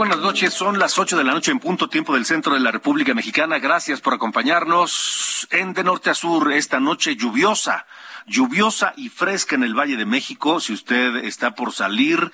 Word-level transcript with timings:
Buenas 0.00 0.20
noches, 0.20 0.54
son 0.54 0.78
las 0.78 0.98
ocho 0.98 1.18
de 1.18 1.24
la 1.24 1.34
noche 1.34 1.50
en 1.52 1.58
punto 1.58 1.86
tiempo 1.90 2.14
del 2.14 2.24
centro 2.24 2.54
de 2.54 2.60
la 2.60 2.70
República 2.70 3.12
Mexicana. 3.12 3.58
Gracias 3.58 4.00
por 4.00 4.14
acompañarnos 4.14 5.46
en 5.50 5.74
de 5.74 5.84
norte 5.84 6.08
a 6.08 6.14
sur 6.14 6.50
esta 6.54 6.80
noche 6.80 7.16
lluviosa, 7.16 7.84
lluviosa 8.26 8.94
y 8.96 9.10
fresca 9.10 9.56
en 9.56 9.62
el 9.62 9.78
Valle 9.78 9.98
de 9.98 10.06
México. 10.06 10.58
Si 10.58 10.72
usted 10.72 11.16
está 11.16 11.54
por 11.54 11.74
salir 11.74 12.32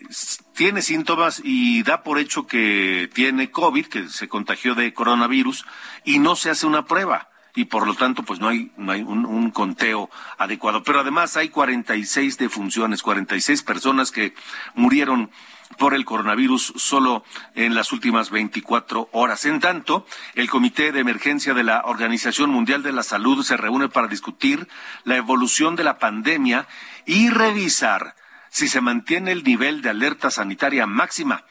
tiene 0.55 0.83
síntomas 0.83 1.41
y 1.43 1.83
da 1.85 2.03
por 2.03 2.19
hecho 2.19 2.47
que 2.47 3.09
tiene 3.15 3.51
COVID, 3.51 3.87
que 3.87 4.09
se 4.09 4.29
contagió 4.29 4.75
de 4.75 4.93
coronavirus, 4.93 5.65
y 6.05 6.19
no 6.19 6.37
se 6.37 6.51
hace 6.51 6.67
una 6.67 6.85
prueba. 6.85 7.31
Y 7.55 7.67
por 7.67 7.87
lo 7.87 7.95
tanto, 7.95 8.25
pues 8.25 8.41
no 8.41 8.49
hay, 8.49 8.73
no 8.77 8.93
hay 8.93 9.03
un, 9.03 9.25
un 9.27 9.51
conteo 9.51 10.11
adecuado. 10.39 10.83
Pero 10.83 11.01
además 11.01 11.37
hay 11.37 11.51
46 11.51 12.37
defunciones, 12.37 13.03
46 13.03 13.63
personas 13.63 14.11
que 14.11 14.35
murieron 14.75 15.31
por 15.79 15.95
el 15.95 16.05
coronavirus 16.05 16.75
solo 16.77 17.25
en 17.55 17.75
las 17.75 17.93
últimas 17.93 18.31
24 18.31 19.09
horas. 19.13 19.45
En 19.45 19.61
tanto, 19.61 20.07
el 20.35 20.49
Comité 20.49 20.93
de 20.93 21.01
Emergencia 21.01 21.55
de 21.55 21.65
la 21.65 21.83
Organización 21.85 22.51
Mundial 22.51 22.83
de 22.83 22.93
la 22.93 23.03
Salud 23.03 23.43
se 23.43 23.57
reúne 23.57 23.89
para 23.89 24.09
discutir 24.09 24.69
la 25.05 25.17
evolución 25.17 25.77
de 25.77 25.85
la 25.85 25.99
pandemia 25.99 26.67
y 27.07 27.31
revisar 27.31 28.15
si 28.51 28.69
se 28.69 28.81
mantiene 28.81 29.33
el 29.33 29.43
nivel 29.43 29.83
de 29.83 29.91
alerta 29.91 30.31
sanitaria 30.31 30.87
máxima. 30.87 31.45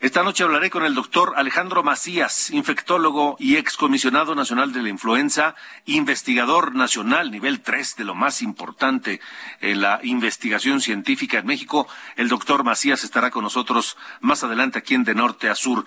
Esta 0.00 0.22
noche 0.22 0.44
hablaré 0.44 0.70
con 0.70 0.84
el 0.84 0.94
doctor 0.94 1.32
Alejandro 1.34 1.82
Macías, 1.82 2.50
infectólogo 2.50 3.34
y 3.40 3.56
excomisionado 3.56 4.36
nacional 4.36 4.72
de 4.72 4.80
la 4.80 4.90
influenza, 4.90 5.56
investigador 5.86 6.76
nacional 6.76 7.32
nivel 7.32 7.62
3 7.62 7.96
de 7.96 8.04
lo 8.04 8.14
más 8.14 8.40
importante 8.40 9.20
en 9.60 9.80
la 9.80 9.98
investigación 10.04 10.80
científica 10.80 11.38
en 11.38 11.46
México. 11.46 11.88
El 12.14 12.28
doctor 12.28 12.62
Macías 12.62 13.02
estará 13.02 13.32
con 13.32 13.42
nosotros 13.42 13.96
más 14.20 14.44
adelante 14.44 14.78
aquí 14.78 14.94
en 14.94 15.02
De 15.02 15.16
Norte 15.16 15.48
a 15.50 15.56
Sur. 15.56 15.84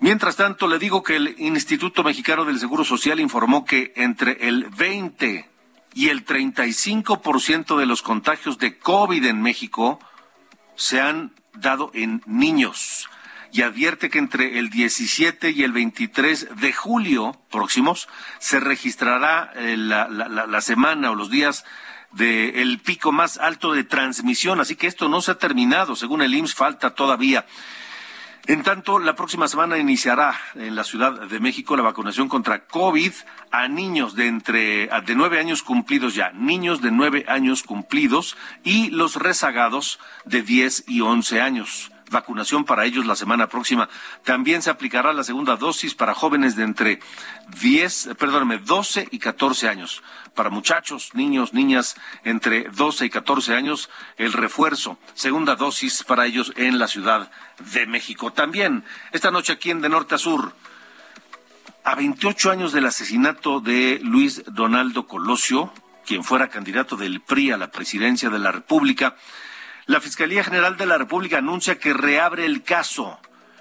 Mientras 0.00 0.36
tanto, 0.36 0.68
le 0.68 0.78
digo 0.78 1.02
que 1.02 1.16
el 1.16 1.34
Instituto 1.38 2.04
Mexicano 2.04 2.44
del 2.44 2.60
Seguro 2.60 2.84
Social 2.84 3.18
informó 3.18 3.64
que 3.64 3.94
entre 3.96 4.46
el 4.46 4.66
20 4.66 5.48
y 5.94 6.10
el 6.10 6.26
35% 6.26 7.78
de 7.78 7.86
los 7.86 8.02
contagios 8.02 8.58
de 8.58 8.76
COVID 8.78 9.24
en 9.24 9.40
México 9.40 10.00
se 10.74 11.00
han 11.00 11.32
dado 11.54 11.90
en 11.94 12.22
niños 12.26 13.08
y 13.52 13.62
advierte 13.62 14.08
que 14.08 14.18
entre 14.18 14.58
el 14.58 14.70
17 14.70 15.50
y 15.50 15.62
el 15.62 15.72
23 15.72 16.56
de 16.56 16.72
julio 16.72 17.38
próximos 17.50 18.08
se 18.38 18.58
registrará 18.60 19.52
eh, 19.54 19.76
la, 19.76 20.60
semana 20.62 21.10
o 21.10 21.14
los 21.14 21.30
días 21.30 21.64
del 22.12 22.80
pico 22.80 23.12
más 23.12 23.36
alto 23.36 23.74
de 23.74 23.84
transmisión. 23.84 24.60
Así 24.60 24.74
que 24.74 24.86
esto 24.86 25.08
no 25.08 25.20
se 25.20 25.32
ha 25.32 25.38
terminado. 25.38 25.96
Según 25.96 26.22
el 26.22 26.34
IMSS, 26.34 26.54
falta 26.54 26.94
todavía. 26.94 27.44
En 28.46 28.62
tanto, 28.62 28.98
la 28.98 29.14
próxima 29.14 29.46
semana 29.46 29.78
iniciará 29.78 30.34
en 30.54 30.74
la 30.74 30.82
Ciudad 30.82 31.12
de 31.12 31.38
México 31.38 31.76
la 31.76 31.82
vacunación 31.82 32.28
contra 32.28 32.66
COVID 32.66 33.12
a 33.50 33.68
niños 33.68 34.16
de 34.16 34.26
entre 34.26 34.88
de 34.88 35.14
nueve 35.14 35.38
años 35.38 35.62
cumplidos 35.62 36.14
ya, 36.14 36.32
niños 36.32 36.80
de 36.82 36.90
nueve 36.90 37.24
años 37.28 37.62
cumplidos 37.62 38.36
y 38.64 38.90
los 38.90 39.14
rezagados 39.14 40.00
de 40.24 40.42
diez 40.42 40.82
y 40.88 41.02
once 41.02 41.40
años 41.40 41.92
vacunación 42.12 42.64
para 42.64 42.84
ellos 42.84 43.06
la 43.06 43.16
semana 43.16 43.48
próxima. 43.48 43.88
También 44.22 44.62
se 44.62 44.70
aplicará 44.70 45.12
la 45.12 45.24
segunda 45.24 45.56
dosis 45.56 45.96
para 45.96 46.14
jóvenes 46.14 46.54
de 46.54 46.62
entre 46.62 47.00
10, 47.60 48.10
perdóneme, 48.18 48.58
12 48.58 49.08
y 49.10 49.18
14 49.18 49.68
años. 49.68 50.02
Para 50.34 50.50
muchachos, 50.50 51.10
niños, 51.14 51.52
niñas 51.52 51.96
entre 52.22 52.68
12 52.70 53.06
y 53.06 53.10
14 53.10 53.54
años, 53.56 53.90
el 54.16 54.32
refuerzo, 54.32 54.98
segunda 55.14 55.56
dosis 55.56 56.04
para 56.04 56.26
ellos 56.26 56.52
en 56.56 56.78
la 56.78 56.86
Ciudad 56.86 57.30
de 57.72 57.86
México. 57.86 58.32
También, 58.32 58.84
esta 59.10 59.32
noche 59.32 59.54
aquí 59.54 59.70
en 59.70 59.80
De 59.80 59.88
Norte 59.88 60.14
a 60.14 60.18
Sur, 60.18 60.54
a 61.84 61.94
28 61.96 62.50
años 62.50 62.72
del 62.72 62.86
asesinato 62.86 63.60
de 63.60 64.00
Luis 64.02 64.44
Donaldo 64.46 65.08
Colosio, 65.08 65.72
quien 66.06 66.24
fuera 66.24 66.48
candidato 66.48 66.96
del 66.96 67.20
PRI 67.20 67.50
a 67.50 67.56
la 67.56 67.70
presidencia 67.70 68.30
de 68.30 68.38
la 68.38 68.52
República, 68.52 69.16
la 69.86 70.00
Fiscalía 70.00 70.44
General 70.44 70.76
de 70.76 70.86
la 70.86 70.98
República 70.98 71.38
anuncia 71.38 71.78
que 71.78 71.92
reabre 71.92 72.44
el 72.44 72.62
caso 72.62 73.18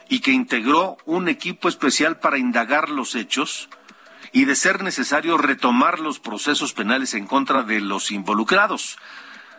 y 0.07 0.19
que 0.19 0.31
integró 0.31 0.97
un 1.05 1.27
equipo 1.29 1.67
especial 1.67 2.19
para 2.19 2.37
indagar 2.37 2.89
los 2.89 3.15
hechos 3.15 3.69
y 4.31 4.45
de 4.45 4.55
ser 4.55 4.83
necesario 4.83 5.37
retomar 5.37 5.99
los 5.99 6.19
procesos 6.19 6.73
penales 6.73 7.13
en 7.13 7.25
contra 7.25 7.63
de 7.63 7.81
los 7.81 8.11
involucrados. 8.11 8.97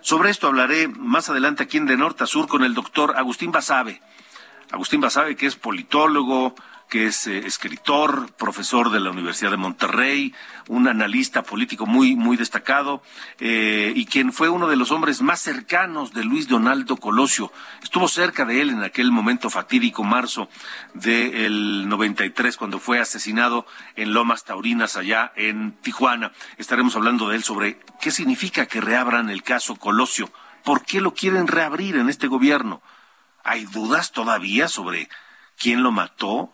Sobre 0.02 0.30
esto 0.30 0.46
hablaré 0.46 0.88
más 0.88 1.30
adelante 1.30 1.62
aquí 1.64 1.78
en 1.78 1.86
De 1.86 1.96
Norte 1.96 2.24
a 2.24 2.26
Sur 2.26 2.48
con 2.48 2.64
el 2.64 2.74
doctor 2.74 3.14
Agustín 3.16 3.52
Basabe. 3.52 4.00
Agustín 4.70 5.00
Basabe, 5.00 5.36
que 5.36 5.46
es 5.46 5.56
politólogo, 5.56 6.54
que 6.92 7.06
es 7.06 7.26
eh, 7.26 7.38
escritor, 7.46 8.34
profesor 8.34 8.90
de 8.90 9.00
la 9.00 9.08
Universidad 9.08 9.50
de 9.50 9.56
Monterrey, 9.56 10.34
un 10.68 10.88
analista 10.88 11.42
político 11.42 11.86
muy, 11.86 12.16
muy 12.16 12.36
destacado, 12.36 13.02
eh, 13.40 13.94
y 13.96 14.04
quien 14.04 14.30
fue 14.30 14.50
uno 14.50 14.68
de 14.68 14.76
los 14.76 14.90
hombres 14.90 15.22
más 15.22 15.40
cercanos 15.40 16.12
de 16.12 16.22
Luis 16.22 16.48
Donaldo 16.48 16.98
Colosio. 16.98 17.50
Estuvo 17.82 18.08
cerca 18.08 18.44
de 18.44 18.60
él 18.60 18.68
en 18.68 18.82
aquel 18.82 19.10
momento 19.10 19.48
fatídico, 19.48 20.04
marzo 20.04 20.50
del 20.92 21.88
93, 21.88 22.58
cuando 22.58 22.78
fue 22.78 23.00
asesinado 23.00 23.64
en 23.96 24.12
Lomas 24.12 24.44
Taurinas, 24.44 24.98
allá 24.98 25.32
en 25.34 25.72
Tijuana. 25.80 26.32
Estaremos 26.58 26.94
hablando 26.94 27.26
de 27.30 27.36
él 27.36 27.42
sobre 27.42 27.80
qué 28.02 28.10
significa 28.10 28.66
que 28.66 28.82
reabran 28.82 29.30
el 29.30 29.42
caso 29.42 29.76
Colosio. 29.76 30.30
¿Por 30.62 30.84
qué 30.84 31.00
lo 31.00 31.14
quieren 31.14 31.46
reabrir 31.48 31.96
en 31.96 32.10
este 32.10 32.26
gobierno? 32.26 32.82
¿Hay 33.44 33.64
dudas 33.64 34.12
todavía 34.12 34.68
sobre 34.68 35.08
quién 35.56 35.82
lo 35.82 35.90
mató? 35.90 36.52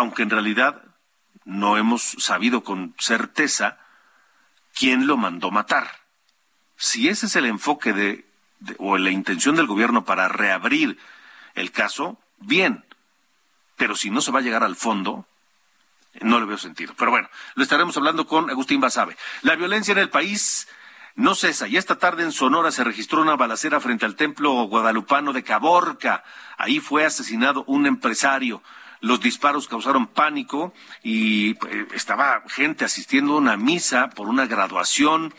Aunque 0.00 0.22
en 0.22 0.30
realidad 0.30 0.82
no 1.44 1.76
hemos 1.76 2.16
sabido 2.18 2.64
con 2.64 2.94
certeza 2.98 3.78
quién 4.74 5.06
lo 5.06 5.18
mandó 5.18 5.50
matar. 5.50 5.90
Si 6.76 7.08
ese 7.08 7.26
es 7.26 7.36
el 7.36 7.44
enfoque 7.44 7.92
de, 7.92 8.24
o 8.78 8.96
la 8.96 9.10
intención 9.10 9.56
del 9.56 9.66
gobierno 9.66 10.06
para 10.06 10.28
reabrir 10.28 10.98
el 11.54 11.70
caso, 11.70 12.18
bien. 12.38 12.82
Pero 13.76 13.94
si 13.94 14.10
no 14.10 14.22
se 14.22 14.32
va 14.32 14.38
a 14.38 14.42
llegar 14.42 14.64
al 14.64 14.74
fondo, 14.74 15.26
no 16.22 16.40
le 16.40 16.46
veo 16.46 16.56
sentido. 16.56 16.94
Pero 16.96 17.10
bueno, 17.10 17.28
lo 17.54 17.62
estaremos 17.62 17.94
hablando 17.98 18.26
con 18.26 18.48
Agustín 18.48 18.80
Basabe. 18.80 19.18
La 19.42 19.54
violencia 19.54 19.92
en 19.92 19.98
el 19.98 20.08
país 20.08 20.66
no 21.14 21.34
cesa 21.34 21.68
y 21.68 21.76
esta 21.76 21.98
tarde 21.98 22.22
en 22.22 22.32
Sonora 22.32 22.70
se 22.70 22.84
registró 22.84 23.20
una 23.20 23.36
balacera 23.36 23.80
frente 23.80 24.06
al 24.06 24.16
templo 24.16 24.62
guadalupano 24.64 25.34
de 25.34 25.44
Caborca. 25.44 26.24
Ahí 26.56 26.80
fue 26.80 27.04
asesinado 27.04 27.64
un 27.66 27.84
empresario. 27.84 28.62
Los 29.00 29.20
disparos 29.20 29.66
causaron 29.66 30.06
pánico 30.06 30.74
y 31.02 31.52
eh, 31.52 31.86
estaba 31.94 32.42
gente 32.48 32.84
asistiendo 32.84 33.34
a 33.34 33.38
una 33.38 33.56
misa 33.56 34.10
por 34.10 34.28
una 34.28 34.46
graduación. 34.46 35.32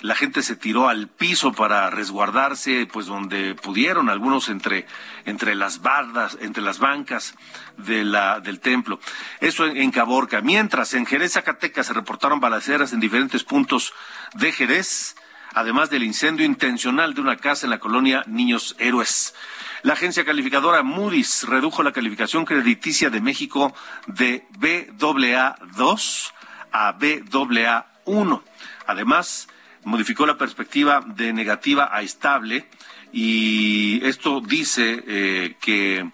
La 0.00 0.14
gente 0.14 0.42
se 0.42 0.54
tiró 0.54 0.88
al 0.88 1.08
piso 1.08 1.52
para 1.52 1.90
resguardarse, 1.90 2.86
pues 2.86 3.06
donde 3.06 3.56
pudieron, 3.56 4.08
algunos 4.08 4.48
entre, 4.48 4.86
entre 5.24 5.56
las 5.56 5.82
bardas, 5.82 6.38
entre 6.40 6.62
las 6.62 6.78
bancas 6.78 7.34
de 7.76 8.04
la, 8.04 8.38
del 8.38 8.60
templo. 8.60 9.00
Eso 9.40 9.66
en, 9.66 9.90
Caborca. 9.90 10.40
Mientras 10.40 10.94
en 10.94 11.04
Jerez, 11.04 11.32
Zacatecas 11.32 11.88
se 11.88 11.94
reportaron 11.94 12.38
balaceras 12.38 12.92
en 12.92 13.00
diferentes 13.00 13.42
puntos 13.42 13.92
de 14.34 14.52
Jerez, 14.52 15.16
además 15.54 15.90
del 15.90 16.02
incendio 16.02 16.44
intencional 16.44 17.14
de 17.14 17.20
una 17.20 17.36
casa 17.36 17.66
en 17.66 17.70
la 17.70 17.78
colonia 17.78 18.24
Niños 18.26 18.76
Héroes. 18.78 19.34
La 19.82 19.92
agencia 19.92 20.24
calificadora 20.24 20.82
Moody's 20.82 21.44
redujo 21.48 21.82
la 21.82 21.92
calificación 21.92 22.44
crediticia 22.44 23.10
de 23.10 23.20
México 23.20 23.74
de 24.06 24.44
BAA2 24.58 26.32
a 26.72 26.98
BAA1. 26.98 28.42
Además, 28.86 29.48
modificó 29.84 30.26
la 30.26 30.36
perspectiva 30.36 31.04
de 31.06 31.32
negativa 31.32 31.88
a 31.92 32.02
estable 32.02 32.68
y 33.12 34.04
esto 34.04 34.40
dice 34.40 35.02
eh, 35.06 35.56
que 35.60 36.10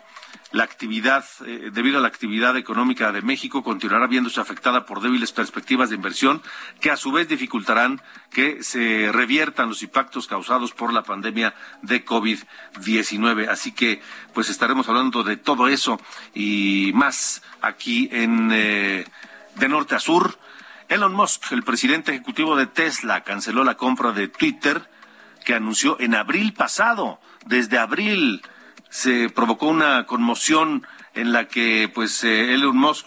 la 0.54 0.62
actividad, 0.62 1.24
eh, 1.44 1.70
debido 1.72 1.98
a 1.98 2.00
la 2.00 2.06
actividad 2.06 2.56
económica 2.56 3.10
de 3.10 3.22
México, 3.22 3.64
continuará 3.64 4.06
viéndose 4.06 4.40
afectada 4.40 4.86
por 4.86 5.00
débiles 5.00 5.32
perspectivas 5.32 5.90
de 5.90 5.96
inversión 5.96 6.42
que 6.80 6.92
a 6.92 6.96
su 6.96 7.10
vez 7.10 7.26
dificultarán 7.26 8.00
que 8.30 8.62
se 8.62 9.10
reviertan 9.10 9.68
los 9.68 9.82
impactos 9.82 10.28
causados 10.28 10.70
por 10.70 10.92
la 10.92 11.02
pandemia 11.02 11.56
de 11.82 12.04
COVID-19. 12.04 13.48
Así 13.48 13.72
que, 13.72 14.00
pues 14.32 14.48
estaremos 14.48 14.88
hablando 14.88 15.24
de 15.24 15.36
todo 15.36 15.66
eso 15.66 16.00
y 16.34 16.92
más 16.94 17.42
aquí 17.60 18.08
en 18.12 18.50
eh, 18.52 19.06
de 19.56 19.68
norte 19.68 19.96
a 19.96 19.98
sur. 19.98 20.38
Elon 20.88 21.14
Musk, 21.14 21.50
el 21.50 21.64
presidente 21.64 22.12
ejecutivo 22.12 22.54
de 22.54 22.68
Tesla, 22.68 23.24
canceló 23.24 23.64
la 23.64 23.74
compra 23.74 24.12
de 24.12 24.28
Twitter 24.28 24.88
que 25.44 25.54
anunció 25.54 25.98
en 25.98 26.14
abril 26.14 26.52
pasado. 26.52 27.18
Desde 27.44 27.76
abril 27.76 28.40
se 28.94 29.28
provocó 29.28 29.66
una 29.66 30.06
conmoción 30.06 30.86
en 31.14 31.32
la 31.32 31.48
que 31.48 31.90
pues 31.92 32.22
eh, 32.22 32.54
Elon 32.54 32.76
Musk 32.76 33.04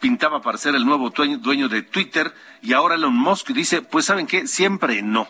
pintaba 0.00 0.42
para 0.42 0.58
ser 0.58 0.74
el 0.74 0.84
nuevo 0.84 1.10
dueño, 1.10 1.68
de 1.68 1.82
Twitter 1.82 2.34
y 2.62 2.72
ahora 2.72 2.96
Elon 2.96 3.14
Musk 3.14 3.50
dice, 3.50 3.80
pues 3.80 4.06
saben 4.06 4.26
qué, 4.26 4.48
siempre 4.48 5.02
no, 5.02 5.28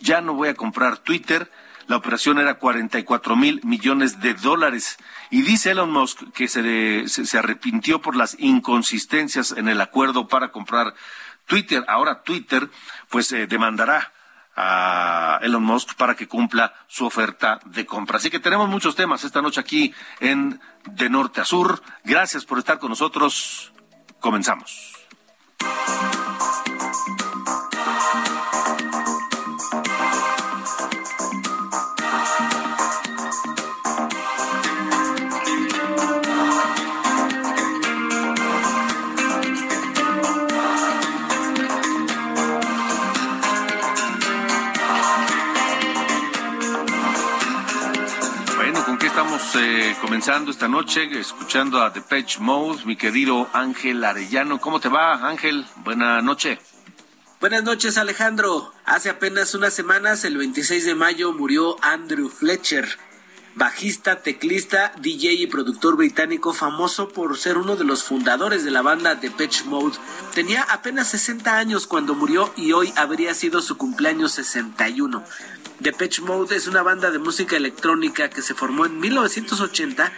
ya 0.00 0.20
no 0.20 0.34
voy 0.34 0.48
a 0.48 0.54
comprar 0.54 0.98
Twitter, 0.98 1.48
la 1.86 1.98
operación 1.98 2.40
era 2.40 2.54
44 2.54 3.36
mil 3.36 3.60
millones 3.62 4.20
de 4.20 4.34
dólares 4.34 4.96
y 5.30 5.42
dice 5.42 5.70
Elon 5.70 5.92
Musk 5.92 6.32
que 6.34 6.48
se, 6.48 7.06
se, 7.06 7.38
arrepintió 7.38 8.02
por 8.02 8.16
las 8.16 8.34
inconsistencias 8.40 9.52
en 9.52 9.68
el 9.68 9.80
acuerdo 9.80 10.26
para 10.26 10.50
comprar 10.50 10.92
Twitter. 11.46 11.84
Ahora 11.86 12.24
Twitter 12.24 12.68
pues 13.08 13.30
eh, 13.30 13.46
demandará 13.46 14.12
a 14.60 15.38
Elon 15.42 15.62
Musk 15.62 15.94
para 15.94 16.14
que 16.14 16.28
cumpla 16.28 16.74
su 16.86 17.06
oferta 17.06 17.60
de 17.64 17.86
compra. 17.86 18.18
Así 18.18 18.30
que 18.30 18.40
tenemos 18.40 18.68
muchos 18.68 18.94
temas 18.94 19.24
esta 19.24 19.40
noche 19.40 19.60
aquí 19.60 19.94
en 20.20 20.60
De 20.84 21.08
Norte 21.08 21.40
a 21.40 21.44
Sur. 21.44 21.82
Gracias 22.04 22.44
por 22.44 22.58
estar 22.58 22.78
con 22.78 22.90
nosotros. 22.90 23.72
Comenzamos. 24.20 24.96
Comenzando 50.10 50.50
esta 50.50 50.66
noche 50.66 51.08
escuchando 51.20 51.80
a 51.80 51.92
The 51.92 52.00
Patch 52.00 52.38
Mode, 52.38 52.84
mi 52.84 52.96
querido 52.96 53.48
Ángel 53.52 54.02
Arellano. 54.02 54.60
¿Cómo 54.60 54.80
te 54.80 54.88
va, 54.88 55.28
Ángel? 55.28 55.64
Buena 55.84 56.20
noche. 56.20 56.58
Buenas 57.38 57.62
noches, 57.62 57.96
Alejandro. 57.96 58.72
Hace 58.84 59.08
apenas 59.08 59.54
unas 59.54 59.72
semanas, 59.72 60.24
el 60.24 60.36
26 60.36 60.84
de 60.84 60.96
mayo, 60.96 61.32
murió 61.32 61.76
Andrew 61.84 62.28
Fletcher, 62.28 62.88
bajista, 63.60 64.22
teclista, 64.22 64.94
DJ 65.02 65.34
y 65.34 65.46
productor 65.46 65.94
británico 65.94 66.54
famoso 66.54 67.10
por 67.10 67.36
ser 67.36 67.58
uno 67.58 67.76
de 67.76 67.84
los 67.84 68.02
fundadores 68.02 68.64
de 68.64 68.70
la 68.70 68.80
banda 68.80 69.20
Patch 69.20 69.64
Mode. 69.64 69.98
Tenía 70.34 70.62
apenas 70.62 71.10
60 71.10 71.58
años 71.58 71.86
cuando 71.86 72.14
murió 72.14 72.54
y 72.56 72.72
hoy 72.72 72.90
habría 72.96 73.34
sido 73.34 73.60
su 73.60 73.76
cumpleaños 73.76 74.32
61. 74.32 75.22
Depeche 75.78 76.22
Mode 76.22 76.56
es 76.56 76.68
una 76.68 76.82
banda 76.82 77.10
de 77.10 77.18
música 77.18 77.58
electrónica 77.58 78.30
que 78.30 78.40
se 78.40 78.54
formó 78.54 78.86
en 78.86 78.98
1980 78.98 80.10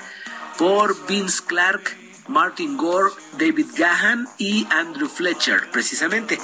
por 0.56 1.04
Vince 1.08 1.42
Clark, 1.44 1.96
Martin 2.28 2.76
Gore, 2.76 3.11
David 3.38 3.66
Gahan 3.76 4.28
y 4.38 4.68
Andrew 4.70 5.08
Fletcher, 5.08 5.68
precisamente. 5.72 6.38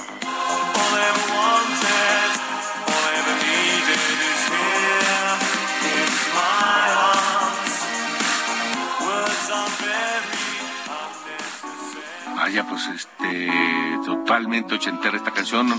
Vaya, 12.49 12.65
pues 12.67 12.87
este, 12.87 13.51
totalmente 14.03 14.73
ochentera 14.73 15.15
esta 15.15 15.29
canción. 15.29 15.69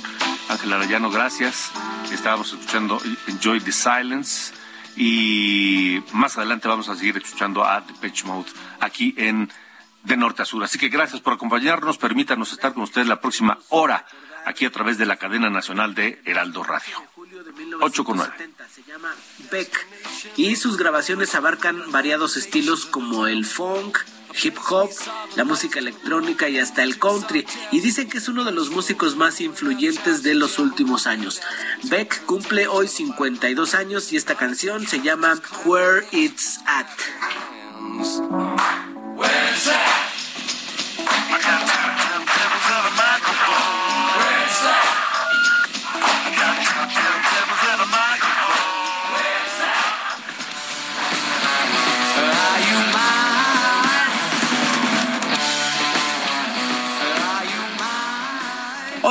Ángel 0.49 0.73
Arayano, 0.73 1.11
gracias. 1.11 1.73
Estábamos 2.13 2.53
escuchando 2.53 3.01
Enjoy 3.27 3.59
the 3.59 3.73
Silence 3.73 4.55
y 4.95 6.01
más 6.13 6.39
adelante 6.39 6.69
vamos 6.69 6.89
a 6.89 6.95
seguir 6.95 7.17
escuchando 7.17 7.65
a 7.65 7.85
Pitch 8.01 8.23
Mode 8.23 8.47
aquí 8.79 9.13
en 9.17 9.51
De 10.05 10.17
Norte 10.17 10.43
a 10.43 10.45
Sur. 10.45 10.63
Así 10.63 10.79
que 10.79 10.91
gracias 10.91 11.21
por 11.21 11.33
acompañarnos. 11.33 11.99
Permítanos 11.99 12.53
estar 12.53 12.73
con 12.73 12.85
ustedes 12.85 13.09
la 13.09 13.21
próxima 13.21 13.59
hora 13.71 14.07
aquí 14.47 14.65
a 14.65 14.71
través 14.71 14.97
de 14.97 15.07
la 15.07 15.17
cadena 15.17 15.51
nacional 15.51 15.97
de 15.97 16.23
Heraldo 16.25 16.63
Radio. 16.63 17.03
8 17.81 18.05
con 18.05 18.19
9. 18.19 18.33
Se 18.73 18.85
llama 18.85 19.13
Beck 19.51 19.89
y 20.37 20.55
sus 20.55 20.77
grabaciones 20.77 21.35
abarcan 21.35 21.91
variados 21.91 22.37
estilos 22.37 22.87
como 22.87 23.27
el 23.27 23.45
funk, 23.45 23.99
hip 24.43 24.57
hop, 24.69 24.91
la 25.37 25.45
música 25.45 25.79
electrónica 25.79 26.49
y 26.49 26.59
hasta 26.59 26.83
el 26.83 26.99
country, 26.99 27.47
y 27.71 27.81
dicen 27.81 28.09
que 28.09 28.19
es 28.19 28.29
uno 28.29 28.45
de 28.45 28.53
los 28.53 28.71
músicos 28.71 29.17
más 29.17 29.41
influyentes 29.41 30.23
de 30.23 30.35
los 30.35 30.59
últimos 30.59 31.07
años. 31.07 31.41
Beck 31.85 32.25
cumple 32.27 32.67
hoy 32.69 32.89
52 32.89 33.75
años 33.75 34.13
y 34.13 34.17
esta 34.17 34.35
canción 34.37 34.87
se 34.87 35.01
llama 35.01 35.41
Where 35.65 36.07
It's 36.13 36.61
At. 36.67 36.87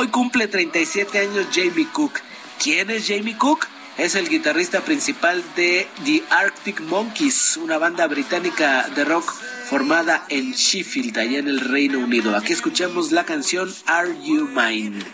Hoy 0.00 0.08
cumple 0.08 0.48
37 0.48 1.18
años 1.18 1.48
Jamie 1.52 1.86
Cook. 1.92 2.20
¿Quién 2.58 2.88
es 2.88 3.06
Jamie 3.06 3.36
Cook? 3.36 3.66
Es 3.98 4.14
el 4.14 4.30
guitarrista 4.30 4.80
principal 4.80 5.44
de 5.56 5.86
The 6.06 6.22
Arctic 6.30 6.80
Monkeys, 6.80 7.58
una 7.58 7.76
banda 7.76 8.06
británica 8.06 8.88
de 8.88 9.04
rock 9.04 9.30
formada 9.68 10.24
en 10.30 10.52
Sheffield, 10.52 11.18
allá 11.18 11.40
en 11.40 11.48
el 11.48 11.60
Reino 11.60 11.98
Unido. 11.98 12.34
Aquí 12.34 12.54
escuchamos 12.54 13.12
la 13.12 13.26
canción 13.26 13.70
Are 13.84 14.16
You 14.24 14.48
Mine? 14.48 15.04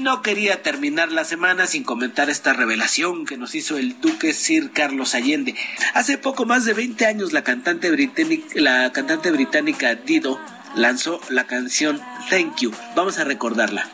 Y 0.00 0.02
no 0.02 0.22
quería 0.22 0.62
terminar 0.62 1.12
la 1.12 1.26
semana 1.26 1.66
sin 1.66 1.84
comentar 1.84 2.30
esta 2.30 2.54
revelación 2.54 3.26
que 3.26 3.36
nos 3.36 3.54
hizo 3.54 3.76
el 3.76 4.00
duque 4.00 4.32
Sir 4.32 4.70
Carlos 4.72 5.14
Allende. 5.14 5.54
Hace 5.92 6.16
poco 6.16 6.46
más 6.46 6.64
de 6.64 6.72
20 6.72 7.04
años 7.04 7.34
la 7.34 7.44
cantante 7.44 7.90
británica, 7.90 8.46
la 8.54 8.92
cantante 8.92 9.30
británica 9.30 9.94
Dido 9.96 10.40
lanzó 10.74 11.20
la 11.28 11.46
canción 11.46 12.00
Thank 12.30 12.60
You. 12.60 12.72
Vamos 12.96 13.18
a 13.18 13.24
recordarla. 13.24 13.90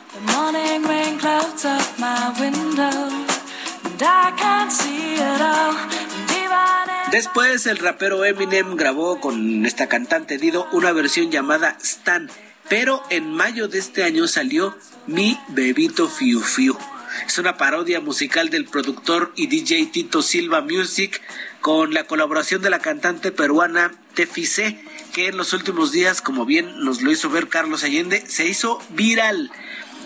Después 7.11 7.67
el 7.67 7.79
rapero 7.79 8.23
Eminem 8.23 8.77
grabó 8.77 9.19
con 9.19 9.65
esta 9.65 9.87
cantante 9.87 10.37
Dido 10.37 10.69
una 10.71 10.93
versión 10.93 11.31
llamada 11.31 11.77
Stan 11.83 12.29
pero 12.69 13.03
en 13.09 13.33
mayo 13.33 13.67
de 13.67 13.79
este 13.79 14.03
año 14.03 14.27
salió 14.27 14.77
Mi 15.05 15.39
Bebito 15.49 16.07
Fiu 16.09 16.41
Fiu. 16.41 16.77
Es 17.25 17.37
una 17.37 17.57
parodia 17.57 17.99
musical 17.99 18.49
del 18.49 18.65
productor 18.65 19.31
y 19.35 19.47
DJ 19.47 19.87
Tito 19.87 20.21
Silva 20.21 20.61
Music 20.61 21.21
con 21.61 21.93
la 21.93 22.03
colaboración 22.03 22.61
de 22.61 22.69
la 22.69 22.79
cantante 22.79 23.31
peruana 23.31 23.93
Tefise, 24.13 24.79
que 25.13 25.27
en 25.27 25.37
los 25.37 25.53
últimos 25.53 25.91
días, 25.91 26.21
como 26.21 26.45
bien 26.45 26.79
nos 26.83 27.01
lo 27.01 27.11
hizo 27.11 27.29
ver 27.29 27.47
Carlos 27.47 27.83
Allende, 27.83 28.23
se 28.27 28.45
hizo 28.45 28.79
viral. 28.89 29.51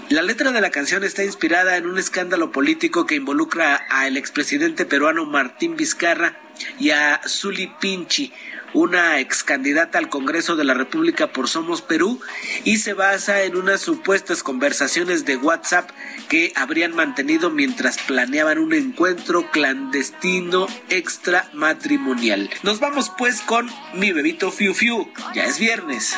La 0.09 0.21
letra 0.21 0.51
de 0.51 0.61
la 0.61 0.71
canción 0.71 1.03
está 1.03 1.23
inspirada 1.23 1.77
en 1.77 1.87
un 1.87 1.97
escándalo 1.97 2.51
político 2.51 3.05
que 3.05 3.15
involucra 3.15 3.75
al 3.75 4.17
expresidente 4.17 4.85
peruano 4.85 5.25
Martín 5.25 5.75
Vizcarra 5.75 6.37
y 6.79 6.91
a 6.91 7.21
Zuli 7.27 7.71
Pinchi, 7.79 8.31
una 8.73 9.19
ex 9.19 9.43
candidata 9.43 9.97
al 9.97 10.09
Congreso 10.09 10.55
de 10.55 10.63
la 10.63 10.73
República 10.73 11.27
por 11.27 11.47
Somos 11.47 11.81
Perú 11.81 12.19
y 12.63 12.77
se 12.77 12.93
basa 12.93 13.43
en 13.43 13.55
unas 13.55 13.81
supuestas 13.81 14.43
conversaciones 14.43 15.25
de 15.25 15.37
WhatsApp 15.37 15.89
que 16.29 16.53
habrían 16.55 16.95
mantenido 16.95 17.49
mientras 17.49 17.97
planeaban 17.97 18.57
un 18.57 18.73
encuentro 18.73 19.49
clandestino 19.51 20.67
extramatrimonial. 20.89 22.49
Nos 22.63 22.79
vamos 22.79 23.11
pues 23.17 23.41
con 23.41 23.69
mi 23.93 24.11
bebito 24.11 24.51
Fiu 24.51 24.73
Fiu. 24.73 25.11
Ya 25.35 25.45
es 25.45 25.59
viernes. 25.59 26.15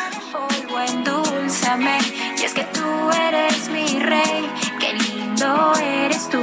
Qué 4.80 4.94
lindo 4.94 5.74
eres 5.82 6.30
tú, 6.30 6.40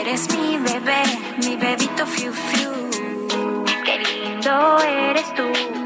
eres 0.00 0.28
mi 0.34 0.58
bebé, 0.58 1.02
mi 1.44 1.56
bebito. 1.56 1.88
Lindo 4.48 4.80
eres 4.80 5.34
tú, 5.34 5.42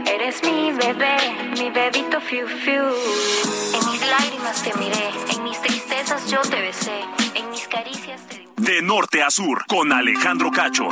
eres 0.09 0.41
mi 0.45 0.71
bebé, 0.71 1.17
mi 1.59 1.71
bebito 1.71 2.21
Fiu 2.21 2.47
Fiu. 2.47 2.85
En 3.75 3.91
mis 3.91 4.01
lágrimas 4.09 4.63
te 4.63 4.73
miré, 4.79 5.11
en 5.35 5.43
mis 5.43 5.61
tristezas 5.61 6.31
yo 6.31 6.41
te 6.43 6.61
besé, 6.61 7.01
en 7.35 7.51
mis 7.51 7.67
caricias 7.67 8.21
te... 8.29 8.47
De 8.57 8.81
norte 8.81 9.21
a 9.21 9.31
sur, 9.31 9.67
con 9.67 9.93
Alejandro 9.93 10.53
Cacho. 10.53 10.89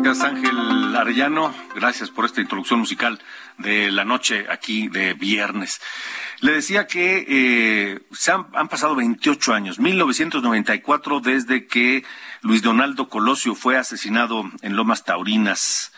Gracias 0.00 0.24
Ángel 0.24 0.94
Arellano, 0.94 1.52
gracias 1.74 2.10
por 2.10 2.24
esta 2.24 2.40
introducción 2.40 2.78
musical 2.78 3.20
de 3.58 3.90
la 3.90 4.04
noche 4.04 4.46
aquí 4.48 4.86
de 4.86 5.14
viernes. 5.14 5.80
Le 6.42 6.54
decía 6.54 6.88
que 6.88 7.24
eh, 7.28 8.00
se 8.10 8.32
han, 8.32 8.48
han, 8.54 8.66
pasado 8.66 8.96
28 8.96 9.54
años, 9.54 9.78
1994 9.78 11.20
desde 11.20 11.68
que 11.68 12.04
Luis 12.40 12.62
Donaldo 12.62 13.08
Colosio 13.08 13.54
fue 13.54 13.78
asesinado 13.78 14.50
en 14.60 14.74
Lomas 14.74 15.04
Taurinas, 15.04 15.92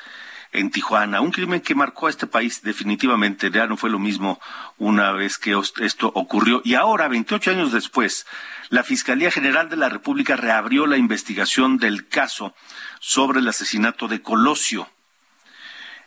en 0.52 0.70
Tijuana. 0.70 1.22
Un 1.22 1.30
crimen 1.30 1.62
que 1.62 1.74
marcó 1.74 2.08
a 2.08 2.10
este 2.10 2.26
país 2.26 2.60
definitivamente. 2.62 3.50
Ya 3.50 3.66
no 3.66 3.78
fue 3.78 3.88
lo 3.88 3.98
mismo 3.98 4.38
una 4.76 5.12
vez 5.12 5.38
que 5.38 5.58
esto 5.80 6.12
ocurrió. 6.14 6.60
Y 6.62 6.74
ahora, 6.74 7.08
28 7.08 7.50
años 7.50 7.72
después, 7.72 8.26
la 8.68 8.82
Fiscalía 8.82 9.30
General 9.30 9.70
de 9.70 9.76
la 9.76 9.88
República 9.88 10.36
reabrió 10.36 10.86
la 10.86 10.98
investigación 10.98 11.78
del 11.78 12.06
caso 12.06 12.54
sobre 13.00 13.40
el 13.40 13.48
asesinato 13.48 14.08
de 14.08 14.20
Colosio. 14.20 14.90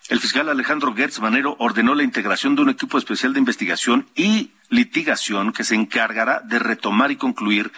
El 0.10 0.22
fiscal 0.22 0.48
Alejandro 0.48 0.96
Gertz 0.96 1.20
Manero 1.20 1.58
ordenó 1.60 1.94
la 1.94 2.04
integración 2.04 2.56
de 2.56 2.62
un 2.62 2.70
equipo 2.70 2.98
especial 2.98 3.34
de 3.34 3.40
investigación 3.40 4.08
y 4.16 4.52
litigación 4.70 5.52
que 5.52 5.66
se 5.66 5.76
encargará 5.76 6.40
de 6.40 6.60
retomar 6.60 7.12
y 7.12 7.18
concluir 7.18 7.74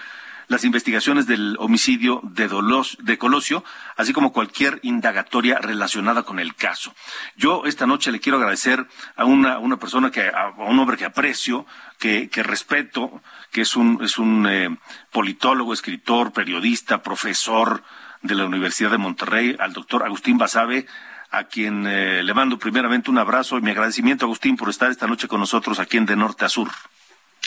las 0.48 0.64
investigaciones 0.64 1.26
del 1.26 1.56
homicidio 1.60 2.22
de, 2.24 2.48
Dolos, 2.48 3.00
de 3.02 3.18
Colosio, 3.18 3.64
así 3.98 4.14
como 4.14 4.32
cualquier 4.32 4.80
indagatoria 4.84 5.58
relacionada 5.58 6.22
con 6.22 6.40
el 6.40 6.54
caso. 6.54 6.94
Yo 7.36 7.64
esta 7.66 7.88
noche 7.88 8.12
le 8.12 8.20
quiero 8.20 8.38
agradecer 8.38 8.86
a 9.16 9.26
una, 9.26 9.78
persona 9.78 10.12
que, 10.12 10.28
a 10.28 10.50
un 10.58 10.78
hombre 10.78 10.98
que 10.98 11.06
aprecio, 11.06 11.66
que, 11.98 12.30
que 12.30 12.44
respeto, 12.44 13.24
que 13.52 13.62
es 13.62 13.76
un, 13.76 14.04
es 14.04 14.20
un 14.20 14.46
eh, 14.48 14.78
politólogo, 15.12 15.74
escritor, 15.74 16.32
periodista, 16.32 17.02
profesor 17.02 17.84
de 18.22 18.36
la 18.36 18.46
Universidad 18.46 18.92
de 18.92 18.98
Monterrey, 18.98 19.56
al 19.60 19.74
doctor 19.74 20.04
Agustín 20.04 20.38
Basabe, 20.38 20.86
a 21.32 21.44
quien 21.46 21.86
eh, 21.86 22.24
le 22.24 22.34
mando 22.34 22.58
primeramente 22.58 23.12
un 23.12 23.18
abrazo 23.18 23.58
y 23.58 23.62
mi 23.62 23.72
agradecimiento, 23.72 24.26
Agustín, 24.26 24.58
por 24.58 24.70
estar 24.70 24.90
esta 24.90 25.08
noche 25.08 25.28
con 25.28 25.40
nosotros 25.40 25.80
aquí 25.80 25.98
en 25.98 26.06
De 26.06 26.16
Norte 26.16 26.46
a 26.46 26.50
Sur. 26.50 26.70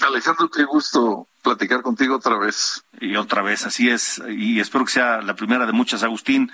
Alejandro, 0.00 0.48
qué 0.48 0.64
gusto 0.64 1.28
platicar 1.42 1.82
contigo 1.82 2.16
otra 2.16 2.38
vez. 2.38 2.84
Y 3.00 3.16
otra 3.16 3.42
vez, 3.42 3.66
así 3.66 3.90
es, 3.90 4.22
y 4.28 4.60
espero 4.60 4.84
que 4.84 4.92
sea 4.92 5.20
la 5.20 5.34
primera 5.34 5.66
de 5.66 5.72
muchas. 5.72 6.02
Agustín, 6.02 6.50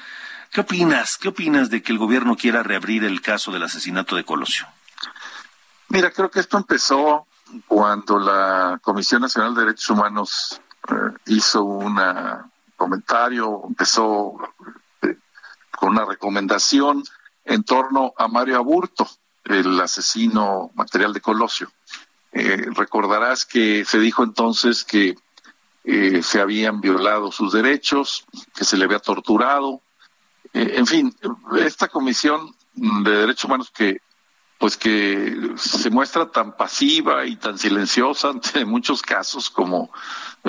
¿qué 0.51 0.63
opinas? 0.63 1.19
¿Qué 1.19 1.29
opinas 1.29 1.71
de 1.71 1.83
que 1.83 1.93
el 1.93 1.99
gobierno 1.99 2.37
quiera 2.37 2.63
reabrir 2.63 3.05
el 3.05 3.21
caso 3.21 3.53
del 3.53 3.63
asesinato 3.63 4.17
de 4.17 4.25
Colosio? 4.25 4.67
Mira, 5.89 6.11
creo 6.11 6.31
que 6.31 6.41
esto 6.41 6.57
empezó 6.57 7.27
cuando 7.67 8.19
la 8.19 8.79
Comisión 8.83 9.23
Nacional 9.23 9.55
de 9.55 9.63
Derechos 9.63 9.91
Humanos 9.91 10.61
eh, 10.89 10.95
hizo 11.27 11.63
un 11.65 11.99
comentario, 12.77 13.63
empezó 13.67 14.35
eh, 15.03 15.17
con 15.71 15.91
una 15.91 16.05
recomendación 16.05 17.03
en 17.49 17.65
torno 17.65 18.13
a 18.17 18.29
Mario 18.29 18.59
Aburto, 18.59 19.09
el 19.45 19.81
asesino 19.81 20.71
material 20.75 21.15
de 21.15 21.23
Colosio. 21.23 21.73
Eh, 22.31 22.67
recordarás 22.75 23.47
que 23.47 23.87
se 23.87 23.99
dijo 23.99 24.23
entonces 24.23 24.85
que 24.85 25.17
eh, 25.85 26.23
se 26.23 26.41
habían 26.41 26.83
violado 26.83 27.33
sus 27.33 27.55
derechos, 27.55 28.27
que 28.55 28.65
se 28.65 28.77
le 28.77 28.85
había 28.85 28.99
torturado. 28.99 29.81
Eh, 30.53 30.75
en 30.77 30.87
fin, 30.87 31.17
esta 31.59 31.89
comisión 31.89 32.55
de 32.75 33.11
derechos 33.11 33.45
humanos 33.45 33.73
que 33.75 34.03
pues 34.59 34.77
que 34.77 35.53
se 35.57 35.89
muestra 35.89 36.31
tan 36.33 36.57
pasiva 36.57 37.25
y 37.25 37.37
tan 37.37 37.57
silenciosa 37.59 38.31
ante 38.31 38.65
muchos 38.65 39.03
casos 39.03 39.51
como 39.51 39.91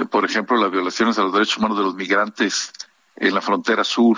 por 0.09 0.25
ejemplo 0.25 0.57
las 0.57 0.71
violaciones 0.71 1.19
a 1.19 1.21
los 1.21 1.31
derechos 1.31 1.57
humanos 1.57 1.77
de 1.77 1.83
los 1.83 1.93
migrantes 1.93 2.73
en 3.15 3.35
la 3.35 3.41
frontera 3.41 3.83
sur 3.83 4.17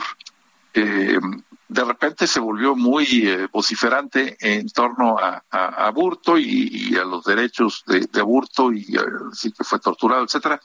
de 1.71 1.85
repente 1.85 2.27
se 2.27 2.41
volvió 2.41 2.75
muy 2.75 3.05
eh, 3.29 3.47
vociferante 3.49 4.35
en 4.41 4.67
torno 4.69 5.17
a, 5.17 5.41
Aburto 5.49 6.37
y, 6.37 6.97
a 6.97 7.05
los 7.05 7.23
derechos 7.23 7.83
de, 7.87 8.07
Aburto 8.19 8.73
y 8.73 8.85
así 9.31 9.53
que 9.53 9.63
fue 9.63 9.79
torturado, 9.79 10.25
etcétera. 10.25 10.61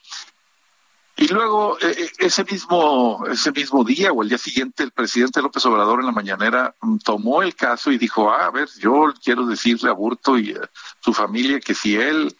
Y 1.16 1.28
luego, 1.28 1.78
eh, 1.80 1.94
eh, 1.96 2.10
ese 2.18 2.42
mismo, 2.42 3.25
ese 3.30 3.52
mismo 3.52 3.84
día 3.84 4.12
o 4.12 4.22
el 4.22 4.28
día 4.28 4.36
siguiente, 4.36 4.82
el 4.82 4.90
presidente 4.90 5.40
López 5.40 5.64
Obrador 5.66 6.00
en 6.00 6.06
la 6.06 6.12
mañanera 6.12 6.75
mm, 6.80 6.98
tomó 6.98 7.40
el 7.42 7.54
caso 7.54 7.92
y 7.92 7.98
dijo, 7.98 8.28
ah, 8.30 8.46
a 8.46 8.50
ver, 8.50 8.68
yo 8.80 9.14
quiero 9.22 9.46
decirle 9.46 9.88
a 9.88 9.92
Burto 9.92 10.36
y 10.36 10.54
a 10.54 10.68
su 11.00 11.14
familia 11.14 11.60
que 11.60 11.75
si 11.75 11.94
él 11.94 12.36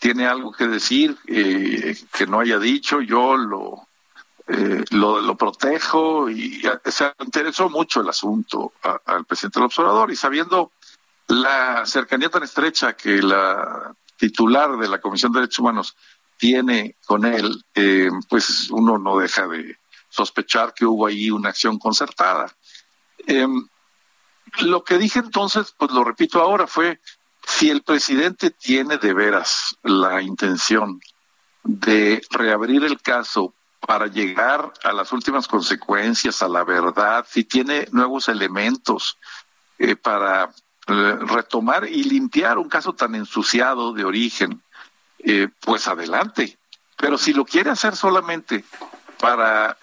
tiene 0.00 0.26
algo 0.26 0.50
que 0.50 0.66
decir 0.66 1.16
eh, 1.28 1.96
que 2.12 2.26
no 2.26 2.40
haya 2.40 2.58
dicho, 2.58 3.00
yo 3.00 3.36
lo, 3.36 3.87
lo, 4.90 5.20
lo, 5.20 5.36
protejo 5.36 6.30
y 6.30 6.62
se 6.86 7.12
interesó 7.20 7.68
mucho 7.68 8.00
el 8.00 8.08
asunto 8.08 8.72
al 9.04 9.26
presidente 9.26 9.60
López 9.60 9.78
Obrador 9.78 10.10
y 10.10 10.16
sabiendo 10.16 10.72
la 11.28 11.84
cercanía 11.84 12.30
tan 12.30 12.42
estrecha 12.42 12.94
que 12.94 13.20
la 13.20 13.94
titular 14.16 14.76
de 14.78 14.88
la 14.88 15.00
Comisión 15.00 15.32
de 15.32 15.40
Derechos 15.40 15.58
Humanos 15.60 15.96
tiene 16.38 16.96
con 17.04 17.24
él, 17.24 17.64
eh, 17.74 18.08
pues 18.28 18.70
uno 18.70 18.98
no 18.98 19.18
deja 19.18 19.46
de 19.46 19.76
sospechar 20.08 20.72
que 20.72 20.86
hubo 20.86 21.06
ahí 21.06 21.30
una 21.30 21.50
acción 21.50 21.78
concertada. 21.78 22.50
Em, 23.26 23.68
lo 24.60 24.82
que 24.82 24.98
dije 24.98 25.18
entonces, 25.18 25.74
pues 25.76 25.90
lo 25.90 26.04
repito 26.04 26.40
ahora, 26.40 26.66
fue 26.66 27.00
si 27.46 27.70
el 27.70 27.82
presidente 27.82 28.50
tiene 28.50 28.98
de 28.98 29.12
veras 29.12 29.76
la 29.82 30.22
intención 30.22 31.00
de 31.64 32.22
reabrir 32.30 32.84
el 32.84 33.00
caso 33.02 33.54
para 33.80 34.06
llegar 34.06 34.72
a 34.84 34.92
las 34.92 35.12
últimas 35.12 35.46
consecuencias, 35.48 36.42
a 36.42 36.48
la 36.48 36.64
verdad, 36.64 37.26
si 37.28 37.44
tiene 37.44 37.88
nuevos 37.92 38.28
elementos 38.28 39.18
eh, 39.78 39.96
para 39.96 40.50
eh, 40.88 41.16
retomar 41.20 41.88
y 41.88 42.04
limpiar 42.04 42.58
un 42.58 42.68
caso 42.68 42.92
tan 42.92 43.14
ensuciado 43.14 43.92
de 43.92 44.04
origen, 44.04 44.62
eh, 45.20 45.48
pues 45.60 45.86
adelante. 45.88 46.58
Pero 46.96 47.16
si 47.16 47.32
lo 47.32 47.44
quiere 47.44 47.70
hacer 47.70 47.94
solamente 47.94 48.64
para, 49.20 49.76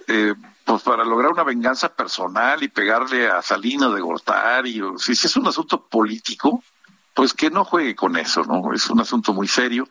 pues 0.66 0.84
para 0.84 1.06
lograr 1.06 1.32
una 1.32 1.44
venganza 1.44 1.94
personal 1.94 2.62
y 2.62 2.68
pegarle 2.68 3.28
a 3.28 3.42
Salina 3.42 3.88
de 3.90 4.02
Gortari, 4.02 4.82
o 4.82 4.98
si, 4.98 5.14
es 5.14 5.38
un 5.38 5.48
asunto 5.48 5.86
político, 5.88 6.62
pues 7.14 7.34
que 7.34 7.50
no 7.50 7.64
juegue 7.64 7.96
con 7.96 8.18
eso, 8.18 8.44
¿no? 8.44 8.74
Es 8.74 8.90
un 8.90 9.00
asunto 9.00 9.34
muy 9.34 9.48
serio 9.48 9.88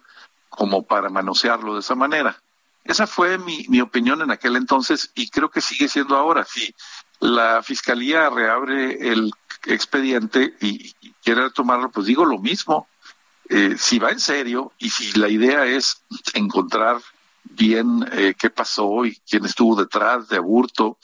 como 0.51 0.83
para 0.83 1.09
manosearlo 1.09 1.75
de 1.75 1.81
esa 1.81 1.95
manera. 1.95 2.37
Esa 2.85 3.07
fue 3.07 3.39
mi, 3.39 3.65
mi 3.69 3.81
opinión 3.81 4.21
en 4.23 4.31
aquel 4.31 4.57
entonces 4.57 5.11
y 5.15 5.31
creo 5.31 5.51
que 5.51 5.61
sigue 5.61 5.89
siendo 5.89 6.17
ahora. 6.17 6.45
Si 6.45 6.75
la 7.21 7.63
fiscalía 7.63 8.31
reabre 8.31 9.11
el 9.11 9.31
expediente 9.67 10.55
y, 10.61 10.95
y 11.01 11.15
quiere 11.23 11.51
tomarlo, 11.51 11.91
pues 11.91 12.07
digo 12.07 12.25
lo 12.25 12.39
mismo. 12.39 12.87
Eh, 13.49 13.77
si 13.79 13.99
va 13.99 14.11
en 14.11 14.21
serio 14.21 14.73
y 14.79 14.91
si 14.91 15.19
la 15.19 15.29
idea 15.29 15.67
es 15.67 16.03
encontrar 16.33 17.01
bien 17.43 18.09
eh, 18.13 18.35
qué 18.39 18.49
pasó 18.49 19.05
y 19.05 19.17
quién 19.29 19.45
estuvo 19.45 19.77
detrás 19.77 20.29
de 20.29 20.39
Aburto, 20.39 20.99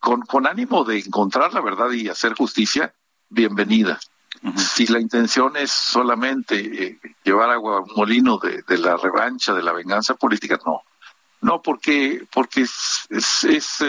con, 0.00 0.22
con 0.22 0.46
ánimo 0.46 0.84
de 0.84 0.98
encontrar 0.98 1.52
la 1.52 1.60
verdad 1.60 1.90
y 1.90 2.08
hacer 2.08 2.34
justicia, 2.34 2.94
bienvenida. 3.28 3.98
Si 4.56 4.86
la 4.86 4.98
intención 4.98 5.56
es 5.56 5.70
solamente 5.70 6.56
eh, 6.56 6.98
llevar 7.22 7.50
agua 7.50 7.78
a 7.78 7.80
un 7.80 7.90
molino 7.94 8.38
de, 8.38 8.64
la 8.78 8.96
revancha, 8.96 9.54
de 9.54 9.62
la 9.62 9.72
venganza 9.72 10.14
política, 10.14 10.58
no. 10.64 10.82
No, 11.42 11.60
porque, 11.60 12.26
porque 12.32 12.62
es, 12.62 13.06
es, 13.10 13.84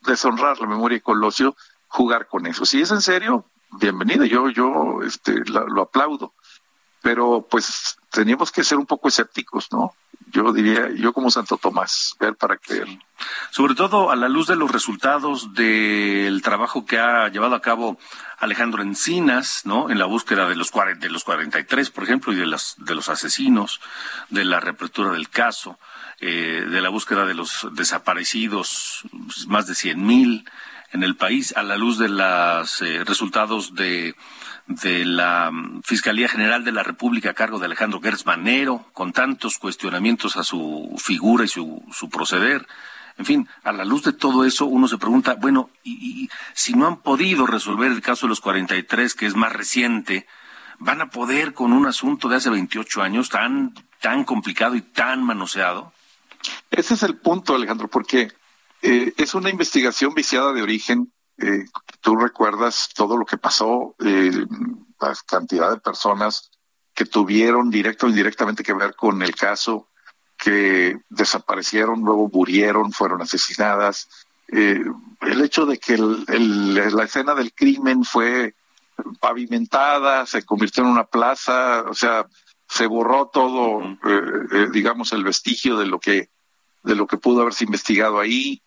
deshonrar 0.00 0.58
la 0.58 0.66
memoria 0.66 0.98
de 0.98 1.02
Colosio 1.02 1.54
jugar 1.86 2.26
con 2.26 2.46
eso. 2.46 2.64
Si 2.64 2.80
es 2.80 2.90
en 2.90 3.02
serio, 3.02 3.44
bienvenida. 3.70 4.26
Yo, 4.26 4.48
yo 4.48 5.02
este, 5.02 5.44
lo 5.44 5.82
aplaudo 5.82 6.32
pero 7.04 7.46
pues 7.48 7.98
teníamos 8.14 8.52
que 8.52 8.64
ser 8.64 8.78
un 8.78 8.86
poco 8.86 9.08
escépticos, 9.08 9.70
¿no? 9.72 9.94
Yo 10.30 10.52
diría, 10.52 10.88
yo 10.96 11.12
como 11.12 11.30
Santo 11.30 11.58
Tomás, 11.58 12.16
ver 12.18 12.34
para 12.36 12.56
creer. 12.56 12.88
Sobre 13.50 13.74
todo 13.74 14.10
a 14.10 14.16
la 14.16 14.28
luz 14.28 14.46
de 14.46 14.56
los 14.56 14.70
resultados 14.70 15.54
del 15.54 16.40
trabajo 16.42 16.86
que 16.86 16.98
ha 16.98 17.28
llevado 17.28 17.54
a 17.54 17.60
cabo 17.60 17.98
Alejandro 18.38 18.82
Encinas, 18.82 19.62
¿no? 19.64 19.90
En 19.90 19.98
la 19.98 20.06
búsqueda 20.06 20.48
de 20.48 20.56
los, 20.56 20.72
de 20.72 21.08
los 21.10 21.24
43, 21.24 21.90
por 21.90 22.04
ejemplo, 22.04 22.32
y 22.32 22.36
de, 22.36 22.46
las, 22.46 22.74
de 22.78 22.94
los 22.94 23.08
asesinos, 23.08 23.80
de 24.30 24.44
la 24.44 24.60
reapertura 24.60 25.10
del 25.10 25.28
caso, 25.28 25.78
eh, 26.20 26.66
de 26.68 26.80
la 26.80 26.88
búsqueda 26.88 27.26
de 27.26 27.34
los 27.34 27.68
desaparecidos, 27.72 29.02
más 29.46 29.66
de 29.66 29.74
100 29.74 30.06
mil 30.06 30.48
en 30.92 31.02
el 31.02 31.16
país, 31.16 31.52
a 31.56 31.62
la 31.62 31.76
luz 31.76 31.98
de 31.98 32.08
los 32.08 32.82
eh, 32.82 33.04
resultados 33.04 33.74
de 33.74 34.14
de 34.66 35.04
la 35.04 35.50
mm, 35.50 35.82
Fiscalía 35.82 36.28
General 36.28 36.64
de 36.64 36.72
la 36.72 36.82
República 36.82 37.30
a 37.30 37.34
cargo 37.34 37.58
de 37.58 37.66
Alejandro 37.66 38.00
Gertz 38.00 38.26
Manero, 38.26 38.86
con 38.92 39.12
tantos 39.12 39.58
cuestionamientos 39.58 40.36
a 40.36 40.44
su 40.44 40.94
figura 40.98 41.44
y 41.44 41.48
su, 41.48 41.82
su 41.92 42.08
proceder. 42.08 42.66
En 43.16 43.24
fin, 43.24 43.48
a 43.62 43.72
la 43.72 43.84
luz 43.84 44.02
de 44.02 44.12
todo 44.12 44.44
eso, 44.44 44.66
uno 44.66 44.88
se 44.88 44.98
pregunta, 44.98 45.34
bueno, 45.34 45.70
y, 45.84 46.28
si 46.52 46.74
no 46.74 46.86
han 46.86 46.96
podido 46.96 47.46
resolver 47.46 47.92
el 47.92 48.02
caso 48.02 48.26
de 48.26 48.30
los 48.30 48.40
43, 48.40 49.14
que 49.14 49.26
es 49.26 49.36
más 49.36 49.52
reciente, 49.52 50.26
¿van 50.78 51.00
a 51.00 51.10
poder 51.10 51.54
con 51.54 51.72
un 51.72 51.86
asunto 51.86 52.28
de 52.28 52.36
hace 52.36 52.50
28 52.50 53.02
años 53.02 53.28
tan, 53.28 53.72
tan 54.00 54.24
complicado 54.24 54.74
y 54.74 54.82
tan 54.82 55.22
manoseado? 55.22 55.92
Ese 56.70 56.94
es 56.94 57.02
el 57.04 57.16
punto, 57.16 57.54
Alejandro, 57.54 57.88
porque 57.88 58.32
eh, 58.82 59.14
es 59.16 59.34
una 59.34 59.48
investigación 59.48 60.12
viciada 60.12 60.52
de 60.52 60.62
origen 60.62 61.12
eh, 61.38 61.64
tú 62.00 62.16
recuerdas 62.16 62.90
todo 62.94 63.16
lo 63.16 63.24
que 63.24 63.38
pasó, 63.38 63.94
eh, 64.04 64.30
la 65.00 65.14
cantidad 65.26 65.70
de 65.70 65.80
personas 65.80 66.50
que 66.94 67.04
tuvieron 67.04 67.70
directo 67.70 68.06
o 68.06 68.08
indirectamente 68.08 68.62
que 68.62 68.72
ver 68.72 68.94
con 68.94 69.22
el 69.22 69.34
caso, 69.34 69.88
que 70.36 70.98
desaparecieron, 71.08 72.00
luego 72.00 72.30
murieron, 72.32 72.92
fueron 72.92 73.22
asesinadas. 73.22 74.08
Eh, 74.48 74.84
el 75.22 75.42
hecho 75.42 75.66
de 75.66 75.78
que 75.78 75.98
la 75.98 77.04
escena 77.04 77.34
del 77.34 77.52
crimen 77.52 78.04
fue 78.04 78.54
pavimentada, 79.20 80.26
se 80.26 80.44
convirtió 80.44 80.84
en 80.84 80.90
una 80.90 81.04
plaza, 81.04 81.82
o 81.88 81.94
sea, 81.94 82.26
se 82.68 82.86
borró 82.86 83.28
todo, 83.32 83.82
digamos, 84.72 85.12
el 85.12 85.24
vestigio 85.24 85.76
de 85.76 85.86
lo 85.86 85.98
que 85.98 86.30
de 86.84 86.94
lo 86.94 87.06
que 87.06 87.16
pudo 87.16 87.40
haberse 87.42 87.64
investigado 87.64 88.20
ahí. 88.20 88.62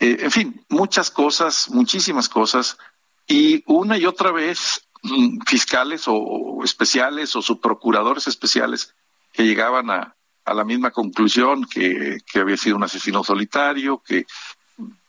Eh, 0.00 0.16
en 0.20 0.30
fin, 0.30 0.64
muchas 0.70 1.10
cosas, 1.10 1.68
muchísimas 1.68 2.28
cosas, 2.28 2.78
y 3.26 3.62
una 3.66 3.98
y 3.98 4.06
otra 4.06 4.32
vez 4.32 4.88
mm, 5.02 5.40
fiscales 5.46 6.04
o, 6.06 6.64
especiales 6.64 7.36
o 7.36 7.42
subprocuradores 7.42 8.26
especiales 8.26 8.94
que 9.32 9.44
llegaban 9.44 9.90
a, 9.90 10.16
la 10.46 10.64
misma 10.64 10.90
conclusión 10.90 11.64
que, 11.64 12.18
había 12.34 12.56
sido 12.56 12.74
un 12.74 12.82
asesino 12.82 13.22
solitario, 13.22 14.02
que 14.04 14.26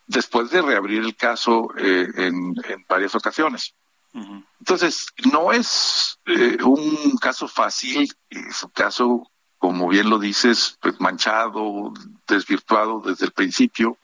después 0.05 0.51
de 0.51 0.61
reabrir 0.61 1.01
el 1.01 1.15
caso 1.15 1.69
eh, 1.77 2.07
en, 2.15 2.53
varias 2.87 3.15
ocasiones. 3.15 3.73
Entonces, 4.59 5.07
no 5.31 5.51
es 5.51 6.19
eh, 6.27 6.57
un 6.63 7.17
caso 7.17 7.47
fácil, 7.47 8.13
es 8.29 8.61
un 8.61 8.69
caso, 8.69 9.31
como 9.57 9.87
bien 9.87 10.11
lo 10.11 10.19
dices, 10.19 10.77
pues 10.79 10.99
manchado, 11.01 11.91
desvirtuado 12.27 13.01
desde 13.03 13.25
el 13.25 13.31
principio, 13.31 13.97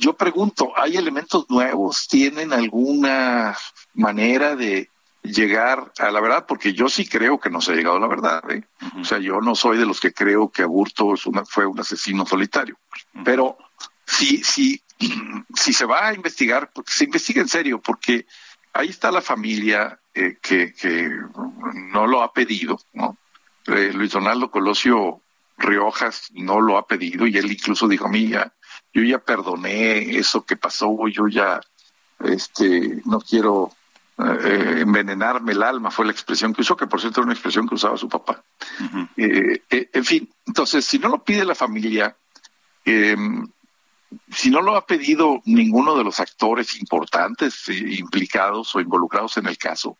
yo 0.00 0.14
pregunto, 0.14 0.72
¿hay 0.76 0.96
elementos 0.96 1.48
nuevos? 1.50 2.08
¿Tienen 2.08 2.52
alguna 2.52 3.56
manera 3.94 4.56
de 4.56 4.88
llegar 5.22 5.92
a 5.98 6.10
la 6.10 6.20
verdad? 6.20 6.46
Porque 6.48 6.72
yo 6.72 6.88
sí 6.88 7.06
creo 7.06 7.38
que 7.38 7.50
no 7.50 7.60
se 7.60 7.72
ha 7.72 7.74
llegado 7.76 7.96
a 7.96 8.00
la 8.00 8.08
verdad. 8.08 8.42
¿eh? 8.50 8.64
O 8.98 9.04
sea, 9.04 9.18
yo 9.18 9.40
no 9.40 9.54
soy 9.54 9.76
de 9.76 9.84
los 9.84 10.00
que 10.00 10.12
creo 10.12 10.50
que 10.50 10.62
Aburto 10.62 11.14
es 11.14 11.26
una, 11.26 11.44
fue 11.44 11.66
un 11.66 11.78
asesino 11.78 12.24
solitario. 12.24 12.78
Pero 13.24 13.58
si, 14.06 14.42
si, 14.42 14.82
si 15.54 15.72
se 15.72 15.84
va 15.84 16.08
a 16.08 16.14
investigar, 16.14 16.70
porque 16.72 16.92
se 16.92 17.04
investiga 17.04 17.42
en 17.42 17.48
serio, 17.48 17.80
porque 17.80 18.26
ahí 18.72 18.88
está 18.88 19.12
la 19.12 19.20
familia 19.20 20.00
eh, 20.14 20.38
que, 20.40 20.72
que 20.72 21.10
no 21.92 22.06
lo 22.06 22.22
ha 22.22 22.32
pedido, 22.32 22.80
¿no? 22.94 23.18
Eh, 23.66 23.92
Luis 23.92 24.12
Donaldo 24.12 24.50
Colosio 24.50 25.20
Riojas 25.58 26.30
no 26.32 26.60
lo 26.62 26.78
ha 26.78 26.86
pedido 26.86 27.26
y 27.26 27.36
él 27.36 27.52
incluso 27.52 27.86
dijo 27.86 28.06
a 28.06 28.10
mí 28.10 28.28
ya 28.28 28.50
yo 28.92 29.02
ya 29.02 29.18
perdoné 29.18 30.18
eso 30.18 30.44
que 30.44 30.56
pasó, 30.56 31.08
yo 31.08 31.28
ya 31.28 31.60
este 32.20 33.00
no 33.04 33.20
quiero 33.20 33.72
eh, 34.18 34.80
envenenarme 34.80 35.52
el 35.52 35.62
alma, 35.62 35.90
fue 35.90 36.04
la 36.04 36.12
expresión 36.12 36.52
que 36.52 36.60
usó, 36.60 36.76
que 36.76 36.86
por 36.86 37.00
cierto 37.00 37.20
era 37.20 37.26
una 37.26 37.32
expresión 37.32 37.66
que 37.66 37.76
usaba 37.76 37.96
su 37.96 38.08
papá. 38.08 38.42
Eh, 39.16 39.62
eh, 39.70 39.88
en 39.92 40.04
fin, 40.04 40.30
entonces, 40.46 40.84
si 40.84 40.98
no 40.98 41.08
lo 41.08 41.24
pide 41.24 41.44
la 41.44 41.54
familia, 41.54 42.14
em, 42.84 43.46
si 44.30 44.50
no 44.50 44.60
lo 44.60 44.76
ha 44.76 44.84
pedido 44.84 45.40
ninguno 45.46 45.96
de 45.96 46.04
los 46.04 46.20
actores 46.20 46.78
importantes 46.78 47.68
implicados 47.68 48.74
o 48.74 48.80
involucrados 48.80 49.38
en 49.38 49.46
el 49.46 49.56
caso, 49.56 49.96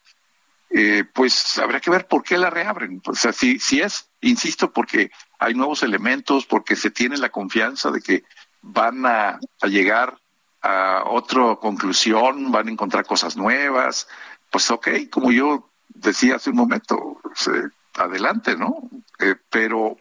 pues 1.14 1.58
habrá 1.58 1.80
que 1.80 1.90
ver 1.90 2.06
por 2.06 2.22
qué 2.22 2.36
la 2.36 2.50
reabren. 2.50 3.00
O 3.06 3.14
sea, 3.14 3.32
si, 3.32 3.58
si 3.58 3.80
es, 3.80 4.10
insisto, 4.20 4.72
porque 4.72 5.10
hay 5.38 5.54
nuevos 5.54 5.82
elementos, 5.82 6.44
porque 6.44 6.76
se 6.76 6.90
tiene 6.90 7.16
la 7.16 7.30
confianza 7.30 7.90
de 7.90 8.02
que 8.02 8.24
van 8.62 9.06
a, 9.06 9.40
llegar 9.62 10.18
a 10.62 11.04
otra 11.06 11.56
conclusión, 11.56 12.52
van 12.52 12.68
a 12.68 12.70
encontrar 12.70 13.06
cosas 13.06 13.36
nuevas, 13.36 14.08
pues 14.50 14.70
ok, 14.70 14.88
como 15.10 15.32
yo 15.32 15.70
decía 15.88 16.36
hace 16.36 16.50
un 16.50 16.56
momento, 16.56 17.18
pues, 17.22 17.48
eh, 17.48 17.68
adelante, 17.94 18.56
¿no? 18.56 18.88
Eh, 19.18 19.36
pero, 19.48 19.96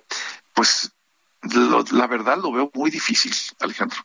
pues, 0.54 0.92
la 1.92 2.08
verdad 2.08 2.38
lo 2.38 2.52
veo 2.52 2.72
muy 2.74 2.92
difícil, 2.92 3.34
Alejandro. 3.60 4.00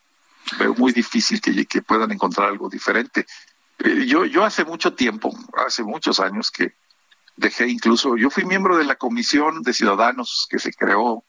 Veo 0.58 0.74
muy 0.74 0.92
difícil 0.92 1.40
que, 1.40 1.64
que 1.66 1.82
puedan 1.82 2.12
encontrar 2.12 2.48
algo 2.48 2.68
diferente. 2.68 3.26
Eh, 3.78 4.06
yo, 4.06 4.24
yo 4.24 4.44
hace 4.44 4.64
mucho 4.64 4.94
tiempo, 4.94 5.36
hace 5.66 5.82
muchos 5.82 6.20
años 6.20 6.50
que 6.50 6.74
dejé 7.36 7.66
incluso, 7.66 8.16
yo 8.16 8.30
fui 8.30 8.44
miembro 8.44 8.76
de 8.76 8.84
la 8.84 8.94
comisión 8.94 9.62
de 9.62 9.72
ciudadanos 9.72 10.46
que 10.48 10.58
se 10.58 10.72
creó 10.72 11.24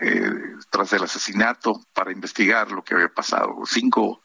eh, 0.00 0.30
tras 0.70 0.92
el 0.92 1.02
asesinato 1.02 1.80
para 1.92 2.12
investigar 2.12 2.70
lo 2.72 2.82
que 2.82 2.94
había 2.94 3.08
pasado. 3.08 3.60
Cinco 3.66 4.22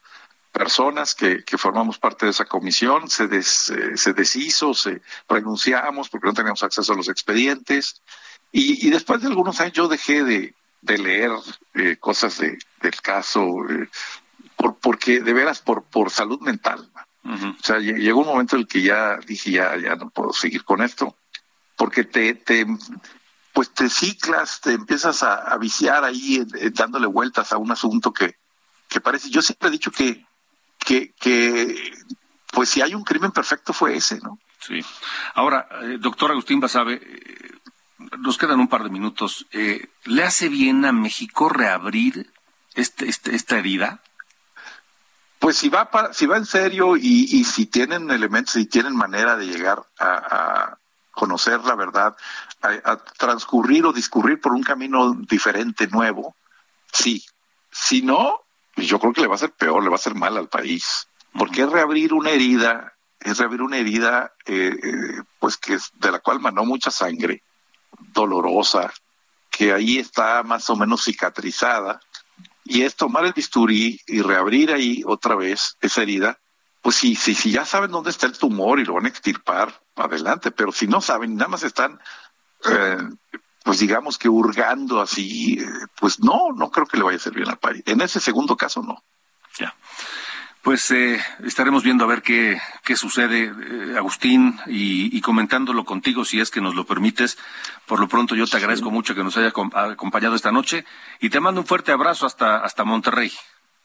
personas 0.51 1.13
que, 1.15 1.43
que 1.43 1.57
formamos 1.57 1.99
parte 1.99 2.25
de 2.25 2.31
esa 2.31 2.45
comisión 2.45 3.09
se, 3.09 3.27
des, 3.27 3.69
eh, 3.69 3.97
se 3.97 4.13
deshizo, 4.13 4.73
se 4.73 5.01
renunciamos 5.27 6.09
porque 6.09 6.27
no 6.27 6.33
teníamos 6.33 6.63
acceso 6.63 6.93
a 6.93 6.95
los 6.95 7.09
expedientes. 7.09 8.01
Y, 8.51 8.87
y 8.87 8.89
después 8.89 9.21
de 9.21 9.27
algunos 9.27 9.59
años 9.59 9.73
yo 9.73 9.87
dejé 9.87 10.23
de, 10.23 10.55
de 10.81 10.97
leer 10.97 11.31
eh, 11.73 11.97
cosas 11.97 12.37
de, 12.37 12.57
del 12.81 13.01
caso, 13.01 13.45
por, 14.55 14.77
porque 14.77 15.19
de 15.19 15.33
veras 15.33 15.59
por, 15.59 15.83
por 15.83 16.09
salud 16.09 16.39
mental. 16.39 16.89
O 17.27 17.63
sea, 17.63 17.79
llegó 17.79 18.19
un 18.19 18.27
momento 18.27 18.55
en 18.55 18.61
el 18.61 18.67
que 18.67 18.83
ya 18.83 19.17
dije, 19.17 19.49
ya, 19.49 19.75
ya 19.77 19.95
no 19.95 20.11
puedo 20.11 20.31
seguir 20.31 20.63
con 20.63 20.83
esto, 20.83 21.17
porque 21.75 22.03
te, 22.03 22.35
te 22.35 22.67
pues 23.55 23.73
te 23.73 23.89
ciclas, 23.89 24.59
te 24.59 24.73
empiezas 24.73 25.23
a, 25.23 25.57
viciar 25.57 26.03
ahí 26.03 26.45
dándole 26.73 27.07
vueltas 27.07 27.53
a 27.53 27.57
un 27.57 27.71
asunto 27.71 28.11
que, 28.11 28.35
que 28.89 28.99
parece, 28.99 29.29
yo 29.29 29.41
siempre 29.41 29.69
he 29.69 29.71
dicho 29.71 29.91
que, 29.91 30.25
que, 30.77 31.13
que, 31.13 31.93
pues 32.51 32.67
si 32.67 32.81
hay 32.81 32.93
un 32.93 33.05
crimen 33.05 33.31
perfecto 33.31 33.71
fue 33.71 33.95
ese, 33.95 34.19
¿no? 34.19 34.39
Sí. 34.59 34.81
Ahora, 35.35 35.69
eh, 35.83 35.97
doctor 36.01 36.31
Agustín 36.31 36.59
Basabe, 36.59 36.95
eh, 36.95 37.51
nos 38.19 38.37
quedan 38.37 38.59
un 38.59 38.67
par 38.67 38.83
de 38.83 38.89
minutos. 38.89 39.45
Eh, 39.51 39.87
¿Le 40.03 40.23
hace 40.23 40.49
bien 40.49 40.83
a 40.83 40.91
México 40.91 41.47
reabrir 41.47 42.29
este, 42.73 43.07
este, 43.07 43.37
esta 43.37 43.57
herida? 43.57 44.01
Pues 45.39 45.55
si 45.55 45.69
va 45.69 45.91
para, 45.91 46.13
si 46.13 46.25
va 46.25 46.35
en 46.35 46.45
serio 46.45 46.97
y, 46.97 47.29
y 47.31 47.45
si 47.45 47.67
tienen 47.67 48.11
elementos, 48.11 48.57
y 48.57 48.65
tienen 48.65 48.97
manera 48.97 49.37
de 49.37 49.45
llegar 49.45 49.85
a, 49.97 50.77
conocer 51.15 51.63
la 51.63 51.75
verdad, 51.75 52.15
a, 52.61 52.97
transcurrir 53.17 53.85
o 53.85 53.93
discurrir 53.93 54.39
por 54.39 54.53
un 54.53 54.63
camino 54.63 55.13
diferente, 55.13 55.87
nuevo, 55.87 56.35
sí. 56.91 57.23
Si 57.71 58.01
no, 58.01 58.41
yo 58.77 58.99
creo 58.99 59.13
que 59.13 59.21
le 59.21 59.27
va 59.27 59.35
a 59.35 59.39
ser 59.39 59.51
peor, 59.51 59.83
le 59.83 59.89
va 59.89 59.95
a 59.95 59.97
hacer 59.97 60.15
mal 60.15 60.37
al 60.37 60.47
país. 60.47 61.07
Porque 61.37 61.63
es 61.63 61.69
reabrir 61.69 62.13
una 62.13 62.29
herida, 62.29 62.93
es 63.19 63.37
reabrir 63.37 63.61
una 63.61 63.77
herida, 63.77 64.33
eh, 64.45 64.75
eh, 64.81 65.21
pues 65.39 65.57
que 65.57 65.73
es, 65.73 65.91
de 65.95 66.11
la 66.11 66.19
cual 66.19 66.39
manó 66.39 66.63
mucha 66.63 66.91
sangre, 66.91 67.43
dolorosa, 68.13 68.93
que 69.49 69.73
ahí 69.73 69.97
está 69.97 70.43
más 70.43 70.69
o 70.69 70.75
menos 70.75 71.03
cicatrizada 71.03 71.99
y 72.65 72.81
es 72.81 72.95
tomar 72.95 73.25
el 73.25 73.33
bisturí 73.33 74.01
y 74.07 74.21
reabrir 74.21 74.71
ahí 74.71 75.03
otra 75.05 75.35
vez 75.35 75.77
esa 75.81 76.01
herida, 76.01 76.39
pues 76.81 76.95
si, 76.95 77.15
si, 77.15 77.35
si 77.35 77.51
ya 77.51 77.63
saben 77.63 77.91
dónde 77.91 78.09
está 78.09 78.25
el 78.25 78.37
tumor 78.37 78.79
y 78.79 78.85
lo 78.85 78.95
van 78.95 79.05
a 79.05 79.09
extirpar, 79.09 79.81
adelante, 79.95 80.51
pero 80.51 80.71
si 80.71 80.87
no 80.87 81.01
saben, 81.01 81.35
nada 81.35 81.49
más 81.49 81.63
están, 81.63 81.99
eh, 82.69 82.97
pues 83.63 83.79
digamos 83.79 84.17
que 84.17 84.29
hurgando 84.29 85.01
así, 85.01 85.59
eh, 85.59 85.65
pues 85.99 86.19
no, 86.19 86.51
no 86.55 86.69
creo 86.69 86.85
que 86.85 86.97
le 86.97 87.03
vaya 87.03 87.17
a 87.17 87.21
servir 87.21 87.47
al 87.47 87.57
país. 87.57 87.83
En 87.85 88.01
ese 88.01 88.19
segundo 88.19 88.55
caso, 88.55 88.83
no. 88.83 89.03
Ya. 89.57 89.73
Pues 90.65 90.89
eh, 90.89 91.19
estaremos 91.43 91.83
viendo 91.83 92.05
a 92.05 92.07
ver 92.07 92.23
qué, 92.23 92.59
qué 92.83 92.97
sucede, 92.97 93.43
eh, 93.43 93.97
Agustín, 93.97 94.59
y, 94.65 95.15
y, 95.15 95.21
comentándolo 95.21 95.85
contigo, 95.85 96.25
si 96.25 96.39
es 96.39 96.49
que 96.49 96.59
nos 96.59 96.73
lo 96.73 96.87
permites. 96.87 97.37
Por 97.85 97.99
lo 97.99 98.07
pronto, 98.07 98.33
yo 98.33 98.47
te 98.47 98.57
agradezco 98.57 98.89
mucho 98.89 99.13
que 99.13 99.23
nos 99.23 99.37
haya 99.37 99.49
acompañado 99.49 100.35
esta 100.35 100.51
noche 100.51 100.83
y 101.19 101.29
te 101.29 101.39
mando 101.39 101.61
un 101.61 101.67
fuerte 101.67 101.91
abrazo 101.91 102.25
hasta, 102.25 102.63
hasta 102.63 102.83
Monterrey. 102.83 103.31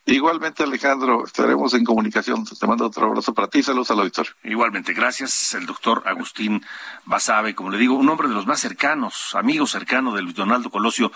Igualmente, 0.06 0.62
Alejandro, 0.62 1.24
estaremos 1.26 1.74
en 1.74 1.84
comunicación. 1.84 2.44
Te 2.44 2.66
mando 2.66 2.86
otro 2.86 3.06
abrazo 3.06 3.34
para 3.34 3.48
ti. 3.48 3.62
Saludos 3.62 3.90
al 3.90 4.00
auditorio. 4.00 4.32
Igualmente, 4.42 4.94
gracias. 4.94 5.54
El 5.54 5.66
doctor 5.66 6.02
Agustín 6.06 6.64
Basabe, 7.04 7.54
como 7.54 7.70
le 7.70 7.78
digo, 7.78 7.94
un 7.94 8.08
hombre 8.08 8.26
de 8.26 8.34
los 8.34 8.46
más 8.46 8.60
cercanos, 8.60 9.34
amigo 9.34 9.66
cercano 9.66 10.14
de 10.14 10.22
Luis 10.22 10.34
Donaldo 10.34 10.70
Colosio, 10.70 11.12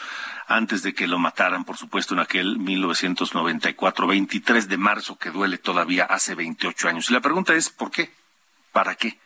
antes 0.47 0.83
de 0.83 0.93
que 0.93 1.07
lo 1.07 1.19
mataran, 1.19 1.65
por 1.65 1.79
supuesto, 1.79 2.15
en 2.15 2.21
aquel 2.21 2.59
1994, 2.59 4.07
23 4.07 4.69
de 4.69 4.77
marzo, 4.77 5.17
que 5.17 5.31
duele 5.31 5.57
todavía 5.59 6.05
hace 6.05 6.35
28 6.35 6.89
años. 6.89 7.11
Y 7.11 7.15
la 7.15 7.21
pregunta 7.21 7.55
es, 7.55 7.71
¿por 7.71 7.91
qué? 7.91 8.13
¿Para 8.71 8.97
qué? 8.97 9.19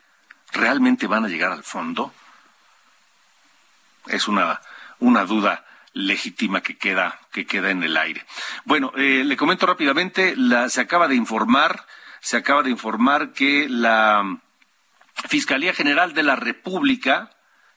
¿Realmente 0.53 1.09
van 1.09 1.25
a 1.25 1.29
llegar 1.29 1.51
al 1.51 1.65
fondo? 1.65 2.13
Es 4.07 4.29
una, 4.29 4.61
una 5.01 5.25
duda 5.25 5.65
legítima 5.93 6.61
que 6.61 6.77
queda, 6.77 7.19
que 7.33 7.47
queda 7.47 7.71
en 7.71 7.83
el 7.83 7.97
aire. 7.97 8.25
Bueno, 8.65 8.93
eh, 8.97 9.23
le 9.25 9.37
comento 9.37 9.67
rápidamente, 9.67 10.35
la, 10.37 10.69
se 10.69 10.81
acaba 10.81 11.09
de 11.09 11.15
informar, 11.15 11.85
se 12.21 12.37
acaba 12.37 12.63
de 12.63 12.71
informar 12.71 13.33
que 13.33 13.69
la 13.69 14.39
Fiscalía 15.29 15.75
General 15.75 16.15
de 16.15 16.23
la 16.23 16.37
República, 16.37 17.31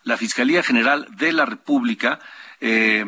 la 0.04 0.18
Fiscalía 0.18 0.64
General 0.64 1.08
de 1.12 1.34
la 1.34 1.46
República, 1.46 2.20
eh, 2.60 3.06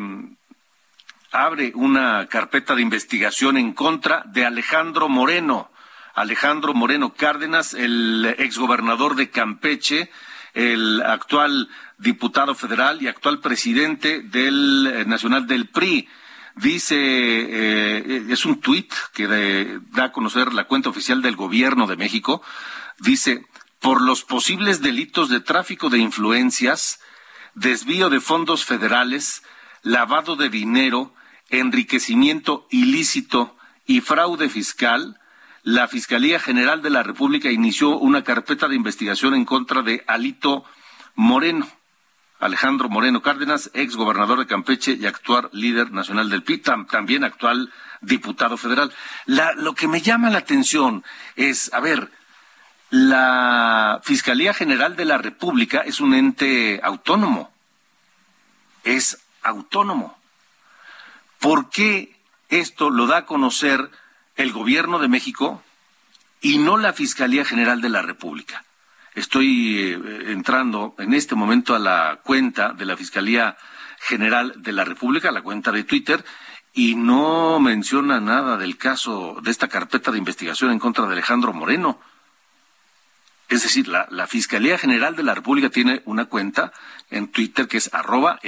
abre 1.34 1.72
una 1.74 2.26
carpeta 2.28 2.74
de 2.74 2.82
investigación 2.82 3.56
en 3.56 3.72
contra 3.72 4.22
de 4.26 4.46
Alejandro 4.46 5.08
Moreno. 5.08 5.70
Alejandro 6.14 6.74
Moreno 6.74 7.14
Cárdenas, 7.14 7.74
el 7.74 8.36
exgobernador 8.38 9.16
de 9.16 9.30
Campeche, 9.30 10.10
el 10.54 11.02
actual 11.02 11.68
diputado 11.98 12.54
federal 12.54 13.02
y 13.02 13.08
actual 13.08 13.40
presidente 13.40 14.22
del 14.22 14.86
eh, 14.86 15.04
Nacional 15.04 15.46
del 15.46 15.68
PRI. 15.68 16.08
Dice, 16.56 16.96
eh, 16.96 18.26
es 18.28 18.46
un 18.46 18.60
tuit 18.60 18.92
que 19.12 19.26
da 19.90 20.04
a 20.04 20.12
conocer 20.12 20.52
la 20.52 20.64
cuenta 20.64 20.88
oficial 20.88 21.20
del 21.20 21.34
gobierno 21.34 21.88
de 21.88 21.96
México. 21.96 22.42
Dice, 23.00 23.44
por 23.80 24.00
los 24.00 24.22
posibles 24.22 24.80
delitos 24.80 25.28
de 25.28 25.40
tráfico 25.40 25.90
de 25.90 25.98
influencias, 25.98 27.00
desvío 27.54 28.08
de 28.08 28.20
fondos 28.20 28.64
federales, 28.64 29.42
lavado 29.82 30.36
de 30.36 30.48
dinero, 30.48 31.12
enriquecimiento 31.50 32.66
ilícito 32.70 33.56
y 33.84 34.00
fraude 34.00 34.48
fiscal, 34.48 35.20
la 35.64 35.88
Fiscalía 35.88 36.38
General 36.38 36.82
de 36.82 36.90
la 36.90 37.02
República 37.02 37.50
inició 37.50 37.96
una 37.96 38.22
carpeta 38.22 38.68
de 38.68 38.76
investigación 38.76 39.34
en 39.34 39.46
contra 39.46 39.80
de 39.80 40.04
Alito 40.06 40.64
Moreno. 41.14 41.66
Alejandro 42.38 42.90
Moreno 42.90 43.22
Cárdenas, 43.22 43.70
ex 43.72 43.96
gobernador 43.96 44.38
de 44.38 44.46
Campeche 44.46 44.92
y 44.92 45.06
actual 45.06 45.48
líder 45.52 45.90
nacional 45.90 46.28
del 46.28 46.42
PIB, 46.42 46.86
también 46.90 47.24
actual 47.24 47.72
diputado 48.02 48.58
federal. 48.58 48.92
lo 49.24 49.74
que 49.74 49.88
me 49.88 50.02
llama 50.02 50.28
la 50.28 50.38
atención 50.38 51.02
es, 51.34 51.72
a 51.72 51.80
ver, 51.80 52.12
la 52.90 54.00
Fiscalía 54.04 54.52
General 54.52 54.96
de 54.96 55.06
la 55.06 55.16
República 55.16 55.80
es 55.80 55.98
un 56.00 56.12
ente 56.12 56.78
autónomo. 56.82 57.50
Es 58.82 59.18
autónomo. 59.42 60.18
¿Por 61.40 61.70
qué 61.70 62.20
esto 62.50 62.90
lo 62.90 63.06
da 63.06 63.18
a 63.18 63.26
conocer 63.26 63.90
el 64.36 64.52
gobierno 64.52 64.98
de 64.98 65.08
México 65.08 65.62
y 66.40 66.58
no 66.58 66.76
la 66.76 66.92
Fiscalía 66.92 67.44
General 67.44 67.80
de 67.80 67.88
la 67.88 68.02
República? 68.02 68.64
Estoy 69.14 69.78
eh, 69.78 70.32
entrando 70.32 70.94
en 70.98 71.14
este 71.14 71.34
momento 71.34 71.74
a 71.74 71.78
la 71.78 72.20
cuenta 72.22 72.72
de 72.72 72.84
la 72.84 72.96
Fiscalía 72.96 73.56
General 74.00 74.54
de 74.56 74.72
la 74.72 74.84
República, 74.84 75.30
la 75.30 75.42
cuenta 75.42 75.70
de 75.70 75.84
Twitter, 75.84 76.24
y 76.72 76.96
no 76.96 77.60
menciona 77.60 78.20
nada 78.20 78.56
del 78.56 78.76
caso 78.76 79.38
de 79.42 79.52
esta 79.52 79.68
carpeta 79.68 80.10
de 80.10 80.18
investigación 80.18 80.72
en 80.72 80.80
contra 80.80 81.06
de 81.06 81.12
Alejandro 81.12 81.52
Moreno. 81.52 82.00
Es 83.48 83.62
decir, 83.62 83.86
la, 83.86 84.26
Fiscalía 84.26 84.78
General 84.78 85.14
de 85.14 85.22
la 85.22 85.34
República 85.34 85.70
tiene 85.70 86.02
una 86.06 86.24
cuenta 86.24 86.72
en 87.10 87.28
Twitter 87.28 87.68
que 87.68 87.76
es 87.76 87.92
arroba 87.94 88.40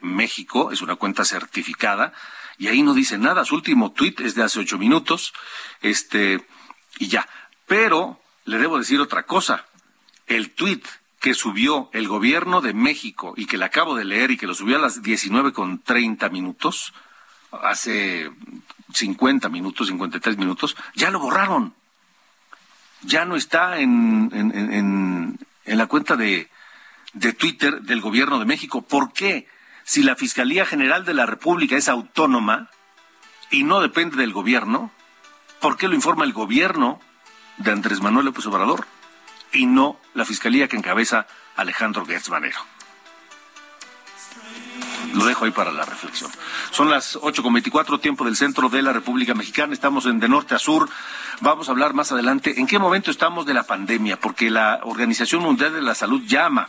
México, 0.00 0.72
es 0.72 0.82
una 0.82 0.96
cuenta 0.96 1.24
certificada, 1.24 2.12
y 2.60 2.68
ahí 2.68 2.82
no 2.82 2.92
dice 2.92 3.16
nada. 3.16 3.46
Su 3.46 3.54
último 3.54 3.90
tweet 3.92 4.16
es 4.18 4.34
de 4.34 4.42
hace 4.42 4.60
ocho 4.60 4.76
minutos, 4.76 5.32
este, 5.80 6.46
y 6.98 7.08
ya. 7.08 7.26
Pero 7.66 8.20
le 8.44 8.58
debo 8.58 8.76
decir 8.76 9.00
otra 9.00 9.22
cosa. 9.22 9.64
El 10.26 10.50
tuit 10.50 10.86
que 11.20 11.32
subió 11.32 11.88
el 11.94 12.06
gobierno 12.06 12.60
de 12.60 12.74
México 12.74 13.32
y 13.34 13.46
que 13.46 13.56
le 13.56 13.64
acabo 13.64 13.96
de 13.96 14.04
leer 14.04 14.30
y 14.30 14.36
que 14.36 14.46
lo 14.46 14.52
subió 14.52 14.76
a 14.76 14.80
las 14.80 15.02
19 15.02 15.54
con 15.54 15.78
30 15.78 16.28
minutos, 16.28 16.92
hace 17.50 18.30
50 18.92 19.48
minutos, 19.48 19.88
53 19.88 20.36
minutos, 20.36 20.76
ya 20.94 21.10
lo 21.10 21.18
borraron. 21.18 21.72
Ya 23.00 23.24
no 23.24 23.36
está 23.36 23.80
en, 23.80 24.30
en, 24.34 25.38
en, 25.64 25.78
la 25.78 25.86
cuenta 25.86 26.14
de, 26.14 26.50
de 27.14 27.32
Twitter 27.32 27.80
del 27.80 28.02
gobierno 28.02 28.38
de 28.38 28.44
México. 28.44 28.82
¿Por 28.82 29.14
qué? 29.14 29.48
Si 29.90 30.04
la 30.04 30.14
Fiscalía 30.14 30.64
General 30.64 31.04
de 31.04 31.14
la 31.14 31.26
República 31.26 31.76
es 31.76 31.88
autónoma 31.88 32.70
y 33.50 33.64
no 33.64 33.80
depende 33.80 34.18
del 34.18 34.32
gobierno, 34.32 34.92
¿por 35.60 35.76
qué 35.76 35.88
lo 35.88 35.96
informa 35.96 36.24
el 36.24 36.32
gobierno 36.32 37.00
de 37.56 37.72
Andrés 37.72 38.00
Manuel 38.00 38.26
López 38.26 38.46
Obrador 38.46 38.86
y 39.52 39.66
no 39.66 39.98
la 40.14 40.24
fiscalía 40.24 40.68
que 40.68 40.76
encabeza 40.76 41.26
Alejandro 41.56 42.06
Gertz 42.06 42.30
lo 45.12 45.24
dejo 45.24 45.44
ahí 45.44 45.50
para 45.50 45.72
la 45.72 45.84
reflexión. 45.84 46.30
Son 46.70 46.88
las 46.88 47.16
8.24 47.16 48.00
tiempo 48.00 48.24
del 48.24 48.36
centro 48.36 48.68
de 48.68 48.82
la 48.82 48.92
República 48.92 49.34
Mexicana. 49.34 49.72
Estamos 49.72 50.06
en 50.06 50.20
de 50.20 50.28
norte 50.28 50.54
a 50.54 50.60
sur. 50.60 50.88
Vamos 51.40 51.68
a 51.68 51.72
hablar 51.72 51.94
más 51.94 52.12
adelante 52.12 52.60
en 52.60 52.68
qué 52.68 52.78
momento 52.78 53.10
estamos 53.10 53.44
de 53.44 53.54
la 53.54 53.64
pandemia, 53.64 54.20
porque 54.20 54.50
la 54.50 54.82
Organización 54.84 55.42
Mundial 55.42 55.72
de 55.72 55.82
la 55.82 55.96
Salud 55.96 56.22
llama 56.26 56.68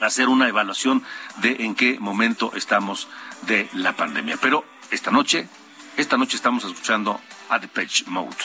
hacer 0.00 0.28
una 0.28 0.48
evaluación 0.48 1.02
de 1.38 1.56
en 1.60 1.74
qué 1.74 1.98
momento 1.98 2.52
estamos 2.54 3.08
de 3.42 3.68
la 3.74 3.94
pandemia. 3.94 4.36
Pero 4.40 4.64
esta 4.90 5.10
noche, 5.10 5.48
esta 5.96 6.16
noche 6.16 6.36
estamos 6.36 6.64
escuchando 6.64 7.20
a 7.48 7.60
The 7.60 7.68
Page 7.68 8.04
Mode. 8.06 8.36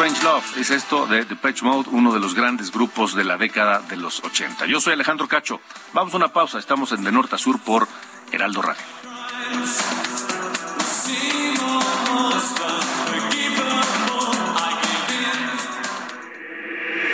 Strange 0.00 0.22
Love 0.24 0.56
es 0.56 0.70
esto 0.70 1.06
de 1.06 1.26
The 1.26 1.36
Patch 1.36 1.60
Mode, 1.60 1.90
uno 1.92 2.14
de 2.14 2.20
los 2.20 2.34
grandes 2.34 2.70
grupos 2.72 3.14
de 3.14 3.22
la 3.22 3.36
década 3.36 3.80
de 3.80 3.98
los 3.98 4.24
80. 4.24 4.64
Yo 4.64 4.80
soy 4.80 4.94
Alejandro 4.94 5.28
Cacho. 5.28 5.60
Vamos 5.92 6.14
a 6.14 6.16
una 6.16 6.32
pausa. 6.32 6.58
Estamos 6.58 6.92
en 6.92 7.04
De 7.04 7.12
Norte 7.12 7.34
a 7.34 7.38
Sur 7.38 7.60
por 7.60 7.86
Heraldo 8.32 8.62
Radio. 8.62 8.82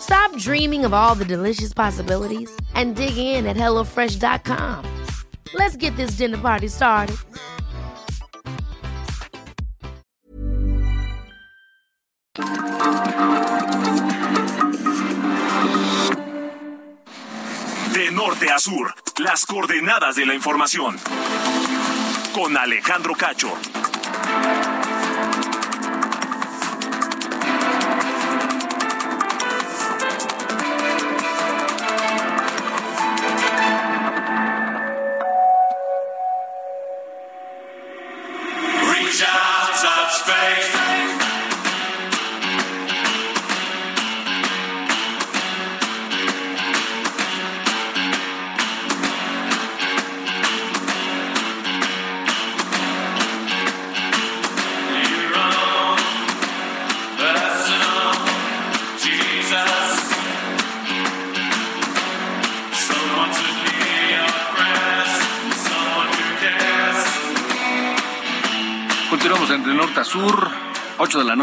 Stop 0.00 0.36
dreaming 0.38 0.84
of 0.84 0.92
all 0.94 1.14
the 1.14 1.24
delicious 1.24 1.72
possibilities 1.74 2.50
and 2.74 2.94
dig 2.94 3.16
in 3.16 3.46
at 3.46 3.56
HelloFresh.com. 3.56 5.04
Let's 5.54 5.76
get 5.76 5.96
this 5.96 6.12
dinner 6.12 6.38
party 6.38 6.68
started. 6.68 7.16
De 17.94 18.10
norte 18.12 18.50
a 18.50 18.58
sur, 18.58 18.94
las 19.18 19.46
coordenadas 19.46 20.16
de 20.16 20.26
la 20.26 20.34
información. 20.34 20.96
Con 22.34 22.56
Alejandro 22.56 23.14
Cacho. 23.14 23.52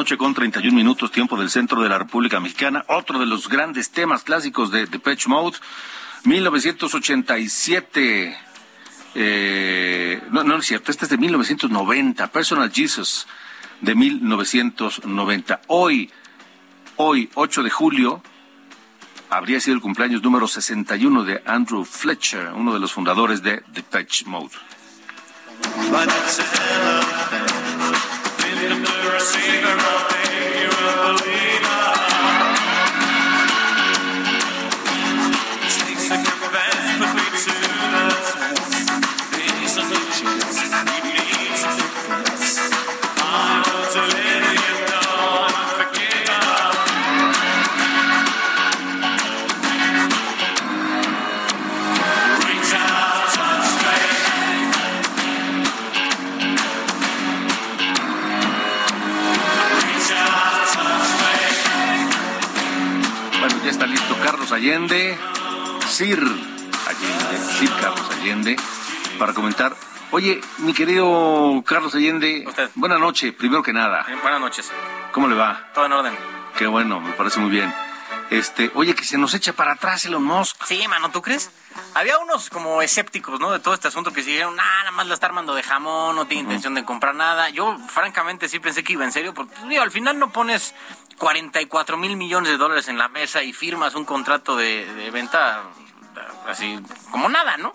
Noche 0.04 0.18
con 0.18 0.34
31 0.34 0.76
minutos, 0.76 1.14
tiempo 1.14 1.38
del 1.38 1.50
centro 1.50 1.82
de 1.82 1.88
la 1.88 1.98
República 1.98 2.42
Mexicana. 2.42 2.84
Otro 2.90 3.20
de 3.20 3.26
los 3.26 3.48
grandes 3.48 3.90
temas 3.90 4.24
clásicos 4.24 4.70
de 4.70 4.86
Depeche 4.86 5.30
Mode, 5.30 5.56
1987. 6.26 8.38
Eh, 9.16 10.22
no, 10.30 10.44
no 10.44 10.58
es 10.58 10.66
cierto, 10.66 10.92
este 10.92 11.06
es 11.06 11.10
de 11.10 11.18
1990. 11.18 12.30
Personal 12.34 12.70
Jesus, 12.70 13.28
de 13.80 13.96
1990. 13.96 15.62
Hoy, 15.68 16.12
hoy, 16.98 17.30
8 17.36 17.64
de 17.64 17.70
julio, 17.70 18.22
habría 19.30 19.62
sido 19.62 19.78
el 19.78 19.82
cumpleaños 19.82 20.22
número 20.22 20.50
61 20.50 21.24
de 21.24 21.42
Andrew 21.46 21.86
Fletcher, 21.86 22.52
uno 22.54 22.74
de 22.74 22.82
los 22.82 22.92
fundadores 22.92 23.42
de 23.42 23.64
Depeche 23.72 24.26
Mode. 24.26 24.52
But 28.86 29.16
it's 29.16 29.36
a 29.36 29.40
hell 29.40 31.10
of 31.10 31.16
a 31.16 31.24
thing. 31.24 31.83
Sir 65.94 66.18
Allende, 66.88 67.38
Sir 67.60 67.70
Carlos 67.80 68.10
Allende, 68.20 68.56
para 69.20 69.32
comentar. 69.34 69.76
Oye, 70.10 70.42
mi 70.58 70.74
querido 70.74 71.64
Carlos 71.66 71.94
Allende, 71.94 72.46
Usted. 72.48 72.70
buena 72.74 72.98
noche, 72.98 73.32
primero 73.32 73.62
que 73.62 73.74
nada. 73.74 74.04
Eh, 74.10 74.16
Buenas 74.22 74.40
noches. 74.42 74.72
¿Cómo 75.12 75.28
le 75.28 75.36
va? 75.36 75.70
Todo 75.76 75.86
en 75.86 75.92
orden. 75.94 76.18
Qué 76.58 76.66
bueno, 76.66 77.00
me 77.00 77.14
parece 77.14 77.40
muy 77.40 77.52
bien. 77.52 77.72
Este, 78.32 78.72
oye, 78.74 78.96
que 78.96 79.04
se 79.04 79.20
nos 79.20 79.36
echa 79.36 79.54
para 79.54 79.74
atrás 79.74 80.06
Elon 80.06 80.24
Musk. 80.24 80.64
Sí, 80.66 80.88
mano, 80.88 81.12
¿tú 81.12 81.22
crees? 81.22 81.52
Había 81.94 82.18
unos 82.18 82.50
como 82.50 82.82
escépticos, 82.82 83.40
¿no? 83.40 83.52
De 83.52 83.60
todo 83.60 83.76
este 83.76 83.88
asunto 83.90 84.12
que 84.12 84.24
se 84.24 84.32
dijeron, 84.32 84.60
"Ah, 84.60 84.80
nada 84.80 84.92
más 84.92 85.06
la 85.06 85.14
está 85.14 85.28
armando 85.28 85.54
de 85.54 85.62
jamón, 85.62 86.16
no 86.16 86.26
tiene 86.26 86.44
intención 86.44 86.74
de 86.74 86.84
comprar 86.84 87.14
nada. 87.14 87.50
Yo, 87.50 87.78
francamente, 87.88 88.50
sí 88.50 88.58
pensé 88.60 88.84
que 88.84 88.94
iba 88.94 89.04
en 89.06 89.12
serio, 89.12 89.36
porque 89.36 89.54
digo, 89.70 89.84
al 89.84 89.92
final 89.92 90.18
no 90.18 90.32
pones 90.32 90.74
44 91.18 91.98
mil 91.98 92.16
millones 92.16 92.50
de 92.52 92.58
dólares 92.58 92.88
en 92.88 92.98
la 92.98 93.08
mesa 93.10 93.44
y 93.44 93.54
firmas 93.54 93.94
un 93.94 94.06
contrato 94.06 94.56
de, 94.56 94.92
de 94.94 95.12
venta 95.12 95.62
así 96.48 96.80
como 97.12 97.30
nada, 97.30 97.58
¿no? 97.58 97.72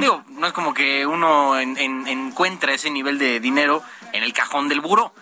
Digo, 0.00 0.24
no 0.28 0.46
es 0.46 0.52
como 0.52 0.74
que 0.74 1.06
uno 1.06 1.58
en- 1.58 1.76
en- 1.78 2.06
encuentra 2.06 2.72
ese 2.72 2.90
nivel 2.90 3.18
de 3.18 3.40
dinero 3.40 3.82
en 4.12 4.22
el 4.22 4.32
cajón 4.32 4.68
del 4.68 4.80
buró. 4.80 5.12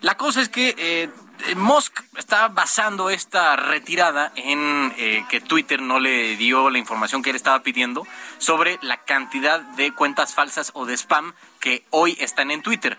La 0.00 0.16
cosa 0.16 0.40
es 0.40 0.48
que 0.48 0.74
eh, 0.78 1.10
Musk 1.56 2.00
está 2.16 2.48
basando 2.48 3.10
esta 3.10 3.56
retirada 3.56 4.32
en 4.36 4.92
eh, 4.96 5.24
que 5.28 5.40
Twitter 5.40 5.80
no 5.82 5.98
le 6.00 6.36
dio 6.36 6.70
la 6.70 6.78
información 6.78 7.22
que 7.22 7.30
él 7.30 7.36
estaba 7.36 7.62
pidiendo 7.62 8.06
sobre 8.38 8.78
la 8.82 8.98
cantidad 8.98 9.60
de 9.60 9.92
cuentas 9.92 10.34
falsas 10.34 10.70
o 10.74 10.84
de 10.86 10.94
spam 10.96 11.32
que 11.60 11.84
hoy 11.90 12.16
están 12.20 12.50
en 12.52 12.62
Twitter. 12.62 12.96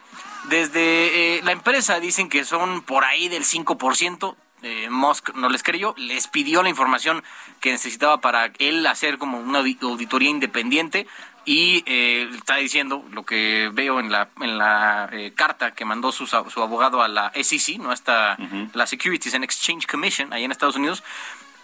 desde 0.50 1.38
eh, 1.38 1.42
la 1.44 1.52
empresa 1.52 2.00
dicen 2.00 2.28
que 2.30 2.44
son 2.46 2.82
por 2.82 3.04
ahí 3.06 3.28
del 3.30 3.44
5%. 3.46 4.36
Eh, 4.62 4.89
Musk 4.89 5.36
no 5.36 5.50
les 5.50 5.63
creyó, 5.63 5.93
les 5.98 6.28
pidió 6.28 6.62
la 6.63 6.69
información 6.69 7.24
que 7.62 7.72
necesitaba 7.72 8.19
para 8.22 8.52
él 8.60 8.86
hacer 8.88 9.17
como 9.17 9.39
una 9.39 9.60
audi- 9.60 9.78
auditoría 9.82 10.30
independiente 10.30 11.08
y 11.45 11.84
eh, 11.88 12.30
está 12.36 12.58
diciendo 12.58 13.04
lo 13.12 13.24
que 13.24 13.69
veo 13.74 14.00
en 14.00 14.12
la 14.12 14.30
en 14.41 14.58
la 14.58 15.10
eh, 15.12 15.32
carta 15.34 15.72
que 15.72 15.86
mandó 15.86 16.12
su, 16.12 16.28
su 16.28 16.62
abogado 16.62 17.02
a 17.02 17.08
la 17.08 17.32
SEC, 17.34 17.80
no 17.80 17.91
hasta 17.91 18.38
la 18.74 18.86
Securities 18.86 19.34
and 19.34 19.43
Exchange 19.45 19.88
Commission 19.88 20.32
ahí 20.34 20.43
en 20.43 20.52
Estados 20.52 20.76
Unidos. 20.76 21.04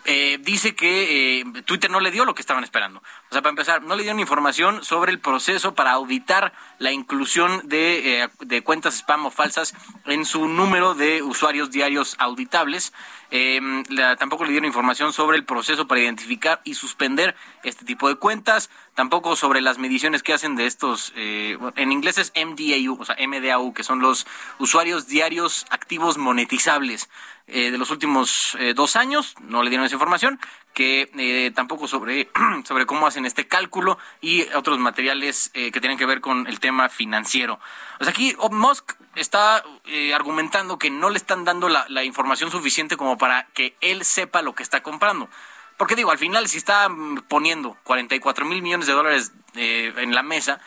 Eh, 0.05 0.37
dice 0.41 0.75
que 0.75 1.39
eh, 1.41 1.45
Twitter 1.65 1.89
no 1.91 1.99
le 1.99 2.11
dio 2.11 2.25
lo 2.25 2.33
que 2.35 2.41
estaban 2.41 2.63
esperando. 2.63 2.99
O 2.99 3.33
sea, 3.33 3.41
para 3.41 3.49
empezar, 3.49 3.81
no 3.83 3.95
le 3.95 4.03
dieron 4.03 4.19
información 4.19 4.83
sobre 4.83 5.11
el 5.11 5.19
proceso 5.19 5.73
para 5.75 5.91
auditar 5.91 6.53
la 6.79 6.91
inclusión 6.91 7.61
de, 7.65 8.21
eh, 8.23 8.29
de 8.39 8.61
cuentas 8.61 8.95
spam 8.95 9.25
o 9.25 9.31
falsas 9.31 9.73
en 10.05 10.25
su 10.25 10.47
número 10.47 10.93
de 10.93 11.21
usuarios 11.23 11.71
diarios 11.71 12.15
auditables. 12.19 12.93
La- 13.89 14.15
tampoco 14.15 14.45
le 14.45 14.51
dieron 14.51 14.65
información 14.67 15.11
sobre 15.11 15.35
el 15.37 15.43
proceso 15.43 15.87
para 15.87 15.99
identificar 15.99 16.61
y 16.63 16.75
suspender 16.75 17.35
este 17.63 17.83
tipo 17.83 18.07
de 18.07 18.15
cuentas. 18.15 18.69
Tampoco 18.95 19.35
sobre 19.35 19.59
las 19.59 19.77
mediciones 19.77 20.23
que 20.23 20.31
hacen 20.31 20.55
de 20.55 20.67
estos, 20.67 21.11
eh, 21.17 21.57
en 21.75 21.91
inglés 21.91 22.17
es 22.17 22.31
MDAU, 22.33 22.97
o 22.97 23.03
sea, 23.03 23.17
MDAU, 23.19 23.73
que 23.73 23.83
son 23.83 23.99
los 23.99 24.25
usuarios 24.57 25.07
diarios 25.07 25.65
activos 25.69 26.17
monetizables 26.17 27.09
eh, 27.47 27.71
de 27.71 27.77
los 27.77 27.91
últimos 27.91 28.55
eh, 28.57 28.73
dos 28.73 28.95
años, 28.95 29.35
no 29.41 29.63
le 29.63 29.69
dieron 29.69 29.85
esa 29.85 29.95
información, 29.95 30.39
que 30.73 31.51
tampoco 31.53 31.89
sobre, 31.89 32.29
sobre 32.63 32.85
cómo 32.85 33.05
hacen 33.05 33.25
este 33.25 33.47
cálculo 33.47 33.97
y 34.21 34.43
otros 34.53 34.79
materiales 34.79 35.51
que 35.53 35.79
tienen 35.79 35.97
que 35.97 36.05
ver 36.05 36.19
con 36.19 36.47
el 36.47 36.59
tema 36.59 36.89
financiero. 36.89 37.59
O 37.99 38.03
sea, 38.03 38.11
aquí 38.11 38.35
oh, 38.39 38.49
Musk 38.49 38.93
está 39.15 39.63
argumentando 40.13 40.77
que 40.77 40.89
no 40.89 41.09
le 41.09 41.17
están 41.17 41.45
dando 41.45 41.69
la 41.69 42.03
información 42.03 42.51
suficiente 42.51 42.97
como 42.97 43.17
para 43.17 43.47
que 43.53 43.75
él 43.79 44.03
sepa 44.03 44.41
lo 44.41 44.53
que 44.53 44.63
está 44.63 44.83
comprando. 44.83 45.29
Porque 45.77 45.95
digo, 45.95 46.11
al 46.11 46.17
final, 46.17 46.47
si 46.47 46.57
está 46.57 46.89
mm, 46.89 47.23
poniendo 47.27 47.77
44 47.83 48.45
mil 48.45 48.61
millones 48.61 48.87
de 48.87 48.93
dólares 48.93 49.31
eh, 49.55 49.93
en 49.97 50.13
la 50.13 50.23
mesa, 50.23 50.59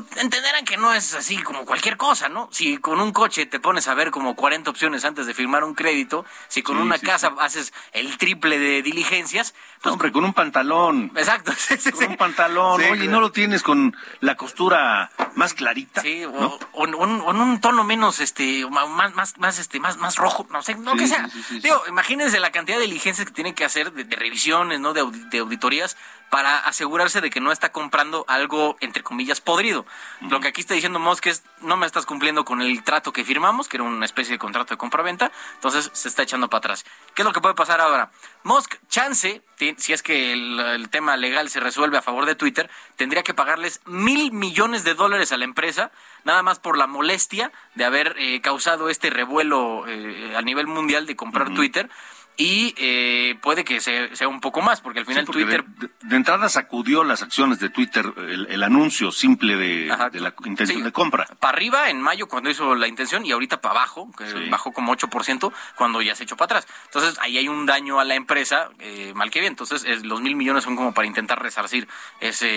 pues 0.00 0.22
entenderán 0.22 0.64
que 0.64 0.78
no 0.78 0.94
es 0.94 1.12
así 1.14 1.36
como 1.42 1.66
cualquier 1.66 1.98
cosa, 1.98 2.30
¿no? 2.30 2.48
Si 2.50 2.78
con 2.78 2.98
un 3.00 3.12
coche 3.12 3.44
te 3.44 3.60
pones 3.60 3.88
a 3.88 3.94
ver 3.94 4.10
como 4.10 4.34
40 4.34 4.70
opciones 4.70 5.04
antes 5.04 5.26
de 5.26 5.34
firmar 5.34 5.64
un 5.64 5.74
crédito, 5.74 6.24
si 6.48 6.62
con 6.62 6.76
Sí, 6.76 6.82
una 6.82 6.96
sí, 6.96 7.04
casa 7.04 7.28
sí. 7.28 7.34
haces 7.40 7.72
el 7.92 8.16
triple 8.16 8.58
de 8.58 8.80
diligencias, 8.80 9.54
pues 9.82 9.92
Hombre, 9.92 10.10
con 10.12 10.24
un 10.24 10.32
pantalón. 10.32 11.12
exacto. 11.16 11.52
sí, 11.56 11.76
sí, 11.78 11.92
Con 11.92 12.04
un 12.08 12.16
pantalón. 12.16 12.80
Oye, 12.80 12.88
claro. 12.96 13.10
¿no 13.10 13.20
lo 13.20 13.32
tienes 13.32 13.62
con 13.62 13.94
la 14.20 14.34
costura 14.36 15.10
más 15.34 15.52
clarita? 15.52 16.00
Sí, 16.00 16.24
o, 16.24 16.30
¿no? 16.30 16.58
o 16.72 16.84
un, 16.84 16.94
o 17.20 17.30
en 17.30 17.36
un 17.40 17.60
tono 17.60 17.84
menos, 17.84 18.20
este, 18.20 18.64
más, 18.70 19.12
más, 19.14 19.36
más, 19.38 19.58
este, 19.58 19.78
más, 19.78 19.98
más 19.98 20.16
rojo, 20.16 20.46
no 20.50 20.62
sé, 20.62 20.74
lo 20.76 20.92
Sí, 20.92 20.98
que 20.98 21.06
sea. 21.08 21.28
Digo, 21.62 21.82
imagínense 21.88 22.40
la 22.40 22.50
cantidad 22.50 22.78
de 22.78 22.84
diligencias 22.84 23.26
que 23.26 23.34
tienen 23.34 23.54
que 23.54 23.64
hacer 23.66 23.92
de, 23.92 24.04
de 24.04 24.16
revisiones, 24.16 24.80
¿no? 24.80 24.92
De, 24.94 25.04
de 25.30 25.38
auditorías 25.40 25.96
para 26.32 26.60
asegurarse 26.60 27.20
de 27.20 27.28
que 27.28 27.42
no 27.42 27.52
está 27.52 27.72
comprando 27.72 28.24
algo, 28.26 28.78
entre 28.80 29.02
comillas, 29.02 29.42
podrido. 29.42 29.84
Lo 30.30 30.40
que 30.40 30.48
aquí 30.48 30.62
está 30.62 30.72
diciendo 30.72 30.98
Musk 30.98 31.26
es, 31.26 31.42
no 31.60 31.76
me 31.76 31.84
estás 31.84 32.06
cumpliendo 32.06 32.46
con 32.46 32.62
el 32.62 32.82
trato 32.84 33.12
que 33.12 33.22
firmamos, 33.22 33.68
que 33.68 33.76
era 33.76 33.84
una 33.84 34.06
especie 34.06 34.32
de 34.32 34.38
contrato 34.38 34.72
de 34.72 34.78
compra-venta, 34.78 35.30
entonces 35.56 35.90
se 35.92 36.08
está 36.08 36.22
echando 36.22 36.48
para 36.48 36.60
atrás. 36.60 36.86
¿Qué 37.14 37.20
es 37.20 37.26
lo 37.26 37.34
que 37.34 37.42
puede 37.42 37.54
pasar 37.54 37.82
ahora? 37.82 38.10
Musk, 38.44 38.76
chance, 38.88 39.42
si 39.76 39.92
es 39.92 40.02
que 40.02 40.32
el, 40.32 40.58
el 40.58 40.88
tema 40.88 41.18
legal 41.18 41.50
se 41.50 41.60
resuelve 41.60 41.98
a 41.98 42.02
favor 42.02 42.24
de 42.24 42.34
Twitter, 42.34 42.70
tendría 42.96 43.22
que 43.22 43.34
pagarles 43.34 43.82
mil 43.84 44.32
millones 44.32 44.84
de 44.84 44.94
dólares 44.94 45.32
a 45.32 45.36
la 45.36 45.44
empresa, 45.44 45.92
nada 46.24 46.42
más 46.42 46.58
por 46.58 46.78
la 46.78 46.86
molestia 46.86 47.52
de 47.74 47.84
haber 47.84 48.14
eh, 48.16 48.40
causado 48.40 48.88
este 48.88 49.10
revuelo 49.10 49.86
eh, 49.86 50.34
a 50.34 50.40
nivel 50.40 50.66
mundial 50.66 51.04
de 51.04 51.14
comprar 51.14 51.52
Twitter. 51.52 51.90
Y 52.38 52.74
eh, 52.78 53.38
puede 53.42 53.62
que 53.62 53.80
se- 53.82 54.16
sea 54.16 54.26
un 54.26 54.40
poco 54.40 54.62
más, 54.62 54.80
porque 54.80 55.00
al 55.00 55.04
final 55.06 55.24
Sí, 55.24 55.26
porque 55.26 55.44
Twitter 55.44 55.64
de, 56.00 56.16
entrada 56.16 56.48
sacudió 56.48 57.04
las 57.04 57.22
acciones 57.22 57.58
de 57.60 57.68
Twitter, 57.68 58.10
el, 58.16 58.46
el 58.48 58.62
anuncio 58.62 59.12
simple 59.12 59.54
de, 59.56 59.86
la 59.86 60.34
intención 60.46 60.78
Sí. 60.78 60.82
de 60.82 60.92
compra. 60.92 61.26
Para 61.38 61.56
arriba 61.56 61.90
en 61.90 62.00
mayo 62.00 62.28
cuando 62.28 62.48
hizo 62.48 62.74
la 62.74 62.88
intención 62.88 63.26
y 63.26 63.32
ahorita 63.32 63.60
para 63.60 63.74
abajo, 63.80 64.10
que 64.16 64.26
Sí. 64.26 64.48
bajó 64.48 64.72
como 64.72 64.92
8% 64.92 65.52
cuando 65.76 66.00
ya 66.00 66.14
se 66.14 66.24
echó 66.24 66.36
para 66.38 66.58
atrás. 66.60 66.74
Entonces 66.86 67.18
ahí 67.20 67.36
hay 67.36 67.48
un 67.48 67.66
daño 67.66 68.00
a 68.00 68.04
la 68.04 68.14
empresa, 68.14 68.70
eh, 68.78 69.12
mal 69.14 69.30
que 69.30 69.40
bien. 69.40 69.52
Entonces 69.52 69.84
es- 69.84 70.02
los 70.04 70.22
mil 70.22 70.34
millones 70.34 70.64
son 70.64 70.74
como 70.74 70.94
para 70.94 71.06
intentar 71.06 71.40
resarcir 71.42 71.86
ese 72.20 72.48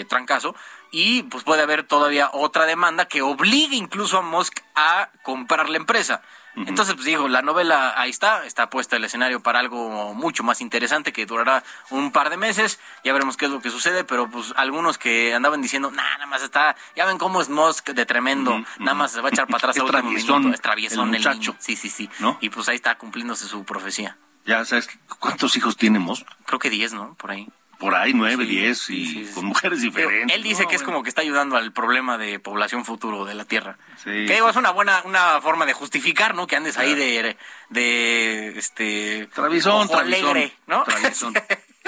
eh, 0.00 0.04
trancazo. 0.06 0.56
Y 0.92 1.24
pues 1.24 1.44
puede 1.44 1.62
haber 1.62 1.84
todavía 1.84 2.30
otra 2.32 2.64
demanda 2.64 3.04
que 3.06 3.20
obligue 3.22 3.76
incluso 3.76 4.16
a 4.18 4.22
Musk 4.22 4.60
a 4.74 5.10
comprar 5.22 5.68
la 5.68 5.76
empresa. 5.76 6.22
Entonces, 6.56 6.94
pues 6.94 7.06
digo, 7.06 7.28
la 7.28 7.42
novela 7.42 7.94
ahí 7.96 8.10
está, 8.10 8.44
está 8.44 8.70
puesta 8.70 8.96
el 8.96 9.04
escenario 9.04 9.40
para 9.40 9.60
algo 9.60 10.14
mucho 10.14 10.42
más 10.42 10.60
interesante 10.60 11.12
que 11.12 11.26
durará 11.26 11.62
un 11.90 12.12
par 12.12 12.30
de 12.30 12.36
meses. 12.36 12.80
Ya 13.04 13.12
veremos 13.12 13.36
qué 13.36 13.46
es 13.46 13.50
lo 13.50 13.60
que 13.60 13.70
sucede, 13.70 14.04
pero 14.04 14.28
pues 14.28 14.52
algunos 14.56 14.98
que 14.98 15.34
andaban 15.34 15.62
diciendo, 15.62 15.90
nah, 15.90 16.02
nada 16.14 16.26
más 16.26 16.42
está, 16.42 16.76
ya 16.96 17.06
ven 17.06 17.18
cómo 17.18 17.40
es 17.40 17.48
Musk 17.48 17.90
de 17.90 18.06
tremendo, 18.06 18.62
nada 18.78 18.94
más 18.94 19.12
se 19.12 19.20
va 19.20 19.28
a 19.28 19.30
echar 19.30 19.46
para 19.46 19.58
atrás 19.58 19.76
al 19.78 19.84
último 19.84 20.10
minuto, 20.10 20.54
es 20.54 20.60
traviesón 20.60 21.08
el 21.10 21.16
el, 21.16 21.20
muchacho. 21.20 21.52
niño. 21.52 21.56
Sí, 21.60 21.76
sí, 21.76 21.88
sí. 21.88 22.10
¿No? 22.18 22.36
Y 22.40 22.50
pues 22.50 22.68
ahí 22.68 22.76
está 22.76 22.96
cumpliéndose 22.98 23.46
su 23.46 23.64
profecía. 23.64 24.16
Ya 24.46 24.64
sabes, 24.64 24.88
¿cuántos 25.18 25.56
hijos 25.56 25.76
tenemos? 25.76 26.24
Creo 26.46 26.58
que 26.58 26.70
10, 26.70 26.94
¿no? 26.94 27.14
Por 27.14 27.30
ahí. 27.30 27.48
Por 27.80 27.94
ahí, 27.96 28.12
nueve, 28.14 28.44
Sí, 28.44 28.50
diez, 28.50 28.90
y 28.90 29.06
sí, 29.06 29.26
sí. 29.26 29.32
con 29.34 29.46
mujeres 29.46 29.80
diferentes. 29.80 30.36
Él 30.36 30.42
dice 30.42 30.62
No, 30.62 30.68
que 30.68 30.76
es 30.76 30.82
bueno. 30.82 30.92
como 30.92 31.02
que 31.02 31.08
está 31.08 31.22
ayudando 31.22 31.56
al 31.56 31.72
problema 31.72 32.18
de 32.18 32.38
población 32.38 32.84
futuro 32.84 33.24
de 33.24 33.34
la 33.34 33.46
Tierra. 33.46 33.78
Sí, 33.96 34.10
que 34.26 34.34
digo, 34.34 34.48
es 34.50 34.56
una 34.56 34.70
buena 34.70 35.00
una 35.06 35.40
forma 35.40 35.64
de 35.66 35.72
justificar, 35.72 36.34
¿no? 36.34 36.46
Que 36.46 36.56
andes 36.56 36.76
ahí 36.78 36.94
de, 36.94 37.36
de 37.70 38.58
este 38.58 39.28
Travisón, 39.34 39.88
travisón. 39.88 40.28
alegre, 40.28 40.52
¿no? 40.66 40.84
Travisón, 40.84 41.34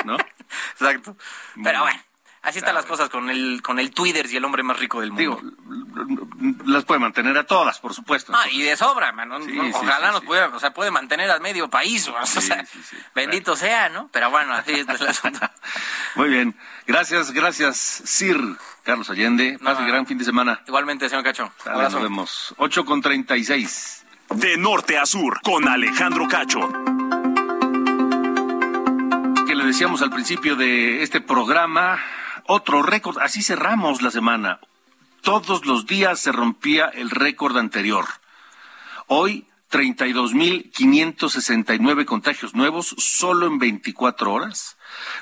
¿no? 0.05 0.17
Exacto. 0.73 1.17
Pero 1.63 1.81
bueno, 1.83 2.01
así 2.43 2.59
están 2.59 2.75
las 2.75 2.87
cosas 2.87 3.09
con 3.09 3.31
el 3.31 3.63
con 3.63 3.79
el 3.79 3.91
Twitter 3.93 4.27
y 4.31 4.37
el 4.37 4.45
hombre 4.45 4.63
más 4.63 4.79
rico 4.79 5.01
del 5.01 5.13
mundo. 5.13 5.41
Digo, 5.41 6.57
las 6.67 6.85
puede 6.85 7.01
mantener 7.01 7.37
a 7.39 7.45
todas, 7.45 7.79
por 7.79 7.95
supuesto. 7.95 8.33
Ah, 8.35 8.45
y 8.51 8.63
de 8.63 8.77
sobra, 8.77 9.13
man. 9.13 9.29
¿no? 9.29 9.41
Sí, 9.43 9.53
No, 9.53 9.65
sí, 9.65 9.71
Ojalá 9.75 10.09
sí, 10.09 10.13
nos 10.13 10.21
sí. 10.21 10.27
pudiera, 10.27 10.49
o 10.49 10.59
sea, 10.59 10.73
puede 10.73 10.91
mantener 10.91 11.31
a 11.31 11.39
medio 11.39 11.69
país, 11.71 12.09
o 12.23 12.27
sea, 12.27 12.65
sí, 12.67 12.83
sí. 12.83 12.97
bendito 13.15 13.55
sea, 13.57 13.89
¿no? 13.89 14.09
Pero 14.13 14.31
bueno, 14.31 14.53
así 14.55 14.73
es 14.73 14.89
el 14.89 15.07
asunto. 15.07 15.41
Muy 16.17 16.29
bien. 16.29 16.57
Gracias, 16.87 17.31
gracias, 17.33 17.77
Sir 17.77 18.41
Carlos 18.83 19.09
Allende. 19.11 19.59
Pase 19.63 19.83
No. 19.83 19.87
gran 19.87 20.07
fin 20.07 20.19
de 20.19 20.25
semana. 20.25 20.61
Igualmente, 20.67 21.09
señor 21.09 21.25
Cacho. 21.25 21.53
Dale, 21.65 21.77
Abrazo. 21.77 21.97
nos 21.97 22.03
vemos. 22.03 22.55
8 22.59 22.85
con 22.85 23.01
36. 23.01 24.05
De 24.31 24.57
norte 24.57 24.99
a 24.99 25.05
sur, 25.07 25.41
con 25.43 25.69
Alejandro 25.69 26.27
Cacho. 26.27 26.61
Que 29.47 29.55
le 29.55 29.65
decíamos 29.67 30.01
al 30.03 30.11
principio 30.11 30.57
de 30.57 31.03
este 31.03 31.21
programa, 31.21 31.99
otro 32.53 32.83
récord. 32.83 33.19
Así 33.21 33.43
cerramos 33.43 34.03
la 34.03 34.11
semana. 34.11 34.61
Todos 35.23 35.65
los 35.67 35.87
días 35.87 36.21
se 36.21 36.33
rompía 36.33 36.87
el 36.87 37.11
récord 37.11 37.57
anterior. 37.57 38.05
Hoy, 39.07 39.47
32.569 39.71 42.05
contagios 42.05 42.55
nuevos 42.55 42.95
solo 42.99 43.47
en 43.47 43.59
24 43.59 44.33
horas, 44.33 44.77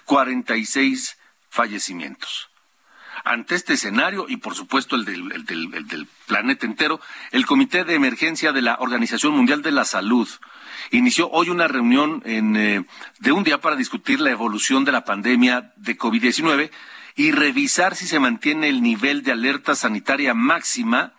46 0.07 1.19
fallecimientos. 1.49 2.49
Ante 3.23 3.55
este 3.55 3.75
escenario, 3.75 4.25
y 4.29 4.38
por 4.38 4.55
supuesto 4.55 4.97
el 4.97 5.05
del, 5.05 5.31
el 5.33 5.45
del- 5.45 5.75
el 5.75 5.87
del 5.87 6.09
planeta 6.27 6.64
entero, 6.66 7.01
el 7.33 7.45
Comité 7.47 7.85
de 7.85 7.95
Emergencia 7.95 8.51
de 8.53 8.62
la 8.62 8.77
Organización 8.81 9.35
Mundial 9.35 9.61
de 9.62 9.73
la 9.73 9.85
Salud 9.85 10.27
inició 10.90 11.29
hoy 11.31 11.51
una 11.51 11.69
reunión 11.69 12.23
en, 12.25 12.57
eh, 12.57 12.83
de 13.19 13.33
un 13.33 13.45
día 13.45 13.61
para 13.61 13.77
discutir 13.77 14.21
la 14.21 14.31
evolución 14.31 14.85
de 14.87 14.93
la 14.93 15.05
pandemia 15.05 15.75
de 15.77 15.99
COVID-19 15.99 16.71
y 17.16 17.33
revisar 17.33 17.96
si 17.96 18.07
se 18.07 18.18
mantiene 18.18 18.68
el 18.68 18.83
nivel 18.83 19.23
de 19.23 19.33
alerta 19.33 19.75
sanitaria 19.75 20.35
máxima 20.35 21.14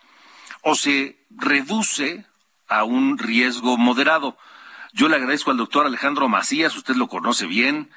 o 0.61 0.75
se 0.75 1.17
reduce 1.29 2.25
a 2.67 2.83
un 2.83 3.17
riesgo 3.17 3.77
moderado. 3.77 4.37
Yo 4.93 5.07
le 5.07 5.15
agradezco 5.15 5.51
al 5.51 5.57
doctor 5.57 5.85
Alejandro 5.85 6.27
Macías, 6.27 6.75
usted 6.75 6.95
lo 6.95 7.07
conoce 7.07 7.45
bien, 7.45 7.89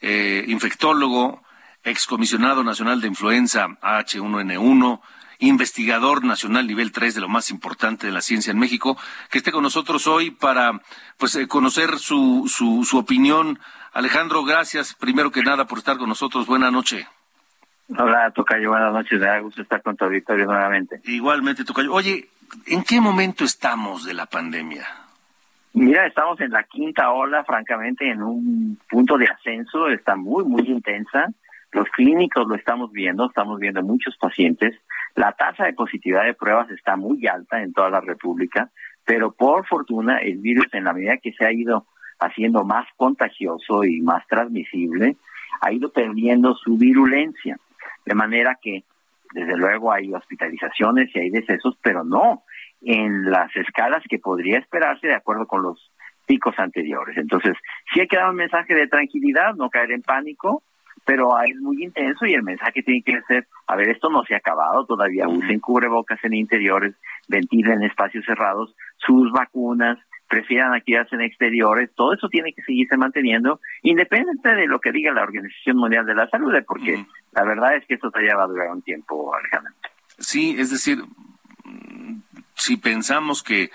eh, 0.00 0.44
infectólogo, 0.48 1.42
excomisionado 1.82 2.62
nacional 2.62 3.00
de 3.00 3.08
influenza 3.08 3.68
H1N1, 3.80 5.00
investigador 5.38 6.24
nacional 6.24 6.66
nivel 6.66 6.92
3 6.92 7.14
de 7.14 7.20
lo 7.20 7.28
más 7.28 7.50
importante 7.50 8.06
de 8.06 8.12
la 8.12 8.20
ciencia 8.20 8.50
en 8.50 8.58
México, 8.58 8.96
que 9.30 9.38
esté 9.38 9.50
con 9.50 9.62
nosotros 9.62 10.06
hoy 10.06 10.30
para 10.30 10.80
pues 11.16 11.34
eh, 11.34 11.48
conocer 11.48 11.98
su, 11.98 12.50
su, 12.54 12.84
su 12.84 12.98
opinión. 12.98 13.58
Alejandro, 13.92 14.44
gracias 14.44 14.94
primero 14.94 15.30
que 15.30 15.42
nada 15.42 15.66
por 15.66 15.78
estar 15.78 15.98
con 15.98 16.08
nosotros. 16.08 16.46
Buenas 16.46 16.72
noches. 16.72 17.06
Hola, 17.88 18.30
Tocayo, 18.30 18.70
buenas 18.70 18.92
noches. 18.92 19.20
Me 19.20 19.26
da 19.26 19.40
gusto 19.40 19.62
estar 19.62 19.82
con 19.82 19.96
tu 19.96 20.04
auditorio 20.04 20.46
nuevamente. 20.46 21.00
Igualmente, 21.04 21.64
Tocayo. 21.64 21.92
Oye, 21.92 22.28
¿en 22.66 22.82
qué 22.84 23.00
momento 23.00 23.44
estamos 23.44 24.04
de 24.04 24.14
la 24.14 24.26
pandemia? 24.26 24.86
Mira, 25.74 26.06
estamos 26.06 26.40
en 26.40 26.50
la 26.50 26.64
quinta 26.64 27.10
ola, 27.10 27.44
francamente, 27.44 28.08
en 28.08 28.22
un 28.22 28.78
punto 28.88 29.16
de 29.16 29.26
ascenso. 29.26 29.88
Está 29.88 30.16
muy, 30.16 30.44
muy 30.44 30.62
intensa. 30.62 31.28
Los 31.72 31.88
clínicos 31.88 32.46
lo 32.46 32.54
estamos 32.54 32.92
viendo, 32.92 33.26
estamos 33.26 33.58
viendo 33.58 33.82
muchos 33.82 34.16
pacientes. 34.18 34.78
La 35.14 35.32
tasa 35.32 35.64
de 35.64 35.72
positividad 35.72 36.24
de 36.24 36.34
pruebas 36.34 36.70
está 36.70 36.96
muy 36.96 37.26
alta 37.26 37.62
en 37.62 37.72
toda 37.72 37.88
la 37.90 38.00
República, 38.00 38.70
pero 39.04 39.32
por 39.32 39.66
fortuna 39.66 40.18
el 40.18 40.38
virus 40.38 40.66
en 40.72 40.84
la 40.84 40.92
medida 40.92 41.16
que 41.16 41.32
se 41.32 41.46
ha 41.46 41.52
ido 41.52 41.86
haciendo 42.18 42.64
más 42.64 42.86
contagioso 42.96 43.84
y 43.84 44.00
más 44.00 44.26
transmisible, 44.28 45.16
ha 45.60 45.72
ido 45.72 45.90
perdiendo 45.90 46.54
su 46.54 46.76
virulencia. 46.76 47.58
De 48.04 48.14
manera 48.14 48.58
que, 48.60 48.84
desde 49.32 49.56
luego, 49.56 49.92
hay 49.92 50.12
hospitalizaciones 50.12 51.14
y 51.14 51.20
hay 51.20 51.30
decesos, 51.30 51.78
pero 51.82 52.04
no 52.04 52.42
en 52.80 53.30
las 53.30 53.54
escalas 53.56 54.02
que 54.08 54.18
podría 54.18 54.58
esperarse 54.58 55.06
de 55.06 55.14
acuerdo 55.14 55.46
con 55.46 55.62
los 55.62 55.90
picos 56.26 56.58
anteriores. 56.58 57.16
Entonces, 57.16 57.54
sí 57.92 58.00
hay 58.00 58.08
que 58.08 58.16
dar 58.16 58.30
un 58.30 58.36
mensaje 58.36 58.74
de 58.74 58.88
tranquilidad, 58.88 59.54
no 59.54 59.70
caer 59.70 59.92
en 59.92 60.02
pánico, 60.02 60.62
pero 61.04 61.30
es 61.42 61.56
muy 61.56 61.82
intenso 61.82 62.26
y 62.26 62.34
el 62.34 62.42
mensaje 62.42 62.82
tiene 62.82 63.02
que 63.02 63.20
ser, 63.22 63.46
a 63.66 63.76
ver, 63.76 63.90
esto 63.90 64.08
no 64.08 64.24
se 64.24 64.34
ha 64.34 64.38
acabado, 64.38 64.86
todavía 64.86 65.28
usen 65.28 65.60
cubrebocas 65.60 66.22
en 66.24 66.34
interiores, 66.34 66.94
ventilen 67.28 67.82
espacios 67.82 68.24
cerrados, 68.24 68.74
sus 68.98 69.32
vacunas, 69.32 69.98
prefieran 70.32 70.72
actividades 70.72 71.12
en 71.12 71.20
exteriores, 71.20 71.90
todo 71.94 72.14
eso 72.14 72.26
tiene 72.30 72.54
que 72.54 72.62
seguirse 72.62 72.96
manteniendo, 72.96 73.60
independiente 73.82 74.54
de 74.54 74.66
lo 74.66 74.80
que 74.80 74.90
diga 74.90 75.12
la 75.12 75.24
Organización 75.24 75.76
Mundial 75.76 76.06
de 76.06 76.14
la 76.14 76.26
Salud, 76.30 76.54
¿eh? 76.54 76.64
porque 76.66 77.04
la 77.32 77.44
verdad 77.44 77.76
es 77.76 77.84
que 77.86 77.94
esto 77.94 78.10
todavía 78.10 78.34
va 78.34 78.44
a 78.44 78.46
durar 78.46 78.70
un 78.70 78.80
tiempo, 78.80 79.34
Alejandro. 79.34 79.74
Sí, 80.18 80.56
es 80.58 80.70
decir, 80.70 81.04
mm, 81.64 82.22
si 82.54 82.78
pensamos 82.78 83.42
que, 83.42 83.70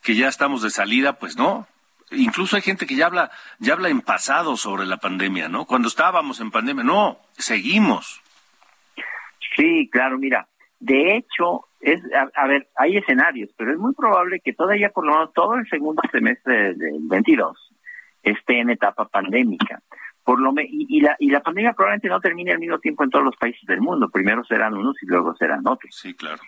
que 0.00 0.14
ya 0.14 0.28
estamos 0.28 0.62
de 0.62 0.70
salida, 0.70 1.14
pues 1.14 1.36
no. 1.36 1.66
Incluso 2.12 2.54
hay 2.54 2.62
gente 2.62 2.86
que 2.86 2.94
ya 2.94 3.06
habla, 3.06 3.32
ya 3.58 3.72
habla 3.72 3.88
en 3.88 4.00
pasado 4.00 4.56
sobre 4.56 4.86
la 4.86 4.98
pandemia, 4.98 5.48
¿no? 5.48 5.64
Cuando 5.64 5.88
estábamos 5.88 6.38
en 6.38 6.52
pandemia, 6.52 6.84
no, 6.84 7.18
seguimos. 7.36 8.22
Sí, 9.56 9.90
claro, 9.90 10.16
mira, 10.16 10.46
de 10.80 11.16
hecho, 11.16 11.66
es, 11.80 12.00
a, 12.14 12.28
a 12.34 12.46
ver, 12.46 12.68
hay 12.76 12.96
escenarios, 12.96 13.50
pero 13.56 13.72
es 13.72 13.78
muy 13.78 13.94
probable 13.94 14.40
que 14.40 14.52
todavía 14.52 14.90
por 14.90 15.06
lo 15.06 15.12
menos 15.12 15.32
todo 15.32 15.54
el 15.54 15.68
segundo 15.68 16.02
semestre 16.10 16.74
del 16.74 17.00
22 17.08 17.74
esté 18.22 18.60
en 18.60 18.70
etapa 18.70 19.08
pandémica. 19.08 19.80
Por 20.24 20.40
lo 20.40 20.52
me, 20.52 20.64
y, 20.64 20.86
y 20.88 21.00
la, 21.00 21.16
y 21.18 21.30
la 21.30 21.40
pandemia 21.40 21.72
probablemente 21.72 22.08
no 22.08 22.20
termine 22.20 22.52
al 22.52 22.58
mismo 22.58 22.78
tiempo 22.78 23.02
en 23.02 23.10
todos 23.10 23.24
los 23.24 23.36
países 23.36 23.64
del 23.66 23.80
mundo. 23.80 24.10
Primero 24.10 24.44
serán 24.44 24.74
unos 24.74 25.02
y 25.02 25.06
luego 25.06 25.34
serán 25.36 25.66
otros. 25.66 25.94
Sí, 25.94 26.14
claro. 26.14 26.38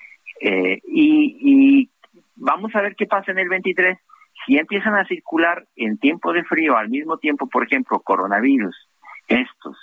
Eh, 0.41 0.81
y, 0.87 1.39
y 1.41 1.91
vamos 2.37 2.75
a 2.75 2.83
ver 2.83 2.95
qué 2.95 3.07
pasa 3.07 3.33
en 3.33 3.39
el 3.39 3.49
23. 3.49 3.99
Si 4.47 4.57
empiezan 4.59 4.95
a 4.95 5.07
circular 5.07 5.67
en 5.77 5.99
tiempo 5.99 6.33
de 6.33 6.45
frío 6.45 6.77
al 6.77 6.89
mismo 6.89 7.19
tiempo, 7.19 7.49
por 7.49 7.65
ejemplo, 7.65 8.01
coronavirus, 8.01 8.77
estos, 9.29 9.77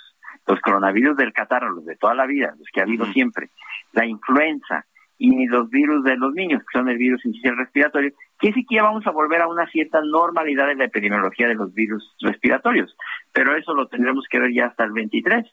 los 0.48 0.60
coronavirus 0.60 1.16
del 1.16 1.32
catarro, 1.32 1.70
los 1.70 1.84
de 1.84 1.96
toda 1.96 2.14
la 2.14 2.26
vida, 2.26 2.54
los 2.58 2.66
que 2.72 2.80
ha 2.80 2.84
habido 2.84 3.04
siempre, 3.06 3.50
la 3.92 4.06
influenza 4.06 4.86
y 5.18 5.46
los 5.46 5.68
virus 5.68 6.04
de 6.04 6.16
los 6.16 6.32
niños, 6.32 6.62
que 6.62 6.78
son 6.78 6.88
el 6.88 6.96
virus 6.96 7.24
inicial 7.26 7.56
respiratorio, 7.56 8.12
que 8.38 8.52
ya 8.70 8.82
vamos 8.82 9.06
a 9.06 9.10
volver 9.10 9.42
a 9.42 9.48
una 9.48 9.66
cierta 9.66 10.00
normalidad 10.00 10.70
en 10.70 10.78
la 10.78 10.84
epidemiología 10.84 11.48
de 11.48 11.54
los 11.54 11.74
virus 11.74 12.16
respiratorios. 12.20 12.96
Pero 13.32 13.56
eso 13.56 13.74
lo 13.74 13.88
tendremos 13.88 14.26
que 14.30 14.38
ver 14.38 14.52
ya 14.54 14.66
hasta 14.66 14.84
el 14.84 14.92
23. 14.92 15.44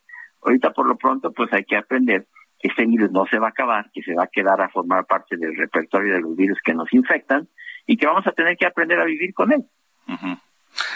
Ahorita 0.43 0.71
por 0.71 0.87
lo 0.87 0.95
pronto 0.97 1.33
pues 1.33 1.51
hay 1.51 1.65
que 1.65 1.77
aprender 1.77 2.27
que 2.59 2.69
este 2.69 2.85
virus 2.85 3.11
no 3.11 3.25
se 3.25 3.39
va 3.39 3.47
a 3.47 3.49
acabar, 3.49 3.89
que 3.91 4.03
se 4.03 4.13
va 4.13 4.23
a 4.23 4.29
quedar 4.31 4.61
a 4.61 4.69
formar 4.69 5.05
parte 5.05 5.35
del 5.35 5.57
repertorio 5.57 6.13
de 6.13 6.21
los 6.21 6.35
virus 6.35 6.59
que 6.63 6.73
nos 6.73 6.93
infectan 6.93 7.47
y 7.85 7.97
que 7.97 8.05
vamos 8.05 8.25
a 8.27 8.31
tener 8.31 8.55
que 8.55 8.67
aprender 8.67 8.99
a 8.99 9.05
vivir 9.05 9.33
con 9.33 9.51
él. 9.51 9.65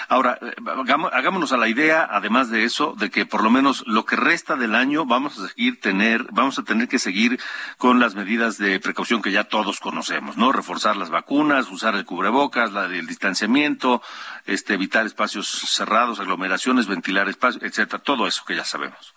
Ahora, 0.09 0.39
eh, 0.41 0.55
hagámonos 1.11 1.53
a 1.53 1.57
la 1.57 1.67
idea, 1.69 2.07
además 2.09 2.49
de 2.49 2.63
eso, 2.63 2.95
de 2.97 3.11
que 3.11 3.27
por 3.27 3.43
lo 3.43 3.51
menos 3.51 3.85
lo 3.85 4.05
que 4.05 4.15
resta 4.15 4.55
del 4.55 4.73
año 4.73 5.05
vamos 5.05 5.39
a 5.39 5.47
seguir 5.47 5.79
tener, 5.79 6.25
vamos 6.31 6.57
a 6.57 6.63
tener 6.63 6.87
que 6.87 6.97
seguir 6.97 7.39
con 7.77 7.99
las 7.99 8.15
medidas 8.15 8.57
de 8.57 8.79
precaución 8.79 9.21
que 9.21 9.31
ya 9.31 9.43
todos 9.43 9.79
conocemos, 9.79 10.35
¿no? 10.35 10.51
Reforzar 10.51 10.97
las 10.97 11.11
vacunas, 11.11 11.69
usar 11.69 11.93
el 11.93 12.05
cubrebocas, 12.05 12.73
la 12.73 12.87
del 12.87 13.05
distanciamiento, 13.05 14.01
este, 14.47 14.73
evitar 14.73 15.05
espacios 15.05 15.47
cerrados, 15.47 16.19
aglomeraciones, 16.19 16.87
ventilar 16.87 17.29
espacios, 17.29 17.61
etcétera, 17.61 18.01
todo 18.01 18.25
eso 18.25 18.43
que 18.47 18.55
ya 18.55 18.63
sabemos. 18.63 19.13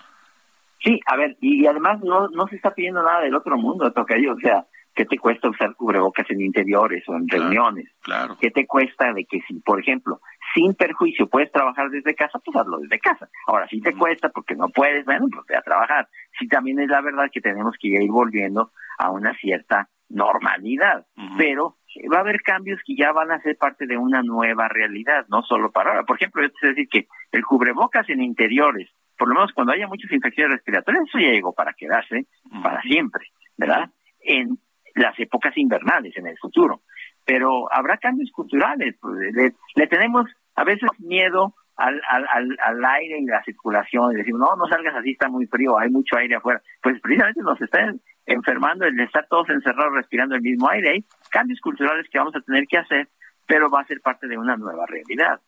Sí, 0.85 1.01
a 1.07 1.17
ver, 1.17 1.39
y 1.41 1.65
además 1.67 2.01
no, 2.03 2.29
no 2.29 2.47
se 2.49 2.57
está 2.57 2.75
pidiendo 2.75 3.03
nada 3.03 3.21
del 3.21 3.35
otro 3.35 3.57
mundo, 3.57 3.91
Tocayo, 3.93 4.35
o 4.35 4.41
sea, 4.41 4.67
¿qué 4.95 5.07
te 5.07 5.17
cuesta 5.17 5.49
usar 5.49 5.75
cubrebocas 5.75 6.29
en 6.31 6.41
interiores 6.41 7.03
o 7.09 7.15
en 7.15 7.29
reuniones? 7.29 7.89
Claro. 8.03 8.37
¿Qué 8.39 8.51
te 8.51 8.67
cuesta 8.67 9.13
de 9.13 9.25
que 9.25 9.41
si, 9.49 9.55
por 9.61 9.81
ejemplo, 9.81 10.21
sin 10.55 10.75
perjuicio 10.75 11.29
puedes 11.29 11.51
trabajar 11.51 11.91
desde 11.91 12.15
casa, 12.15 12.39
pues 12.45 12.57
hazlo 12.57 12.79
desde 12.79 12.99
casa? 12.99 13.29
Ahora, 13.47 13.67
si 13.69 13.81
te 13.81 13.95
cuesta 13.95 14.29
porque 14.29 14.55
no 14.55 14.69
puedes, 14.69 15.05
bueno, 15.05 15.27
pues 15.33 15.47
ve 15.49 15.57
a 15.57 15.63
trabajar. 15.63 16.09
Sí, 16.39 16.49
también 16.49 16.81
es 16.81 16.89
la 16.89 17.01
verdad 17.01 17.31
que 17.33 17.41
tenemos 17.41 17.75
que 17.81 17.89
ir 17.89 18.11
volviendo 18.11 18.73
a 18.99 19.11
una 19.11 19.35
cierta 19.35 19.89
normalidad, 20.09 21.07
pero 21.39 21.77
va 22.13 22.19
a 22.19 22.21
haber 22.21 22.43
cambios 22.43 22.81
que 22.85 22.95
ya 22.95 23.13
van 23.13 23.33
a 23.33 23.41
ser 23.41 23.57
parte 23.57 23.87
de 23.87 23.97
una 23.97 24.23
nueva 24.23 24.69
realidad, 24.69 25.27
no 25.29 25.43
solo 25.43 25.71
para 25.71 25.91
ahora. 25.91 26.05
Por 26.05 26.17
ejemplo, 26.17 26.43
sé 26.61 26.69
decir 26.69 26.89
que 26.89 27.07
el 27.33 27.45
cubrebocas 27.45 28.09
en 28.11 28.23
interiores, 28.23 28.91
por 29.17 29.29
lo 29.29 29.35
menos 29.35 29.53
cuando 29.55 29.73
haya 29.73 29.87
muchas 29.87 30.13
infecciones 30.13 30.57
respiratorias, 30.57 31.05
eso 31.09 31.19
ya 31.19 31.31
llegó 31.31 31.55
para 31.55 31.73
quedarse 31.73 32.27
para 32.63 32.83
siempre, 32.83 33.27
¿verdad? 33.57 33.91
En 34.21 34.59
las 34.95 35.19
épocas 35.19 35.57
invernales, 35.57 36.15
en 36.17 36.27
el 36.27 36.39
futuro. 36.39 36.83
Pero 37.25 37.73
habrá 37.73 37.97
cambios 37.97 38.31
culturales. 38.33 38.97
pues, 39.01 39.15
le, 39.33 39.53
le 39.75 39.87
tenemos 39.87 40.27
a 40.55 40.65
veces 40.65 40.89
miedo 40.99 41.55
al, 41.77 42.01
al, 42.09 42.57
al, 42.63 42.85
aire 42.85 43.19
y 43.19 43.25
la 43.25 43.43
circulación 43.45 44.13
y 44.13 44.17
decimos, 44.17 44.41
no, 44.41 44.57
no 44.57 44.67
salgas 44.69 44.95
así, 44.95 45.13
está 45.13 45.29
muy 45.29 45.47
frío, 45.47 45.79
hay 45.79 45.91
mucho 45.91 46.17
aire 46.17 46.37
afuera. 46.37 46.63
Pues 46.83 47.01
precisamente 47.01 47.41
nos 47.43 47.61
están 47.61 48.01
enfermando 48.27 48.85
el 48.85 48.99
estar 49.01 49.27
todos 49.29 49.49
encerrados 49.49 49.95
respirando 49.95 50.35
el 50.35 50.43
mismo 50.43 50.69
aire. 50.71 50.91
Hay 50.91 51.05
cambios 51.31 51.61
culturales 51.61 52.07
que 52.11 52.19
vamos 52.19 52.37
a 52.37 52.41
tener 52.41 52.67
que 52.67 52.79
hacer, 52.79 53.09
pero 53.47 53.71
va 53.71 53.81
a 53.81 53.87
ser 53.87 54.01
parte 54.01 54.29
de 54.29 54.37
una 54.37 54.57
nueva 54.57 54.87
realidad. 54.87 55.41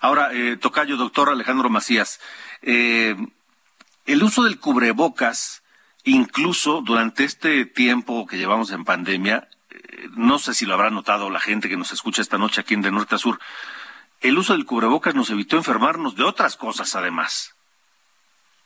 Ahora, 0.00 0.30
eh, 0.32 0.56
Tocayo, 0.56 0.96
doctor 0.96 1.28
Alejandro 1.28 1.68
Macías, 1.68 2.20
eh, 2.62 3.14
el 4.06 4.22
uso 4.22 4.44
del 4.44 4.58
cubrebocas, 4.58 5.62
incluso 6.04 6.80
durante 6.80 7.24
este 7.24 7.66
tiempo 7.66 8.26
que 8.26 8.38
llevamos 8.38 8.72
en 8.72 8.84
pandemia, 8.84 9.48
no 10.16 10.38
sé 10.38 10.54
si 10.54 10.66
lo 10.66 10.74
habrá 10.74 10.90
notado 10.90 11.30
la 11.30 11.40
gente 11.40 11.68
que 11.68 11.76
nos 11.76 11.92
escucha 11.92 12.22
esta 12.22 12.38
noche 12.38 12.60
aquí 12.60 12.74
en 12.74 12.82
De 12.82 12.90
Norte 12.90 13.14
a 13.14 13.18
Sur, 13.18 13.38
el 14.20 14.36
uso 14.36 14.52
del 14.52 14.66
cubrebocas 14.66 15.14
nos 15.14 15.30
evitó 15.30 15.56
enfermarnos 15.56 16.16
de 16.16 16.24
otras 16.24 16.56
cosas 16.56 16.94
además. 16.96 17.54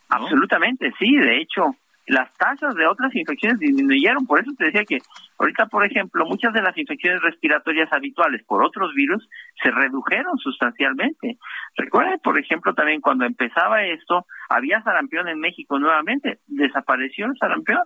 Absolutamente, 0.09 0.93
sí. 0.99 1.15
De 1.15 1.41
hecho, 1.41 1.77
las 2.07 2.33
tasas 2.35 2.75
de 2.75 2.87
otras 2.87 3.15
infecciones 3.15 3.59
disminuyeron. 3.59 4.27
Por 4.27 4.41
eso 4.41 4.51
te 4.57 4.67
decía 4.67 4.85
que 4.85 4.99
ahorita, 5.39 5.67
por 5.67 5.85
ejemplo, 5.85 6.25
muchas 6.27 6.53
de 6.53 6.63
las 6.63 6.77
infecciones 6.77 7.23
respiratorias 7.23 7.93
habituales 7.93 8.43
por 8.45 8.65
otros 8.65 8.93
virus 8.95 9.29
se 9.63 9.71
redujeron 9.71 10.37
sustancialmente. 10.39 11.39
Recuerden, 11.77 12.19
por 12.21 12.39
ejemplo, 12.39 12.75
también 12.75 13.01
cuando 13.01 13.25
empezaba 13.25 13.85
esto, 13.85 14.27
había 14.49 14.83
sarampión 14.83 15.29
en 15.29 15.41
México 15.41 15.79
nuevamente. 15.79 16.41
Desapareció 16.47 17.27
el 17.27 17.37
sarampión. 17.39 17.81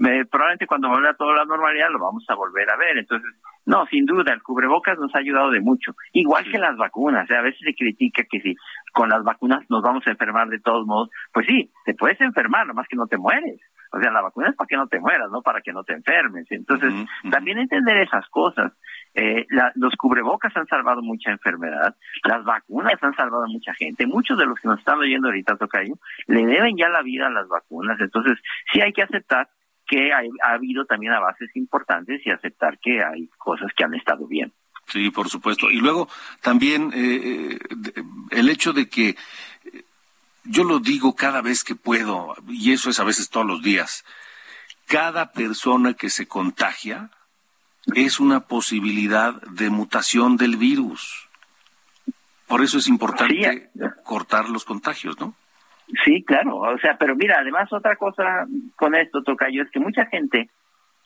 Eh, 0.00 0.24
probablemente 0.30 0.66
cuando 0.66 0.88
vuelva 0.88 1.14
toda 1.14 1.34
la 1.34 1.44
normalidad 1.44 1.88
lo 1.90 1.98
vamos 1.98 2.24
a 2.28 2.34
volver 2.34 2.70
a 2.70 2.76
ver. 2.76 2.98
Entonces, 2.98 3.30
no, 3.66 3.84
sin 3.86 4.06
duda, 4.06 4.32
el 4.32 4.42
cubrebocas 4.42 4.98
nos 4.98 5.14
ha 5.14 5.18
ayudado 5.18 5.50
de 5.50 5.60
mucho. 5.60 5.94
Igual 6.12 6.44
que 6.50 6.58
las 6.58 6.76
vacunas. 6.76 7.24
O 7.24 7.26
sea, 7.26 7.40
a 7.40 7.42
veces 7.42 7.60
se 7.64 7.74
critica 7.74 8.22
que 8.30 8.40
si 8.40 8.54
con 8.92 9.08
las 9.08 9.24
vacunas 9.24 9.64
nos 9.68 9.82
vamos 9.82 10.06
a 10.06 10.10
enfermar 10.10 10.48
de 10.48 10.60
todos 10.60 10.86
modos. 10.86 11.10
Pues 11.32 11.46
sí, 11.46 11.72
te 11.84 11.94
puedes 11.94 12.20
enfermar, 12.20 12.66
nomás 12.66 12.86
que 12.88 12.96
no 12.96 13.06
te 13.06 13.18
mueres. 13.18 13.60
O 13.90 13.98
sea, 13.98 14.10
la 14.12 14.20
vacuna 14.20 14.50
es 14.50 14.54
para 14.56 14.68
que 14.68 14.76
no 14.76 14.86
te 14.86 15.00
mueras, 15.00 15.30
no 15.30 15.40
para 15.42 15.62
que 15.62 15.72
no 15.72 15.82
te 15.82 15.94
enfermes. 15.94 16.46
Entonces, 16.50 16.92
también 17.30 17.58
entender 17.58 17.96
esas 18.02 18.28
cosas. 18.28 18.72
Eh, 19.14 19.46
la- 19.48 19.72
los 19.74 19.96
cubrebocas 19.96 20.54
han 20.56 20.66
salvado 20.66 21.00
mucha 21.02 21.30
enfermedad, 21.32 21.96
las 22.24 22.44
vacunas 22.44 23.02
han 23.02 23.14
salvado 23.14 23.44
a 23.44 23.48
mucha 23.48 23.72
gente. 23.74 24.06
Muchos 24.06 24.38
de 24.38 24.44
los 24.46 24.60
que 24.60 24.68
nos 24.68 24.78
están 24.78 24.98
oyendo 24.98 25.28
ahorita, 25.28 25.56
Tocayo, 25.56 25.94
le 26.26 26.44
deben 26.46 26.76
ya 26.76 26.88
la 26.90 27.02
vida 27.02 27.26
a 27.26 27.30
las 27.30 27.48
vacunas. 27.48 27.98
Entonces, 28.00 28.38
sí 28.70 28.80
hay 28.82 28.92
que 28.92 29.02
aceptar 29.02 29.48
que 29.88 30.12
ha 30.12 30.52
habido 30.52 30.84
también 30.84 31.14
avances 31.14 31.50
importantes 31.56 32.24
y 32.24 32.30
aceptar 32.30 32.78
que 32.78 33.02
hay 33.02 33.28
cosas 33.38 33.72
que 33.74 33.84
han 33.84 33.94
estado 33.94 34.26
bien. 34.26 34.52
Sí, 34.86 35.10
por 35.10 35.28
supuesto. 35.28 35.70
Y 35.70 35.80
luego 35.80 36.08
también 36.40 36.92
eh, 36.94 37.58
eh, 37.60 38.02
el 38.30 38.48
hecho 38.48 38.72
de 38.72 38.88
que 38.88 39.10
eh, 39.10 39.16
yo 40.44 40.64
lo 40.64 40.78
digo 40.78 41.14
cada 41.14 41.42
vez 41.42 41.64
que 41.64 41.74
puedo, 41.74 42.34
y 42.48 42.72
eso 42.72 42.90
es 42.90 43.00
a 43.00 43.04
veces 43.04 43.28
todos 43.28 43.46
los 43.46 43.62
días, 43.62 44.04
cada 44.86 45.32
persona 45.32 45.94
que 45.94 46.10
se 46.10 46.26
contagia 46.26 47.10
es 47.94 48.20
una 48.20 48.40
posibilidad 48.40 49.40
de 49.42 49.70
mutación 49.70 50.36
del 50.36 50.56
virus. 50.56 51.28
Por 52.46 52.62
eso 52.62 52.78
es 52.78 52.88
importante 52.88 53.70
cortar 54.04 54.48
los 54.48 54.64
contagios, 54.64 55.18
¿no? 55.18 55.34
Sí, 56.04 56.22
claro. 56.24 56.56
O 56.56 56.78
sea, 56.78 56.96
pero 56.98 57.16
mira, 57.16 57.38
además 57.40 57.72
otra 57.72 57.96
cosa 57.96 58.46
con 58.76 58.94
esto, 58.94 59.22
Tocayo, 59.22 59.62
es 59.62 59.70
que 59.70 59.80
mucha 59.80 60.06
gente 60.06 60.50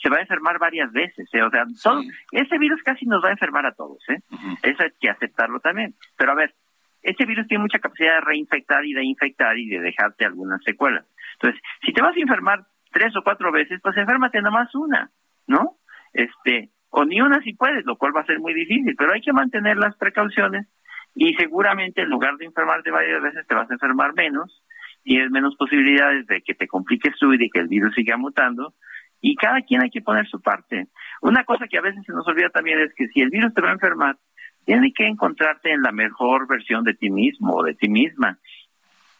se 0.02 0.08
va 0.08 0.16
a 0.16 0.22
enfermar 0.22 0.58
varias 0.58 0.92
veces. 0.92 1.28
¿eh? 1.32 1.42
O 1.42 1.50
sea, 1.50 1.64
todo, 1.82 2.02
ese 2.32 2.58
virus 2.58 2.82
casi 2.82 3.06
nos 3.06 3.22
va 3.22 3.28
a 3.28 3.32
enfermar 3.32 3.66
a 3.66 3.72
todos. 3.72 4.02
¿eh? 4.08 4.18
Eso 4.62 4.82
hay 4.82 4.90
que 5.00 5.10
aceptarlo 5.10 5.60
también. 5.60 5.94
Pero 6.16 6.32
a 6.32 6.34
ver, 6.34 6.54
este 7.02 7.24
virus 7.26 7.46
tiene 7.46 7.62
mucha 7.62 7.78
capacidad 7.78 8.14
de 8.14 8.20
reinfectar 8.22 8.84
y 8.84 8.92
de 8.92 9.04
infectar 9.04 9.56
y 9.56 9.68
de 9.68 9.80
dejarte 9.80 10.24
algunas 10.24 10.62
secuelas. 10.64 11.04
Entonces, 11.34 11.60
si 11.84 11.92
te 11.92 12.02
vas 12.02 12.16
a 12.16 12.20
enfermar 12.20 12.64
tres 12.90 13.16
o 13.16 13.22
cuatro 13.22 13.50
veces, 13.52 13.80
pues 13.82 13.96
enférmate 13.96 14.40
nomás 14.42 14.74
una, 14.74 15.10
¿no? 15.46 15.78
Este, 16.12 16.70
o 16.90 17.04
ni 17.04 17.20
una 17.20 17.40
si 17.42 17.54
puedes, 17.54 17.84
lo 17.86 17.96
cual 17.96 18.14
va 18.14 18.20
a 18.20 18.26
ser 18.26 18.38
muy 18.38 18.54
difícil, 18.54 18.94
pero 18.96 19.12
hay 19.12 19.20
que 19.20 19.32
mantener 19.32 19.76
las 19.78 19.96
precauciones 19.96 20.66
y 21.14 21.34
seguramente 21.34 22.02
en 22.02 22.10
lugar 22.10 22.36
de 22.36 22.46
enfermarte 22.46 22.90
varias 22.90 23.22
veces 23.22 23.46
te 23.46 23.54
vas 23.54 23.70
a 23.70 23.74
enfermar 23.74 24.14
menos, 24.14 24.62
tienes 25.02 25.30
menos 25.30 25.56
posibilidades 25.56 26.26
de 26.26 26.42
que 26.42 26.54
te 26.54 26.68
compliques 26.68 27.14
tú 27.18 27.32
y 27.32 27.38
de 27.38 27.48
que 27.48 27.60
el 27.60 27.68
virus 27.68 27.94
siga 27.94 28.16
mutando, 28.16 28.74
y 29.20 29.36
cada 29.36 29.62
quien 29.62 29.82
hay 29.82 29.90
que 29.90 30.02
poner 30.02 30.26
su 30.26 30.40
parte. 30.40 30.88
Una 31.20 31.44
cosa 31.44 31.68
que 31.68 31.78
a 31.78 31.82
veces 31.82 32.04
se 32.04 32.12
nos 32.12 32.26
olvida 32.26 32.50
también 32.50 32.80
es 32.80 32.92
que 32.94 33.06
si 33.08 33.20
el 33.20 33.30
virus 33.30 33.54
te 33.54 33.62
va 33.62 33.70
a 33.70 33.74
enfermar, 33.74 34.16
tienes 34.64 34.92
que 34.94 35.06
encontrarte 35.06 35.72
en 35.72 35.82
la 35.82 35.92
mejor 35.92 36.48
versión 36.48 36.84
de 36.84 36.94
ti 36.94 37.08
mismo 37.10 37.54
o 37.54 37.62
de 37.62 37.74
ti 37.74 37.88
misma. 37.88 38.38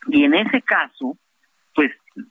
Y 0.09 0.25
en 0.25 0.35
ese 0.35 0.61
caso, 0.63 1.17
pues 1.75 1.91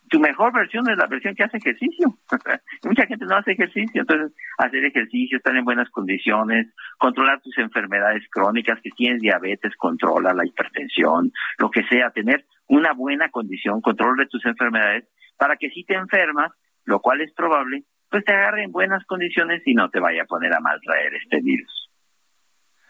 tu 0.10 0.20
mejor 0.20 0.54
versión 0.54 0.88
es 0.90 0.98
la 0.98 1.08
versión 1.08 1.34
que 1.36 1.44
hace 1.44 1.58
ejercicio. 1.58 2.16
Mucha 2.84 3.08
gente 3.08 3.26
no 3.26 3.38
hace 3.38 3.54
ejercicio, 3.54 4.02
entonces 4.02 4.38
hacer 4.58 4.86
ejercicio, 4.86 5.38
estar 5.38 5.56
en 5.56 5.66
buenas 5.66 5.90
condiciones, 5.90 6.68
controlar 6.98 7.42
tus 7.42 7.58
enfermedades 7.58 8.24
crónicas, 8.30 8.80
que 8.84 8.92
tienes 8.92 9.22
diabetes, 9.22 9.76
controla 9.78 10.34
la 10.34 10.46
hipertensión, 10.46 11.32
lo 11.58 11.72
que 11.72 11.84
sea, 11.90 12.12
tener 12.12 12.46
una 12.68 12.94
buena 12.94 13.30
condición, 13.30 13.82
control 13.82 14.18
de 14.18 14.28
tus 14.28 14.46
enfermedades, 14.46 15.06
para 15.38 15.58
que 15.58 15.70
si 15.70 15.84
te 15.84 15.96
enfermas, 15.96 16.52
lo 16.86 17.00
cual 17.00 17.22
es 17.22 17.34
probable, 17.34 17.84
pues 18.10 18.24
te 18.24 18.34
agarre 18.34 18.64
en 18.64 18.72
buenas 18.72 19.04
condiciones 19.06 19.62
y 19.66 19.74
no 19.74 19.90
te 19.90 20.00
vaya 20.00 20.24
a 20.24 20.26
poner 20.26 20.54
a 20.54 20.60
mal 20.60 20.80
traer 20.82 21.16
este 21.16 21.42
virus. 21.42 21.90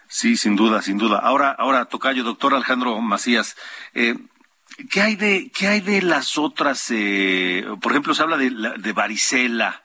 Sí, 0.07 0.35
sin 0.35 0.57
duda, 0.57 0.81
sin 0.81 0.97
duda. 0.97 1.19
Ahora, 1.19 1.51
ahora, 1.51 1.85
Tocayo, 1.85 2.23
doctor 2.23 2.53
Alejandro 2.53 2.99
Macías, 2.99 3.55
eh, 3.93 4.15
¿qué 4.89 5.01
hay 5.01 5.15
de, 5.15 5.51
qué 5.57 5.67
hay 5.67 5.81
de 5.81 6.01
las 6.01 6.37
otras? 6.37 6.91
Eh, 6.91 7.65
por 7.81 7.91
ejemplo, 7.91 8.13
se 8.13 8.23
habla 8.23 8.37
de, 8.37 8.49
de 8.77 8.93
varicela 8.93 9.83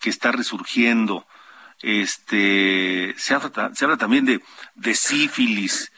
que 0.00 0.10
está 0.10 0.32
resurgiendo. 0.32 1.26
Este, 1.80 3.14
se 3.16 3.34
habla, 3.34 3.74
se 3.74 3.84
habla 3.84 3.96
también 3.96 4.24
de, 4.24 4.40
de 4.74 4.94
sífilis. 4.94 5.92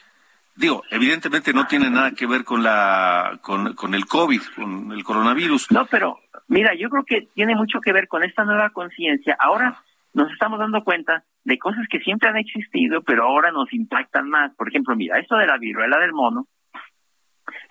Digo, 0.56 0.82
evidentemente 0.90 1.52
no 1.52 1.66
tiene 1.66 1.90
nada 1.90 2.12
que 2.12 2.26
ver 2.26 2.44
con 2.44 2.62
la, 2.62 3.38
con, 3.42 3.74
con 3.74 3.94
el 3.94 4.06
COVID, 4.06 4.40
con 4.54 4.92
el 4.92 5.02
coronavirus. 5.02 5.70
No, 5.72 5.86
pero 5.86 6.20
mira, 6.46 6.74
yo 6.74 6.88
creo 6.88 7.04
que 7.04 7.28
tiene 7.34 7.56
mucho 7.56 7.80
que 7.80 7.92
ver 7.92 8.06
con 8.08 8.22
esta 8.22 8.44
nueva 8.44 8.70
conciencia. 8.70 9.36
Ahora 9.40 9.82
nos 10.12 10.30
estamos 10.30 10.60
dando 10.60 10.84
cuenta 10.84 11.24
de 11.42 11.58
cosas 11.58 11.84
que 11.90 11.98
siempre 12.00 12.28
han 12.28 12.36
existido, 12.36 13.02
pero 13.02 13.24
ahora 13.24 13.50
nos 13.50 13.72
impactan 13.72 14.28
más. 14.28 14.54
Por 14.54 14.68
ejemplo, 14.68 14.94
mira, 14.94 15.18
esto 15.18 15.36
de 15.36 15.46
la 15.46 15.58
viruela 15.58 15.98
del 15.98 16.12
mono, 16.12 16.46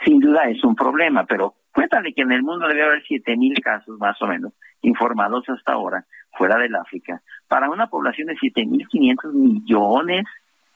sin 0.03 0.19
duda 0.19 0.43
es 0.49 0.63
un 0.63 0.75
problema, 0.75 1.25
pero 1.25 1.55
cuéntale 1.71 2.13
que 2.13 2.21
en 2.21 2.31
el 2.31 2.43
mundo 2.43 2.67
debe 2.67 2.83
haber 2.83 3.03
siete 3.03 3.35
mil 3.37 3.53
casos 3.61 3.97
más 3.99 4.21
o 4.21 4.27
menos 4.27 4.53
informados 4.81 5.47
hasta 5.49 5.73
ahora 5.73 6.05
fuera 6.37 6.57
del 6.57 6.75
África 6.75 7.21
para 7.47 7.69
una 7.69 7.87
población 7.87 8.27
de 8.27 8.35
siete 8.37 8.65
mil 8.65 8.87
quinientos 8.87 9.33
millones 9.33 10.25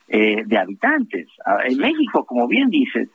eh, 0.07 0.43
de 0.45 0.57
habitantes. 0.57 1.27
Ah, 1.45 1.57
En 1.65 1.77
México, 1.77 2.25
como 2.25 2.47
bien 2.47 2.69
dices, 2.69 3.09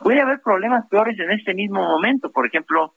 puede 0.00 0.20
haber 0.20 0.40
problemas 0.40 0.86
peores 0.88 1.18
en 1.18 1.30
este 1.32 1.54
mismo 1.54 1.82
momento. 1.82 2.30
Por 2.30 2.46
ejemplo, 2.46 2.94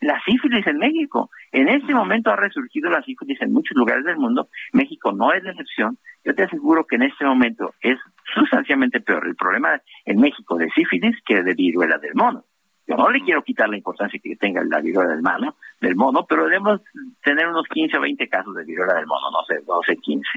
la 0.00 0.20
sífilis 0.24 0.66
en 0.66 0.78
México. 0.78 1.30
En 1.52 1.68
este 1.68 1.94
momento 1.94 2.30
ha 2.30 2.36
resurgido 2.36 2.90
la 2.90 3.02
sífilis 3.02 3.40
en 3.40 3.52
muchos 3.52 3.76
lugares 3.76 4.04
del 4.04 4.18
mundo. 4.18 4.48
México 4.72 5.12
no 5.12 5.32
es 5.32 5.42
la 5.42 5.50
excepción. 5.50 5.98
Yo 6.24 6.34
te 6.34 6.44
aseguro 6.44 6.84
que 6.86 6.96
en 6.96 7.02
este 7.02 7.24
momento 7.24 7.74
es 7.80 7.98
sustancialmente 8.34 9.00
peor 9.00 9.26
el 9.26 9.36
problema 9.36 9.80
en 10.04 10.20
México 10.20 10.56
de 10.56 10.68
sífilis 10.70 11.16
que 11.24 11.42
de 11.42 11.54
viruela 11.54 11.98
del 11.98 12.14
mono. 12.14 12.44
Yo 12.88 12.94
no 12.96 13.10
le 13.10 13.20
quiero 13.20 13.42
quitar 13.42 13.68
la 13.68 13.76
importancia 13.76 14.20
que 14.22 14.36
tenga 14.36 14.62
la 14.62 14.80
viruela 14.80 15.10
del 15.10 15.20
mono, 15.22 15.56
del 15.80 15.96
mono, 15.96 16.24
pero 16.24 16.44
debemos 16.44 16.80
tener 17.24 17.48
unos 17.48 17.66
15 17.66 17.96
o 17.98 18.00
20 18.00 18.28
casos 18.28 18.54
de 18.54 18.62
viruela 18.64 18.94
del 18.94 19.06
mono, 19.08 19.28
no 19.32 19.42
sé, 19.44 19.60
12, 19.66 19.96
15. 19.96 20.28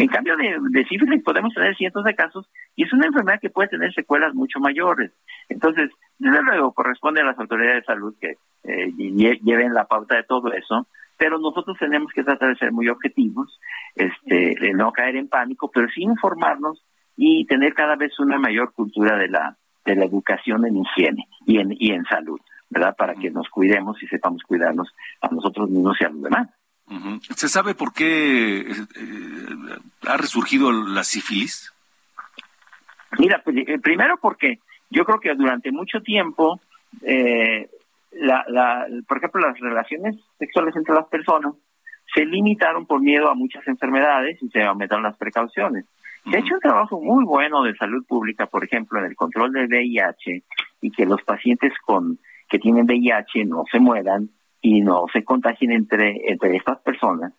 En 0.00 0.08
cambio 0.08 0.36
de, 0.36 0.58
de 0.70 0.84
sífilis 0.84 1.22
podemos 1.22 1.54
tener 1.54 1.74
cientos 1.76 2.04
de 2.04 2.14
casos 2.14 2.46
y 2.76 2.84
es 2.84 2.92
una 2.92 3.06
enfermedad 3.06 3.40
que 3.40 3.48
puede 3.48 3.70
tener 3.70 3.94
secuelas 3.94 4.34
mucho 4.34 4.60
mayores. 4.60 5.12
Entonces, 5.48 5.90
desde 6.18 6.42
luego, 6.42 6.72
corresponde 6.74 7.22
a 7.22 7.24
las 7.24 7.38
autoridades 7.38 7.76
de 7.76 7.86
salud 7.86 8.14
que 8.20 8.36
eh, 8.64 8.88
lle- 8.98 9.40
lleven 9.42 9.72
la 9.72 9.86
pauta 9.86 10.16
de 10.16 10.24
todo 10.24 10.52
eso, 10.52 10.86
pero 11.16 11.38
nosotros 11.38 11.78
tenemos 11.78 12.12
que 12.12 12.22
tratar 12.22 12.50
de 12.50 12.56
ser 12.56 12.70
muy 12.72 12.90
objetivos, 12.90 13.58
este, 13.94 14.56
de 14.60 14.72
no 14.74 14.92
caer 14.92 15.16
en 15.16 15.28
pánico, 15.28 15.70
pero 15.72 15.88
sí 15.88 16.02
informarnos 16.02 16.84
y 17.16 17.44
tener 17.46 17.74
cada 17.74 17.96
vez 17.96 18.18
una 18.18 18.38
mayor 18.38 18.72
cultura 18.72 19.16
de 19.16 19.28
la 19.28 19.56
de 19.84 19.96
la 19.96 20.06
educación 20.06 20.66
en 20.66 20.78
higiene 20.78 21.28
y 21.46 21.58
en 21.58 21.74
y 21.78 21.92
en 21.92 22.04
salud, 22.04 22.40
¿verdad? 22.70 22.96
Para 22.96 23.14
que 23.14 23.30
nos 23.30 23.48
cuidemos 23.48 24.02
y 24.02 24.06
sepamos 24.06 24.42
cuidarnos 24.42 24.94
a 25.20 25.28
nosotros 25.28 25.68
mismos 25.68 25.96
y 26.00 26.04
a 26.04 26.08
los 26.08 26.22
demás. 26.22 26.48
¿Se 27.36 27.48
sabe 27.48 27.74
por 27.74 27.92
qué 27.92 28.60
eh, 28.60 28.66
eh, 28.70 29.76
ha 30.06 30.16
resurgido 30.16 30.70
la 30.70 31.02
sífilis? 31.02 31.72
Mira, 33.18 33.40
pues, 33.42 33.56
eh, 33.56 33.78
primero 33.78 34.18
porque 34.20 34.60
yo 34.90 35.04
creo 35.04 35.20
que 35.20 35.34
durante 35.34 35.72
mucho 35.72 36.00
tiempo, 36.02 36.60
eh, 37.02 37.68
la, 38.12 38.44
la, 38.48 38.86
por 39.06 39.18
ejemplo, 39.18 39.40
las 39.40 39.58
relaciones 39.58 40.16
sexuales 40.38 40.76
entre 40.76 40.94
las 40.94 41.06
personas 41.06 41.54
se 42.14 42.24
limitaron 42.24 42.86
por 42.86 43.00
miedo 43.00 43.28
a 43.28 43.34
muchas 43.34 43.66
enfermedades 43.66 44.40
y 44.42 44.48
se 44.50 44.62
aumentaron 44.62 45.04
las 45.04 45.16
precauciones. 45.16 45.84
Se 46.30 46.36
ha 46.36 46.40
hecho 46.40 46.54
un 46.54 46.60
trabajo 46.60 47.00
muy 47.00 47.24
bueno 47.24 47.62
de 47.62 47.76
salud 47.76 48.04
pública, 48.06 48.46
por 48.46 48.64
ejemplo, 48.64 48.98
en 48.98 49.06
el 49.06 49.16
control 49.16 49.52
del 49.52 49.68
VIH 49.68 50.42
y 50.80 50.90
que 50.90 51.06
los 51.06 51.22
pacientes 51.22 51.72
con 51.84 52.18
que 52.48 52.58
tienen 52.58 52.86
VIH 52.86 53.44
no 53.44 53.64
se 53.70 53.78
mueran 53.78 54.30
y 54.60 54.80
no 54.80 55.04
se 55.12 55.22
contagien 55.24 55.72
entre, 55.72 56.30
entre 56.30 56.56
estas 56.56 56.78
personas. 56.80 57.32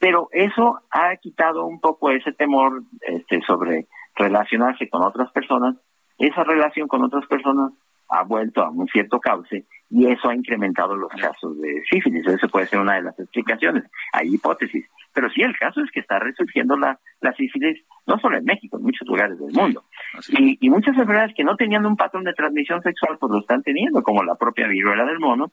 Pero 0.00 0.28
eso 0.32 0.80
ha 0.90 1.14
quitado 1.16 1.66
un 1.66 1.80
poco 1.80 2.10
ese 2.10 2.32
temor 2.32 2.82
este, 3.02 3.40
sobre 3.42 3.86
relacionarse 4.16 4.88
con 4.88 5.04
otras 5.04 5.30
personas. 5.30 5.76
Esa 6.18 6.42
relación 6.42 6.88
con 6.88 7.04
otras 7.04 7.26
personas 7.26 7.72
ha 8.08 8.22
vuelto 8.22 8.62
a 8.62 8.70
un 8.70 8.86
cierto 8.88 9.18
cauce 9.18 9.66
y 9.90 10.06
eso 10.06 10.28
ha 10.28 10.34
incrementado 10.34 10.96
los 10.96 11.12
casos 11.12 11.60
de 11.60 11.82
sífilis. 11.88 12.26
Eso 12.26 12.48
puede 12.48 12.66
ser 12.66 12.80
una 12.80 12.96
de 12.96 13.02
las 13.02 13.18
explicaciones. 13.18 13.84
Hay 14.12 14.34
hipótesis. 14.34 14.84
Pero 15.12 15.30
sí, 15.30 15.42
el 15.42 15.56
caso 15.56 15.80
es 15.80 15.90
que 15.90 16.00
está 16.00 16.18
resurgiendo 16.18 16.76
la, 16.76 16.98
la 17.20 17.32
sífilis 17.34 17.84
no 18.06 18.18
solo 18.18 18.36
en 18.36 18.44
México, 18.44 18.76
en 18.76 18.84
muchos 18.84 19.06
lugares 19.06 19.38
del 19.38 19.52
mundo. 19.52 19.84
Y, 20.28 20.58
y 20.60 20.70
muchas 20.70 20.96
enfermedades 20.96 21.34
que 21.34 21.44
no 21.44 21.56
tenían 21.56 21.86
un 21.86 21.96
patrón 21.96 22.24
de 22.24 22.34
transmisión 22.34 22.82
sexual, 22.82 23.16
pues 23.18 23.32
lo 23.32 23.40
están 23.40 23.62
teniendo, 23.62 24.02
como 24.02 24.22
la 24.22 24.34
propia 24.34 24.66
viruela 24.66 25.04
del 25.04 25.18
mono, 25.18 25.52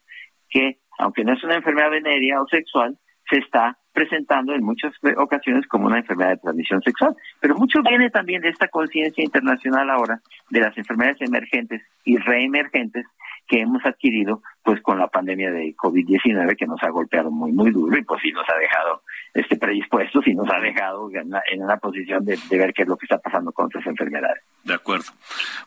que 0.49 0.79
aunque 0.99 1.23
no 1.23 1.33
es 1.33 1.43
una 1.43 1.55
enfermedad 1.55 1.91
venérea 1.91 2.41
o 2.41 2.47
sexual, 2.47 2.97
se 3.29 3.37
está 3.37 3.77
presentando 3.93 4.53
en 4.53 4.63
muchas 4.63 4.93
ocasiones 5.17 5.67
como 5.67 5.87
una 5.87 5.99
enfermedad 5.99 6.31
de 6.31 6.37
transmisión 6.37 6.81
sexual. 6.81 7.15
Pero 7.39 7.55
mucho 7.55 7.79
viene 7.87 8.09
también 8.09 8.41
de 8.41 8.49
esta 8.49 8.67
conciencia 8.67 9.23
internacional 9.23 9.89
ahora 9.89 10.19
de 10.49 10.59
las 10.59 10.77
enfermedades 10.77 11.21
emergentes 11.21 11.81
y 12.03 12.17
reemergentes 12.17 13.05
que 13.47 13.59
hemos 13.59 13.85
adquirido 13.85 14.41
pues 14.63 14.81
con 14.81 14.97
la 14.97 15.07
pandemia 15.07 15.51
de 15.51 15.75
COVID-19 15.75 16.55
que 16.57 16.65
nos 16.65 16.81
ha 16.81 16.89
golpeado 16.89 17.29
muy 17.29 17.51
muy 17.51 17.71
duro 17.71 17.97
y 17.97 18.03
pues 18.03 18.21
sí 18.21 18.31
nos 18.31 18.45
ha 18.49 18.57
dejado 18.57 19.01
este 19.33 19.57
predispuestos 19.57 20.25
y 20.27 20.33
nos 20.33 20.49
ha 20.49 20.59
dejado 20.59 21.09
en 21.13 21.61
una, 21.61 21.77
posición 21.77 22.23
de, 22.23 22.39
de 22.49 22.57
ver 22.57 22.73
qué 22.73 22.83
es 22.83 22.87
lo 22.87 22.95
que 22.95 23.05
está 23.05 23.17
pasando 23.17 23.51
con 23.51 23.65
otras 23.65 23.85
enfermedades. 23.85 24.43
De 24.63 24.73
acuerdo. 24.73 25.11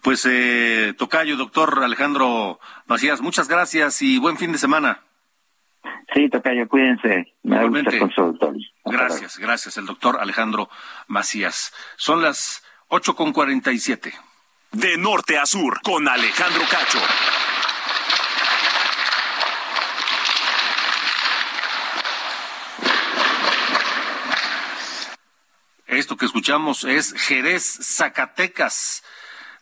Pues, 0.02 0.26
eh, 0.30 0.94
Tocayo, 0.96 1.36
doctor 1.36 1.82
Alejandro 1.82 2.58
Macías, 2.86 3.20
muchas 3.20 3.48
gracias 3.48 4.00
y 4.00 4.18
buen 4.18 4.38
fin 4.38 4.52
de 4.52 4.58
semana. 4.58 5.00
Sí, 6.14 6.28
Tocayo, 6.30 6.68
cuídense. 6.68 7.34
Me 7.42 7.56
Igualmente. 7.56 7.98
luego. 7.98 8.52
Gracias, 8.84 9.38
gracias, 9.38 9.76
el 9.76 9.86
doctor 9.86 10.18
Alejandro 10.20 10.70
Macías. 11.08 11.72
Son 11.96 12.22
las 12.22 12.62
ocho 12.88 13.16
con 13.16 13.32
cuarenta 13.32 13.72
y 13.72 13.78
siete. 13.78 14.14
De 14.72 14.96
norte 14.96 15.38
a 15.38 15.46
sur, 15.46 15.80
con 15.82 16.08
Alejandro 16.08 16.62
Cacho. 16.70 16.98
Esto 25.86 26.16
que 26.16 26.26
escuchamos 26.26 26.84
es 26.84 27.14
Jerez, 27.14 27.78
Zacatecas. 27.82 29.02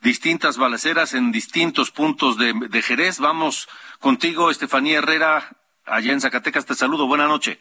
Distintas 0.00 0.58
balaceras 0.58 1.14
en 1.14 1.32
distintos 1.32 1.90
puntos 1.90 2.36
de, 2.36 2.52
de 2.68 2.82
Jerez. 2.82 3.18
Vamos 3.20 3.68
contigo, 4.00 4.50
Estefanía 4.50 4.98
Herrera, 4.98 5.48
allá 5.86 6.12
en 6.12 6.20
Zacatecas. 6.20 6.66
Te 6.66 6.74
saludo. 6.74 7.06
Buenas 7.06 7.28
noches. 7.28 7.58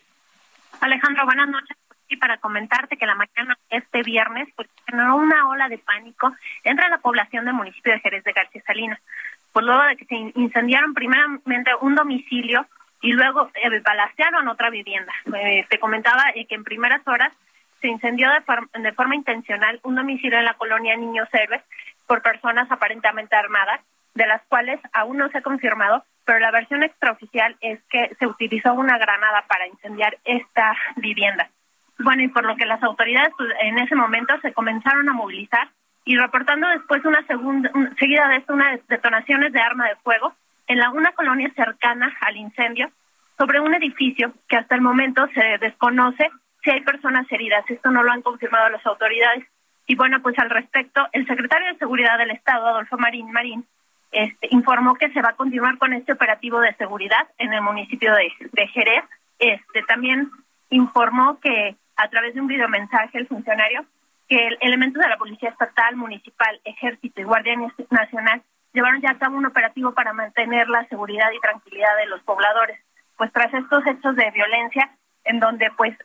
Alejandro, 0.81 1.25
buenas 1.25 1.49
noches. 1.49 1.77
Y 2.09 2.17
para 2.17 2.37
comentarte 2.37 2.97
que 2.97 3.05
la 3.05 3.15
mañana 3.15 3.57
este 3.69 4.03
viernes 4.03 4.47
pues, 4.55 4.67
generó 4.85 5.15
una 5.15 5.47
ola 5.47 5.67
de 5.69 5.77
pánico 5.79 6.33
entre 6.63 6.87
la 6.89 6.97
población 6.99 7.45
del 7.45 7.53
municipio 7.55 7.93
de 7.93 7.99
Jerez 8.01 8.23
de 8.23 8.33
García 8.33 8.61
Salinas. 8.67 8.99
Pues 9.51 9.65
luego 9.65 9.81
de 9.83 9.95
que 9.97 10.05
se 10.05 10.15
incendiaron 10.35 10.93
primeramente 10.93 11.71
un 11.81 11.95
domicilio 11.95 12.67
y 13.01 13.13
luego 13.13 13.49
eh, 13.55 13.79
balacearon 13.79 14.47
otra 14.47 14.69
vivienda. 14.69 15.11
Eh, 15.35 15.65
te 15.69 15.79
comentaba 15.79 16.23
eh, 16.35 16.45
que 16.45 16.55
en 16.55 16.63
primeras 16.63 17.05
horas 17.07 17.31
se 17.81 17.87
incendió 17.87 18.29
de, 18.31 18.41
for- 18.41 18.69
de 18.71 18.91
forma 18.93 19.15
intencional 19.15 19.79
un 19.83 19.95
domicilio 19.95 20.37
en 20.39 20.45
la 20.45 20.53
colonia 20.53 20.95
Niños 20.95 21.27
Héroes 21.33 21.61
por 22.07 22.21
personas 22.21 22.69
aparentemente 22.71 23.35
armadas 23.35 23.81
de 24.13 24.27
las 24.27 24.41
cuales 24.43 24.79
aún 24.93 25.17
no 25.17 25.29
se 25.29 25.39
ha 25.39 25.41
confirmado, 25.41 26.03
pero 26.25 26.39
la 26.39 26.51
versión 26.51 26.83
extraoficial 26.83 27.55
es 27.61 27.81
que 27.89 28.15
se 28.19 28.27
utilizó 28.27 28.73
una 28.73 28.97
granada 28.97 29.43
para 29.47 29.67
incendiar 29.67 30.17
esta 30.23 30.75
vivienda. 30.95 31.49
Bueno, 31.99 32.23
y 32.23 32.27
por 32.27 32.45
lo 32.45 32.55
que 32.55 32.65
las 32.65 32.81
autoridades 32.83 33.33
pues, 33.37 33.49
en 33.61 33.77
ese 33.79 33.95
momento 33.95 34.33
se 34.41 34.53
comenzaron 34.53 35.07
a 35.09 35.13
movilizar 35.13 35.67
y 36.05 36.17
reportando 36.17 36.67
después 36.69 37.03
una 37.05 37.25
segunda, 37.27 37.69
un- 37.73 37.95
seguida 37.97 38.27
de 38.27 38.37
esto 38.37 38.53
unas 38.53 38.85
detonaciones 38.87 39.53
de 39.53 39.61
arma 39.61 39.87
de 39.87 39.95
fuego 39.97 40.33
en 40.67 40.79
una 40.93 41.11
colonia 41.11 41.51
cercana 41.55 42.15
al 42.21 42.37
incendio 42.37 42.89
sobre 43.37 43.59
un 43.59 43.73
edificio 43.73 44.33
que 44.47 44.57
hasta 44.57 44.75
el 44.75 44.81
momento 44.81 45.27
se 45.33 45.57
desconoce 45.59 46.29
si 46.63 46.71
hay 46.71 46.81
personas 46.81 47.29
heridas. 47.31 47.63
Esto 47.69 47.91
no 47.91 48.03
lo 48.03 48.11
han 48.11 48.21
confirmado 48.21 48.69
las 48.69 48.85
autoridades. 48.85 49.45
Y 49.87 49.95
bueno, 49.95 50.21
pues 50.21 50.37
al 50.39 50.49
respecto, 50.49 51.07
el 51.11 51.27
secretario 51.27 51.67
de 51.73 51.79
Seguridad 51.79 52.17
del 52.17 52.31
Estado, 52.31 52.67
Adolfo 52.67 52.97
Marín 52.97 53.31
Marín, 53.31 53.65
este, 54.13 54.47
informó 54.51 54.93
que 54.95 55.11
se 55.11 55.21
va 55.21 55.29
a 55.29 55.35
continuar 55.35 55.77
con 55.77 55.91
este 55.93 56.13
operativo 56.13 56.59
de 56.61 56.73
seguridad 56.75 57.27
en 57.37 57.51
el 57.53 57.61
municipio 57.61 58.13
de, 58.13 58.31
de 58.51 58.67
Jerez. 58.67 59.03
Este, 59.39 59.81
también 59.83 60.29
informó 60.69 61.39
que 61.39 61.75
a 61.95 62.07
través 62.07 62.33
de 62.33 62.41
un 62.41 62.47
videomensaje 62.47 63.17
el 63.17 63.27
funcionario 63.27 63.85
que 64.29 64.47
el- 64.47 64.57
elementos 64.61 65.01
de 65.01 65.09
la 65.09 65.17
Policía 65.17 65.49
Estatal, 65.49 65.95
Municipal, 65.95 66.59
Ejército 66.63 67.19
y 67.21 67.25
Guardia 67.25 67.55
Nacional 67.89 68.41
llevaron 68.71 69.01
ya 69.01 69.11
a 69.11 69.17
cabo 69.19 69.37
un 69.37 69.45
operativo 69.45 69.91
para 69.93 70.13
mantener 70.13 70.69
la 70.69 70.87
seguridad 70.87 71.29
y 71.31 71.39
tranquilidad 71.39 71.95
de 71.97 72.07
los 72.07 72.21
pobladores. 72.21 72.79
Pues 73.17 73.31
tras 73.31 73.53
estos 73.53 73.85
hechos 73.85 74.15
de 74.15 74.31
violencia, 74.31 74.89
en 75.25 75.39
donde 75.39 75.69
pues 75.77 75.95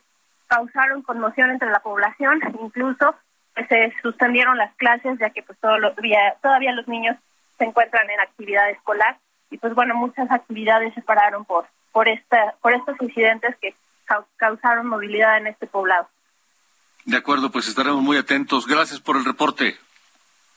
causaron 0.47 1.01
conmoción 1.01 1.49
entre 1.51 1.69
la 1.69 1.79
población, 1.79 2.39
incluso 2.61 3.15
pues, 3.55 3.67
se 3.67 3.93
suspendieron 4.01 4.57
las 4.57 4.73
clases, 4.75 5.17
ya 5.19 5.29
que 5.29 5.41
pues 5.43 5.57
todavía, 5.59 6.35
todavía 6.41 6.73
los 6.73 6.87
niños 6.87 7.15
se 7.59 7.65
encuentran 7.65 8.09
en 8.09 8.19
actividad 8.19 8.71
escolar 8.71 9.19
y 9.51 9.57
pues 9.59 9.75
bueno, 9.75 9.93
muchas 9.93 10.31
actividades 10.31 10.93
se 10.95 11.01
pararon 11.03 11.45
por 11.45 11.67
por 11.91 12.07
esta 12.07 12.55
por 12.61 12.73
estos 12.73 12.95
incidentes 13.01 13.55
que 13.61 13.75
cau- 14.07 14.25
causaron 14.37 14.87
movilidad 14.87 15.37
en 15.37 15.47
este 15.47 15.67
poblado. 15.67 16.07
De 17.05 17.17
acuerdo, 17.17 17.51
pues 17.51 17.67
estaremos 17.67 18.01
muy 18.01 18.17
atentos. 18.17 18.65
Gracias 18.67 18.99
por 18.99 19.15
el 19.17 19.25
reporte. 19.25 19.77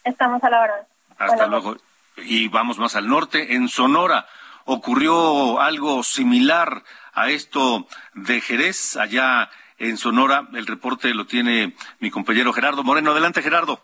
Estamos 0.04 0.42
a 0.44 0.50
la 0.50 0.60
hora. 0.62 0.86
Hasta 1.18 1.46
luego. 1.46 1.76
Y 2.16 2.48
vamos 2.48 2.78
más 2.78 2.96
al 2.96 3.08
norte. 3.08 3.54
En 3.54 3.68
Sonora 3.68 4.26
ocurrió 4.64 5.60
algo 5.60 6.02
similar 6.02 6.82
a 7.14 7.28
esto 7.30 7.86
de 8.14 8.40
Jerez. 8.40 8.96
Allá 8.96 9.48
en 9.78 9.96
Sonora, 9.96 10.48
el 10.52 10.66
reporte 10.66 11.14
lo 11.14 11.26
tiene 11.26 11.74
mi 12.00 12.10
compañero 12.10 12.52
Gerardo 12.52 12.82
Moreno. 12.84 13.12
Adelante, 13.12 13.40
Gerardo. 13.42 13.80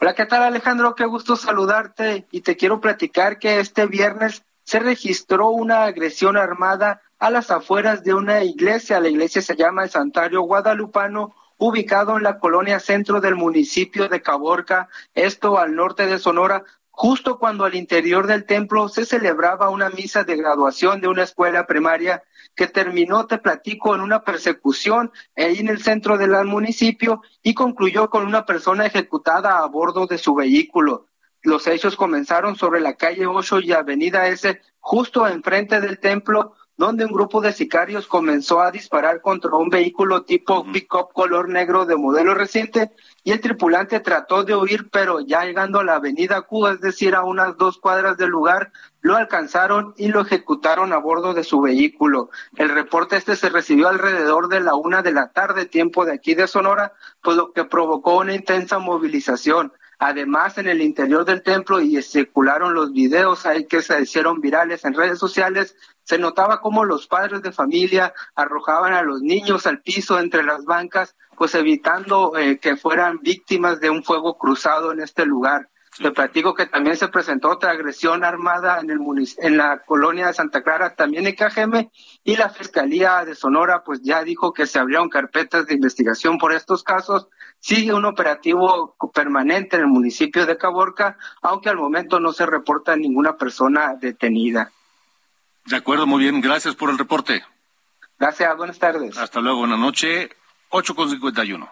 Hola, 0.00 0.14
¿qué 0.14 0.26
tal 0.26 0.44
Alejandro? 0.44 0.94
Qué 0.94 1.06
gusto 1.06 1.34
saludarte 1.34 2.28
y 2.30 2.42
te 2.42 2.56
quiero 2.56 2.80
platicar 2.80 3.40
que 3.40 3.58
este 3.58 3.86
viernes 3.86 4.44
se 4.62 4.78
registró 4.78 5.48
una 5.48 5.82
agresión 5.86 6.36
armada 6.36 7.02
a 7.18 7.30
las 7.30 7.50
afueras 7.50 8.04
de 8.04 8.14
una 8.14 8.44
iglesia. 8.44 9.00
La 9.00 9.08
iglesia 9.08 9.42
se 9.42 9.56
llama 9.56 9.82
el 9.82 9.90
Santuario 9.90 10.42
Guadalupano, 10.42 11.34
ubicado 11.56 12.16
en 12.16 12.22
la 12.22 12.38
colonia 12.38 12.78
centro 12.78 13.20
del 13.20 13.34
municipio 13.34 14.08
de 14.08 14.22
Caborca, 14.22 14.88
esto 15.14 15.58
al 15.58 15.74
norte 15.74 16.06
de 16.06 16.20
Sonora, 16.20 16.62
justo 17.00 17.38
cuando 17.38 17.64
al 17.64 17.76
interior 17.76 18.26
del 18.26 18.44
templo 18.44 18.88
se 18.88 19.06
celebraba 19.06 19.70
una 19.70 19.88
misa 19.88 20.24
de 20.24 20.34
graduación 20.34 21.00
de 21.00 21.06
una 21.06 21.22
escuela 21.22 21.64
primaria 21.64 22.24
que 22.56 22.66
terminó, 22.66 23.28
te 23.28 23.38
platico, 23.38 23.94
en 23.94 24.00
una 24.00 24.24
persecución 24.24 25.12
ahí 25.36 25.58
en 25.60 25.68
el 25.68 25.80
centro 25.80 26.18
del 26.18 26.32
municipio 26.44 27.22
y 27.40 27.54
concluyó 27.54 28.10
con 28.10 28.26
una 28.26 28.44
persona 28.44 28.84
ejecutada 28.84 29.60
a 29.60 29.66
bordo 29.66 30.08
de 30.08 30.18
su 30.18 30.34
vehículo. 30.34 31.06
Los 31.40 31.68
hechos 31.68 31.94
comenzaron 31.94 32.56
sobre 32.56 32.80
la 32.80 32.96
calle 32.96 33.28
8 33.28 33.60
y 33.60 33.70
avenida 33.70 34.26
S, 34.26 34.60
justo 34.80 35.28
enfrente 35.28 35.80
del 35.80 36.00
templo, 36.00 36.56
donde 36.78 37.04
un 37.04 37.12
grupo 37.12 37.40
de 37.40 37.52
sicarios 37.52 38.06
comenzó 38.06 38.60
a 38.60 38.70
disparar 38.70 39.20
contra 39.20 39.50
un 39.56 39.68
vehículo 39.68 40.22
tipo 40.22 40.64
pick-up 40.72 41.12
color 41.12 41.48
negro 41.48 41.86
de 41.86 41.96
modelo 41.96 42.34
reciente 42.34 42.92
y 43.24 43.32
el 43.32 43.40
tripulante 43.40 43.98
trató 43.98 44.44
de 44.44 44.54
huir, 44.54 44.88
pero 44.88 45.18
ya 45.18 45.44
llegando 45.44 45.80
a 45.80 45.84
la 45.84 45.96
avenida 45.96 46.40
Cuba, 46.42 46.70
es 46.70 46.80
decir, 46.80 47.16
a 47.16 47.24
unas 47.24 47.56
dos 47.56 47.78
cuadras 47.78 48.16
del 48.16 48.30
lugar, 48.30 48.70
lo 49.00 49.16
alcanzaron 49.16 49.92
y 49.96 50.06
lo 50.08 50.20
ejecutaron 50.20 50.92
a 50.92 50.98
bordo 50.98 51.34
de 51.34 51.42
su 51.42 51.60
vehículo. 51.60 52.30
El 52.54 52.68
reporte 52.68 53.16
este 53.16 53.34
se 53.34 53.48
recibió 53.48 53.88
alrededor 53.88 54.48
de 54.48 54.60
la 54.60 54.76
una 54.76 55.02
de 55.02 55.12
la 55.12 55.32
tarde, 55.32 55.66
tiempo 55.66 56.04
de 56.04 56.12
aquí 56.12 56.36
de 56.36 56.46
Sonora, 56.46 56.92
pues 57.20 57.36
lo 57.36 57.52
que 57.52 57.64
provocó 57.64 58.18
una 58.18 58.34
intensa 58.34 58.78
movilización. 58.78 59.72
Además, 59.98 60.58
en 60.58 60.68
el 60.68 60.80
interior 60.80 61.24
del 61.24 61.42
templo 61.42 61.80
y 61.80 62.00
circularon 62.02 62.72
los 62.72 62.92
videos 62.92 63.46
ahí 63.46 63.66
que 63.66 63.82
se 63.82 64.00
hicieron 64.00 64.40
virales 64.40 64.84
en 64.84 64.94
redes 64.94 65.18
sociales, 65.18 65.74
se 66.08 66.16
notaba 66.16 66.62
cómo 66.62 66.86
los 66.86 67.06
padres 67.06 67.42
de 67.42 67.52
familia 67.52 68.14
arrojaban 68.34 68.94
a 68.94 69.02
los 69.02 69.20
niños 69.20 69.66
al 69.66 69.82
piso 69.82 70.18
entre 70.18 70.42
las 70.42 70.64
bancas, 70.64 71.14
pues 71.36 71.54
evitando 71.54 72.34
eh, 72.34 72.58
que 72.58 72.78
fueran 72.78 73.18
víctimas 73.20 73.78
de 73.78 73.90
un 73.90 74.02
fuego 74.02 74.38
cruzado 74.38 74.90
en 74.90 75.00
este 75.00 75.26
lugar. 75.26 75.68
Te 75.98 76.10
platico 76.10 76.54
que 76.54 76.64
también 76.64 76.96
se 76.96 77.08
presentó 77.08 77.50
otra 77.50 77.72
agresión 77.72 78.24
armada 78.24 78.80
en 78.80 78.88
el 78.88 79.00
en 79.36 79.58
la 79.58 79.82
colonia 79.84 80.28
de 80.28 80.32
Santa 80.32 80.62
Clara, 80.62 80.94
también 80.94 81.26
en 81.26 81.34
Cajeme, 81.34 81.90
y 82.24 82.36
la 82.36 82.48
Fiscalía 82.48 83.26
de 83.26 83.34
Sonora 83.34 83.82
pues 83.84 84.00
ya 84.02 84.24
dijo 84.24 84.54
que 84.54 84.64
se 84.64 84.78
abrieron 84.78 85.10
carpetas 85.10 85.66
de 85.66 85.74
investigación 85.74 86.38
por 86.38 86.54
estos 86.54 86.84
casos. 86.84 87.28
Sigue 87.58 87.92
un 87.92 88.06
operativo 88.06 88.96
permanente 89.12 89.76
en 89.76 89.82
el 89.82 89.88
municipio 89.88 90.46
de 90.46 90.56
Caborca, 90.56 91.18
aunque 91.42 91.68
al 91.68 91.76
momento 91.76 92.18
no 92.18 92.32
se 92.32 92.46
reporta 92.46 92.96
ninguna 92.96 93.36
persona 93.36 93.94
detenida. 93.94 94.72
De 95.68 95.76
acuerdo, 95.76 96.06
muy 96.06 96.22
bien. 96.22 96.40
Gracias 96.40 96.74
por 96.74 96.88
el 96.88 96.96
reporte. 96.96 97.44
Gracias, 98.18 98.56
buenas 98.56 98.78
tardes. 98.78 99.18
Hasta 99.18 99.40
luego, 99.40 99.58
buenas 99.58 99.78
noches. 99.78 100.30
8 100.70 100.94
con 100.94 101.10
51. 101.10 101.70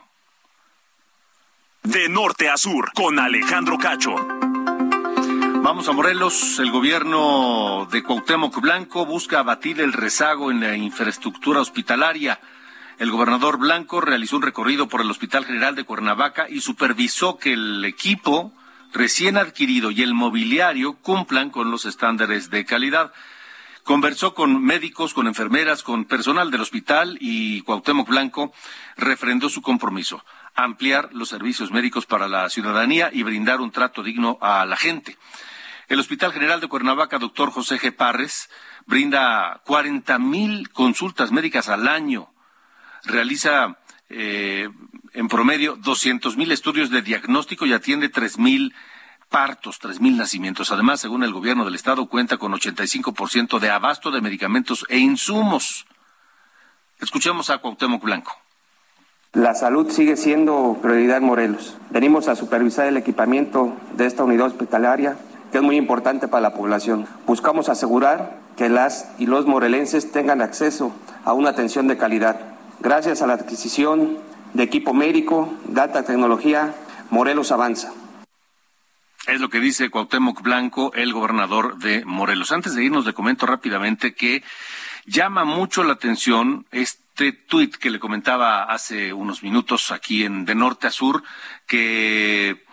De 1.82 2.08
norte 2.10 2.50
a 2.50 2.58
sur, 2.58 2.92
con 2.92 3.18
Alejandro 3.18 3.78
Cacho. 3.78 4.14
Vamos 5.62 5.88
a 5.88 5.92
Morelos. 5.92 6.58
El 6.58 6.70
gobierno 6.70 7.88
de 7.90 8.02
Cuauhtémoc 8.02 8.60
Blanco 8.60 9.06
busca 9.06 9.38
abatir 9.38 9.80
el 9.80 9.94
rezago 9.94 10.50
en 10.50 10.60
la 10.60 10.76
infraestructura 10.76 11.60
hospitalaria. 11.60 12.38
El 12.98 13.10
gobernador 13.10 13.56
Blanco 13.56 14.02
realizó 14.02 14.36
un 14.36 14.42
recorrido 14.42 14.88
por 14.88 15.00
el 15.00 15.10
Hospital 15.10 15.46
General 15.46 15.74
de 15.74 15.84
Cuernavaca 15.84 16.48
y 16.50 16.60
supervisó 16.60 17.38
que 17.38 17.54
el 17.54 17.82
equipo 17.86 18.52
recién 18.92 19.38
adquirido 19.38 19.90
y 19.90 20.02
el 20.02 20.12
mobiliario 20.12 20.94
cumplan 21.00 21.48
con 21.48 21.70
los 21.70 21.86
estándares 21.86 22.50
de 22.50 22.66
calidad. 22.66 23.12
Conversó 23.86 24.34
con 24.34 24.64
médicos, 24.64 25.14
con 25.14 25.28
enfermeras, 25.28 25.84
con 25.84 26.06
personal 26.06 26.50
del 26.50 26.60
hospital 26.60 27.18
y 27.20 27.60
Cuauhtémoc 27.60 28.08
Blanco 28.08 28.52
refrendó 28.96 29.48
su 29.48 29.62
compromiso, 29.62 30.24
ampliar 30.56 31.10
los 31.12 31.28
servicios 31.28 31.70
médicos 31.70 32.04
para 32.04 32.26
la 32.26 32.50
ciudadanía 32.50 33.10
y 33.12 33.22
brindar 33.22 33.60
un 33.60 33.70
trato 33.70 34.02
digno 34.02 34.38
a 34.40 34.66
la 34.66 34.76
gente. 34.76 35.16
El 35.86 36.00
Hospital 36.00 36.32
General 36.32 36.60
de 36.60 36.66
Cuernavaca, 36.66 37.20
doctor 37.20 37.52
José 37.52 37.78
G. 37.78 37.94
Parres, 37.94 38.50
brinda 38.86 39.62
40 39.64 40.18
mil 40.18 40.68
consultas 40.70 41.30
médicas 41.30 41.68
al 41.68 41.86
año. 41.86 42.28
Realiza 43.04 43.78
eh, 44.08 44.68
en 45.12 45.28
promedio 45.28 45.76
200 45.76 46.36
mil 46.36 46.50
estudios 46.50 46.90
de 46.90 47.02
diagnóstico 47.02 47.66
y 47.66 47.72
atiende 47.72 48.08
3 48.08 48.38
mil 48.38 48.74
partos, 49.28 49.78
3 49.78 50.00
mil 50.00 50.16
nacimientos. 50.16 50.72
Además, 50.72 51.00
según 51.00 51.22
el 51.22 51.32
gobierno 51.32 51.64
del 51.64 51.74
estado, 51.74 52.06
cuenta 52.06 52.38
con 52.38 52.52
85% 52.52 53.58
de 53.58 53.70
abasto 53.70 54.10
de 54.10 54.20
medicamentos 54.20 54.86
e 54.88 54.98
insumos. 54.98 55.86
Escuchemos 57.00 57.50
a 57.50 57.58
Cuauhtémoc 57.58 58.02
Blanco. 58.02 58.32
La 59.32 59.54
salud 59.54 59.90
sigue 59.90 60.16
siendo 60.16 60.78
prioridad 60.80 61.18
en 61.18 61.24
Morelos. 61.24 61.76
Venimos 61.90 62.28
a 62.28 62.36
supervisar 62.36 62.86
el 62.86 62.96
equipamiento 62.96 63.76
de 63.94 64.06
esta 64.06 64.24
unidad 64.24 64.46
hospitalaria, 64.46 65.18
que 65.52 65.58
es 65.58 65.62
muy 65.62 65.76
importante 65.76 66.26
para 66.26 66.40
la 66.40 66.54
población. 66.54 67.06
Buscamos 67.26 67.68
asegurar 67.68 68.38
que 68.56 68.70
las 68.70 69.10
y 69.18 69.26
los 69.26 69.46
morelenses 69.46 70.10
tengan 70.10 70.40
acceso 70.40 70.92
a 71.24 71.34
una 71.34 71.50
atención 71.50 71.86
de 71.86 71.98
calidad. 71.98 72.40
Gracias 72.80 73.20
a 73.20 73.26
la 73.26 73.34
adquisición 73.34 74.16
de 74.54 74.62
equipo 74.62 74.94
médico, 74.94 75.52
data 75.68 76.04
tecnología, 76.04 76.74
Morelos 77.10 77.52
avanza. 77.52 77.92
Es 79.26 79.40
lo 79.40 79.50
que 79.50 79.58
dice 79.58 79.90
Cuauhtémoc 79.90 80.40
Blanco, 80.40 80.92
el 80.94 81.12
gobernador 81.12 81.78
de 81.78 82.04
Morelos. 82.04 82.52
Antes 82.52 82.76
de 82.76 82.84
irnos, 82.84 83.04
le 83.04 83.12
comento 83.12 83.44
rápidamente 83.44 84.14
que 84.14 84.44
llama 85.04 85.44
mucho 85.44 85.82
la 85.82 85.94
atención 85.94 86.64
este 86.70 87.32
tuit 87.32 87.74
que 87.74 87.90
le 87.90 87.98
comentaba 87.98 88.62
hace 88.62 89.12
unos 89.12 89.42
minutos 89.42 89.90
aquí 89.90 90.22
en 90.22 90.44
De 90.44 90.54
Norte 90.54 90.86
a 90.86 90.92
Sur, 90.92 91.24
que, 91.66 92.64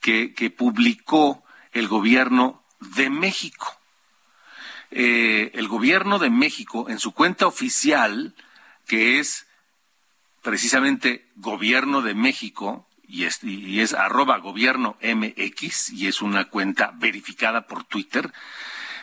que, 0.00 0.54
publicó 0.54 1.44
el 1.72 1.88
gobierno 1.88 2.62
de 2.80 3.08
México. 3.08 3.80
Eh, 4.90 5.50
el 5.54 5.66
gobierno 5.66 6.18
de 6.18 6.28
México, 6.28 6.90
en 6.90 6.98
su 6.98 7.12
cuenta 7.12 7.46
oficial, 7.46 8.34
que 8.86 9.18
es 9.18 9.46
precisamente 10.42 11.30
Gobierno 11.36 12.02
de 12.02 12.14
México, 12.14 12.86
y 13.12 13.80
es, 13.80 13.92
arroba 13.92 14.38
gobierno 14.38 14.96
MX 15.02 15.90
y 15.90 16.06
es 16.08 16.22
una 16.22 16.46
cuenta 16.46 16.92
verificada 16.96 17.66
por 17.66 17.84
Twitter, 17.84 18.32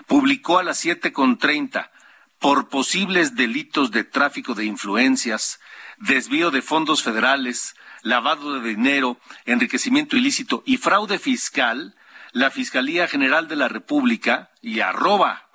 publicó 0.07 0.57
a 0.57 0.63
las 0.63 0.79
siete 0.79 1.13
con 1.13 1.37
treinta 1.37 1.91
por 2.39 2.69
posibles 2.69 3.35
delitos 3.35 3.91
de 3.91 4.03
tráfico 4.03 4.55
de 4.55 4.65
influencias, 4.65 5.59
desvío 5.97 6.49
de 6.49 6.63
fondos 6.63 7.03
federales, 7.03 7.75
lavado 8.01 8.59
de 8.59 8.69
dinero, 8.69 9.19
enriquecimiento 9.45 10.17
ilícito 10.17 10.63
y 10.65 10.77
fraude 10.77 11.19
fiscal, 11.19 11.95
la 12.31 12.49
Fiscalía 12.49 13.07
General 13.07 13.47
de 13.47 13.57
la 13.57 13.67
República 13.67 14.51
y 14.61 14.79
arroba, 14.79 15.49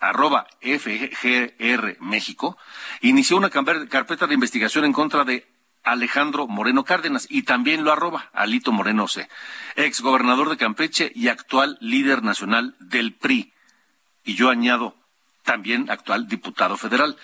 arroba 0.00 0.46
FGR 0.60 1.96
México 2.00 2.58
inició 3.00 3.36
una 3.36 3.50
carpeta 3.50 4.26
de 4.26 4.34
investigación 4.34 4.84
en 4.84 4.92
contra 4.92 5.24
de 5.24 5.57
Alejandro 5.90 6.46
Moreno 6.46 6.84
Cárdenas 6.84 7.26
y 7.30 7.42
también 7.42 7.84
lo 7.84 7.92
arroba 7.92 8.30
Alito 8.32 8.72
Moreno 8.72 9.08
C, 9.08 9.28
ex 9.76 10.00
gobernador 10.00 10.50
de 10.50 10.56
Campeche 10.56 11.12
y 11.14 11.28
actual 11.28 11.78
líder 11.80 12.22
nacional 12.22 12.76
del 12.80 13.14
PRI. 13.14 13.52
Y 14.24 14.34
yo 14.34 14.50
añado 14.50 14.94
también 15.42 15.90
actual 15.90 16.28
diputado 16.28 16.76
federal. 16.76 17.16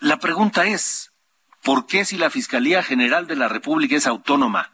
La 0.00 0.18
pregunta 0.18 0.66
es, 0.66 1.12
¿por 1.62 1.86
qué 1.86 2.04
si 2.04 2.16
la 2.16 2.30
Fiscalía 2.30 2.82
General 2.82 3.26
de 3.26 3.36
la 3.36 3.48
República 3.48 3.94
es 3.94 4.06
autónoma 4.06 4.72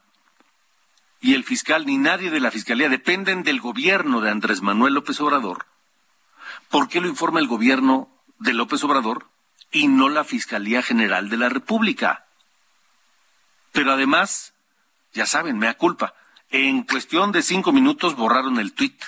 y 1.20 1.34
el 1.34 1.44
fiscal 1.44 1.84
ni 1.84 1.98
nadie 1.98 2.30
de 2.30 2.40
la 2.40 2.50
Fiscalía 2.50 2.88
dependen 2.88 3.42
del 3.42 3.60
gobierno 3.60 4.20
de 4.20 4.30
Andrés 4.30 4.62
Manuel 4.62 4.94
López 4.94 5.20
Obrador? 5.20 5.66
¿Por 6.70 6.88
qué 6.88 7.00
lo 7.00 7.08
informa 7.08 7.40
el 7.40 7.48
gobierno 7.48 8.08
de 8.38 8.54
López 8.54 8.82
Obrador 8.84 9.28
y 9.70 9.88
no 9.88 10.08
la 10.08 10.24
Fiscalía 10.24 10.80
General 10.82 11.28
de 11.28 11.36
la 11.36 11.48
República? 11.48 12.27
Pero 13.72 13.92
además, 13.92 14.54
ya 15.12 15.26
saben, 15.26 15.58
me 15.58 15.66
da 15.66 15.74
culpa. 15.74 16.14
En 16.50 16.82
cuestión 16.82 17.32
de 17.32 17.42
cinco 17.42 17.72
minutos 17.72 18.16
borraron 18.16 18.58
el 18.58 18.72
tuit. 18.72 19.00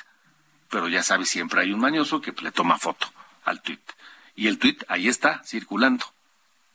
Pero 0.69 0.89
ya 0.89 1.03
sabes, 1.03 1.31
siempre 1.31 1.63
hay 1.63 1.73
un 1.73 1.81
mañoso 1.81 2.21
que 2.21 2.33
le 2.41 2.53
toma 2.53 2.79
foto 2.79 3.13
al 3.45 3.63
tuit. 3.63 3.81
Y 4.37 4.47
el 4.47 4.59
tuit 4.59 4.85
ahí 4.89 5.09
está, 5.09 5.43
circulando. 5.45 6.05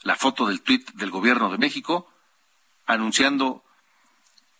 La 0.03 0.15
foto 0.15 0.47
del 0.47 0.61
tuit 0.61 0.91
del 0.93 1.11
gobierno 1.11 1.49
de 1.49 1.57
México 1.57 2.11
anunciando 2.85 3.63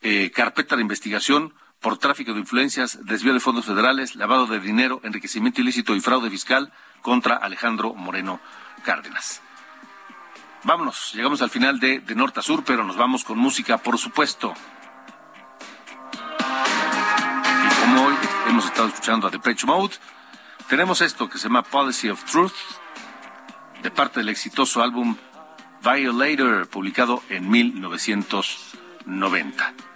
eh, 0.01 0.32
carpeta 0.32 0.76
de 0.76 0.82
investigación 0.82 1.53
por 1.80 1.97
tráfico 1.97 2.34
de 2.34 2.39
influencias, 2.39 2.97
desvío 3.05 3.34
de 3.34 3.39
fondos 3.39 3.65
federales, 3.65 4.15
lavado 4.15 4.47
de 4.47 4.59
dinero, 4.59 5.01
enriquecimiento 5.03 5.61
ilícito 5.61 5.95
y 5.95 6.01
fraude 6.01 6.30
fiscal 6.30 6.73
contra 7.01 7.36
Alejandro 7.36 7.93
Moreno 7.93 8.39
Cárdenas. 8.84 9.41
Vámonos, 10.66 11.13
llegamos 11.13 11.41
al 11.43 11.51
final 11.51 11.80
de, 11.80 11.99
de 11.99 12.16
Norte 12.16 12.39
a 12.39 12.43
Sur, 12.43 12.63
pero 12.63 12.84
nos 12.84 12.97
vamos 12.97 13.24
con 13.24 13.38
música, 13.38 13.78
por 13.78 13.99
supuesto. 13.99 14.51
Y 16.39 17.82
como 17.82 18.07
hoy 18.07 18.16
hemos 18.49 18.66
estado 18.66 18.88
escuchando 18.88 19.28
a 19.28 19.30
Depeche 19.30 19.68
Mode, 19.68 19.93
tenemos 20.68 21.01
esto 21.01 21.30
que 21.30 21.38
se 21.38 21.49
llama 21.49 21.61
Policy 21.61 22.09
of 22.09 22.24
Truth, 22.24 22.55
de 23.84 23.91
parte 23.91 24.22
del 24.22 24.30
exitoso 24.30 24.82
álbum 24.82 25.16
Violator, 25.84 26.68
publicado 26.68 27.22
en 27.30 27.47
1990. 27.47 29.95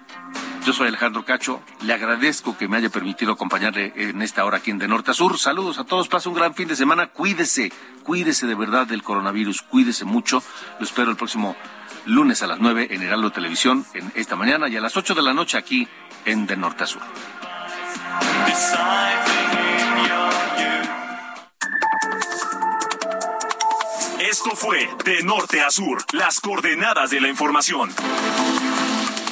Yo 0.66 0.74
soy 0.74 0.90
Alejandro 0.90 1.26
Cacho, 1.26 1.62
le 1.82 1.94
agradezco 1.94 2.58
que 2.58 2.68
me 2.68 2.78
haya 2.78 2.90
permitido 2.90 3.32
acompañarle 3.32 3.94
en 3.96 4.22
esta 4.22 4.46
hora 4.46 4.58
aquí 4.58 4.72
en 4.72 4.78
De 4.78 4.88
Norte 4.88 5.12
a 5.12 5.14
Sur. 5.14 5.40
Saludos 5.40 5.80
a 5.80 5.84
todos, 5.84 6.08
pase 6.08 6.30
un 6.30 6.36
gran 6.36 6.54
fin 6.54 6.68
de 6.68 6.76
semana, 6.76 7.08
cuídese, 7.08 7.72
cuídese 8.04 8.46
de 8.46 8.56
verdad 8.56 8.86
del 8.86 9.02
coronavirus, 9.02 9.62
cuídese 9.64 10.06
mucho. 10.06 10.44
Lo 10.78 10.86
espero 10.86 11.10
el 11.12 11.18
próximo 11.18 11.56
lunes 12.06 12.44
a 12.44 12.48
las 12.48 12.60
9 12.60 12.90
en 12.92 13.02
Heraldo 13.02 13.32
Televisión, 13.32 13.86
en 13.94 14.12
esta 14.16 14.36
mañana 14.36 14.68
y 14.68 14.78
a 14.78 14.82
las 14.82 14.96
8 14.96 15.16
de 15.16 15.22
la 15.22 15.34
noche 15.34 15.58
aquí 15.58 15.88
en 16.26 16.46
De 16.46 16.58
Norte 16.58 16.84
a 16.84 16.88
Sur. 16.88 17.02
Esto 24.20 24.52
fue 24.56 24.90
De 25.06 25.24
Norte 25.24 25.62
a 25.62 25.72
Sur, 25.72 26.04
las 26.12 26.40
coordenadas 26.40 27.10
de 27.10 27.22
la 27.22 27.30
información. 27.30 27.90